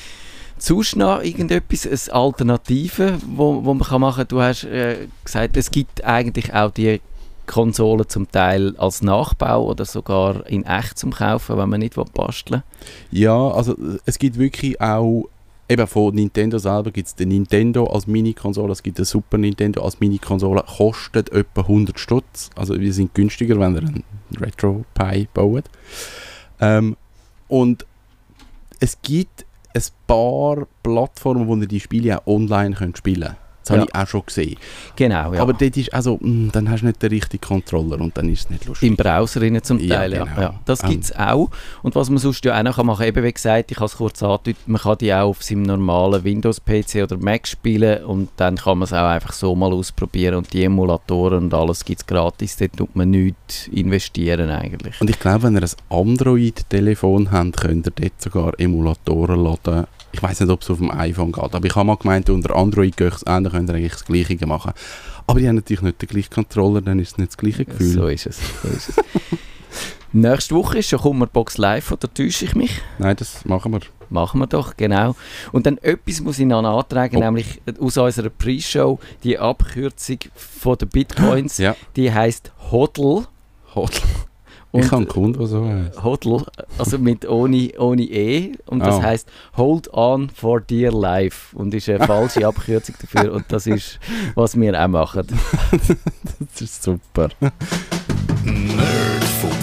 Sonst 0.57 0.95
noch 0.95 1.23
irgendetwas, 1.23 1.87
eine 1.87 2.13
Alternative, 2.13 3.17
wo, 3.25 3.63
wo 3.63 3.73
man 3.73 3.87
kann 3.87 4.01
machen 4.01 4.17
kann? 4.19 4.27
Du 4.27 4.41
hast 4.41 4.63
äh, 4.65 5.07
gesagt, 5.23 5.57
es 5.57 5.71
gibt 5.71 6.03
eigentlich 6.03 6.53
auch 6.53 6.71
die 6.71 6.99
Konsolen 7.47 8.07
zum 8.07 8.31
Teil 8.31 8.75
als 8.77 9.01
Nachbau 9.01 9.65
oder 9.65 9.85
sogar 9.85 10.47
in 10.47 10.65
echt 10.65 10.97
zum 10.97 11.11
Kaufen, 11.11 11.57
wenn 11.57 11.69
man 11.69 11.79
nicht 11.79 11.97
will 11.97 12.05
basteln 12.13 12.63
Ja, 13.11 13.49
also 13.49 13.75
es 14.05 14.17
gibt 14.19 14.37
wirklich 14.37 14.79
auch, 14.79 15.25
eben 15.67 15.87
von 15.87 16.15
Nintendo 16.15 16.57
selber 16.57 16.91
gibt 16.91 17.07
es 17.07 17.15
den 17.15 17.29
Nintendo 17.29 17.85
als 17.85 18.07
Mini-Konsole, 18.07 18.71
es 18.71 18.83
gibt 18.83 18.97
den 18.97 19.05
Super 19.05 19.37
Nintendo 19.37 19.83
als 19.83 19.99
Mini-Konsole, 19.99 20.63
kostet 20.77 21.31
etwa 21.31 21.61
100 21.61 21.99
Stutz. 21.99 22.49
Also 22.55 22.79
wir 22.79 22.93
sind 22.93 23.13
günstiger, 23.13 23.59
wenn 23.59 23.75
ihr 23.75 23.81
einen 23.81 24.03
Retro-Pi 24.39 25.27
baut. 25.33 25.65
Ähm, 26.59 26.95
und 27.47 27.85
es 28.79 28.97
gibt 29.01 29.45
ein 29.73 29.83
paar 30.07 30.67
Plattformen, 30.83 31.47
wo 31.47 31.55
ihr 31.55 31.67
die 31.67 31.79
Spiele 31.79 32.19
auch 32.19 32.27
online 32.27 32.75
könnt 32.75 32.97
spielen 32.97 33.21
könnt. 33.21 33.37
Das 33.63 33.69
habe 33.71 33.81
Ja. 33.81 33.85
ich 33.87 33.95
auch 33.95 34.07
schon 34.07 34.25
gesehen. 34.25 34.57
Genau, 34.95 35.33
ja. 35.33 35.41
Aber 35.41 35.53
dort 35.53 35.77
ist 35.77 35.93
also, 35.93 36.17
mh, 36.21 36.51
dann 36.51 36.69
hast 36.69 36.81
du 36.81 36.87
nicht 36.87 37.01
den 37.01 37.09
richtigen 37.11 37.41
Controller 37.45 37.99
und 38.01 38.17
dann 38.17 38.27
ist 38.29 38.45
es 38.45 38.49
nicht 38.49 38.65
lustig. 38.65 38.89
Im 38.89 38.95
Browser 38.95 39.41
zum 39.63 39.77
Teil, 39.87 40.13
ja. 40.13 40.23
genau. 40.25 40.41
ja. 40.41 40.53
Das 40.65 40.83
Ähm. 40.83 40.89
gibt 40.89 41.03
es 41.05 41.15
auch. 41.15 41.49
Und 41.83 41.95
was 41.95 42.09
man 42.09 42.17
sonst 42.17 42.43
ja 42.45 42.57
auch 42.57 42.63
noch 42.63 42.77
machen 42.83 42.99
kann, 42.99 43.07
eben 43.07 43.23
wie 43.23 43.31
gesagt, 43.33 43.71
ich 43.71 43.77
habe 43.77 43.85
es 43.85 43.97
kurz 43.97 44.21
angedeutet, 44.23 44.57
man 44.67 44.81
kann 44.81 44.97
die 44.97 45.13
auch 45.13 45.29
auf 45.29 45.43
seinem 45.43 45.63
normalen 45.63 46.23
Windows-PC 46.23 47.03
oder 47.03 47.17
Mac 47.17 47.47
spielen 47.47 48.03
und 48.05 48.29
dann 48.37 48.55
kann 48.55 48.79
man 48.79 48.85
es 48.85 48.93
auch 48.93 49.07
einfach 49.07 49.33
so 49.33 49.55
mal 49.55 49.71
ausprobieren 49.73 50.35
und 50.35 50.51
die 50.53 50.63
Emulatoren 50.63 51.43
und 51.45 51.53
alles 51.53 51.85
gibt 51.85 52.01
es 52.01 52.07
gratis, 52.07 52.57
dort 52.57 52.77
tut 52.77 52.95
man 52.95 53.11
nichts 53.11 53.67
investieren 53.67 54.49
eigentlich. 54.49 54.99
Und 55.01 55.09
ich 55.09 55.19
glaube, 55.19 55.43
wenn 55.43 55.55
ihr 55.55 55.63
ein 55.63 55.69
Android-Telefon 55.89 57.31
habt, 57.31 57.57
könnt 57.57 57.87
ihr 57.87 57.91
dort 57.95 58.21
sogar 58.21 58.59
Emulatoren 58.59 59.43
laden. 59.43 59.85
Ich 60.13 60.21
weiß 60.21 60.39
nicht, 60.41 60.49
ob 60.49 60.61
es 60.61 60.69
auf 60.69 60.77
dem 60.77 60.91
iPhone 60.91 61.31
geht, 61.31 61.55
aber 61.55 61.65
ich 61.65 61.75
habe 61.75 61.85
mal 61.87 61.97
gemeint, 61.97 62.29
unter 62.29 62.55
Android 62.55 62.97
geht 62.97 63.13
es 63.13 63.23
könnt 63.25 63.47
ihr 63.47 63.53
eigentlich 63.75 63.91
das 63.93 64.05
Gleiche 64.05 64.45
machen. 64.45 64.73
Aber 65.27 65.39
die 65.39 65.47
haben 65.47 65.55
natürlich 65.55 65.81
nicht 65.81 66.01
den 66.01 66.09
gleichen 66.09 66.29
Controller, 66.29 66.81
dann 66.81 66.99
ist 66.99 67.13
es 67.13 67.17
nicht 67.17 67.31
das 67.31 67.37
gleiche 67.37 67.65
Gefühl. 67.65 67.93
So 67.93 68.07
ist 68.07 68.25
es. 68.25 68.39
So 68.61 68.67
ist 68.69 68.89
es. 68.89 68.95
Nächste 70.13 70.55
Woche 70.55 70.79
ist 70.79 70.89
schon 70.89 70.99
Kummerbox 70.99 71.57
live, 71.57 71.91
oder 71.93 72.13
täusche 72.13 72.43
ich 72.43 72.53
mich? 72.53 72.81
Nein, 72.99 73.15
das 73.15 73.45
machen 73.45 73.71
wir. 73.71 73.79
Machen 74.09 74.41
wir 74.41 74.47
doch, 74.47 74.75
genau. 74.75 75.15
Und 75.53 75.65
dann 75.65 75.77
etwas 75.77 76.19
muss 76.19 76.37
ich 76.37 76.45
noch 76.45 76.61
antragen, 76.61 77.15
Oh. 77.15 77.19
nämlich 77.21 77.61
aus 77.79 77.95
unserer 77.95 78.29
Pre-Show, 78.29 78.99
die 79.23 79.39
Abkürzung 79.39 80.17
von 80.35 80.77
den 80.77 80.89
Bitcoins, 80.89 81.57
Ja. 81.59 81.77
die 81.95 82.11
heißt 82.11 82.51
HODL. 82.71 83.25
Hodl. 83.73 83.93
Und 84.71 84.85
ich 84.85 84.91
habe 84.91 84.97
einen 84.97 85.07
Kunden, 85.07 85.37
der 85.37 85.47
so 85.47 85.65
heißt. 85.67 86.03
Hodl, 86.03 86.45
also 86.77 86.97
mit 86.97 87.27
ohne, 87.27 87.71
ohne 87.77 88.03
E. 88.03 88.53
Und 88.67 88.79
das 88.79 88.95
ah. 88.95 88.97
oh. 88.97 89.03
heißt 89.03 89.29
Hold 89.57 89.93
on 89.93 90.29
for 90.29 90.61
dear 90.61 90.93
life. 90.93 91.55
Und 91.55 91.73
ist 91.73 91.89
eine 91.89 92.05
falsche 92.05 92.47
Abkürzung 92.47 92.95
dafür. 93.01 93.33
Und 93.33 93.45
das 93.49 93.67
ist, 93.67 93.99
was 94.35 94.59
wir 94.59 94.81
auch 94.81 94.87
machen. 94.87 95.27
das 96.39 96.61
ist 96.61 96.83
super. 96.83 97.29
Nerdfunk. 98.45 99.53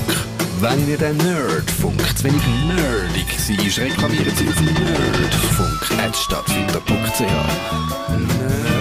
Wenn 0.60 0.88
ihr 0.88 0.98
den 0.98 1.16
Nerdfunk 1.18 2.00
zu 2.16 2.24
wenig 2.24 2.42
nerdig 2.66 3.26
seid, 3.38 3.78
reklamiert 3.78 4.36
sie 4.36 4.48
auf 4.48 4.60
nerdfunk.net 4.60 6.16
stattfinder.ch. 6.16 7.20
Nerd. 7.20 8.77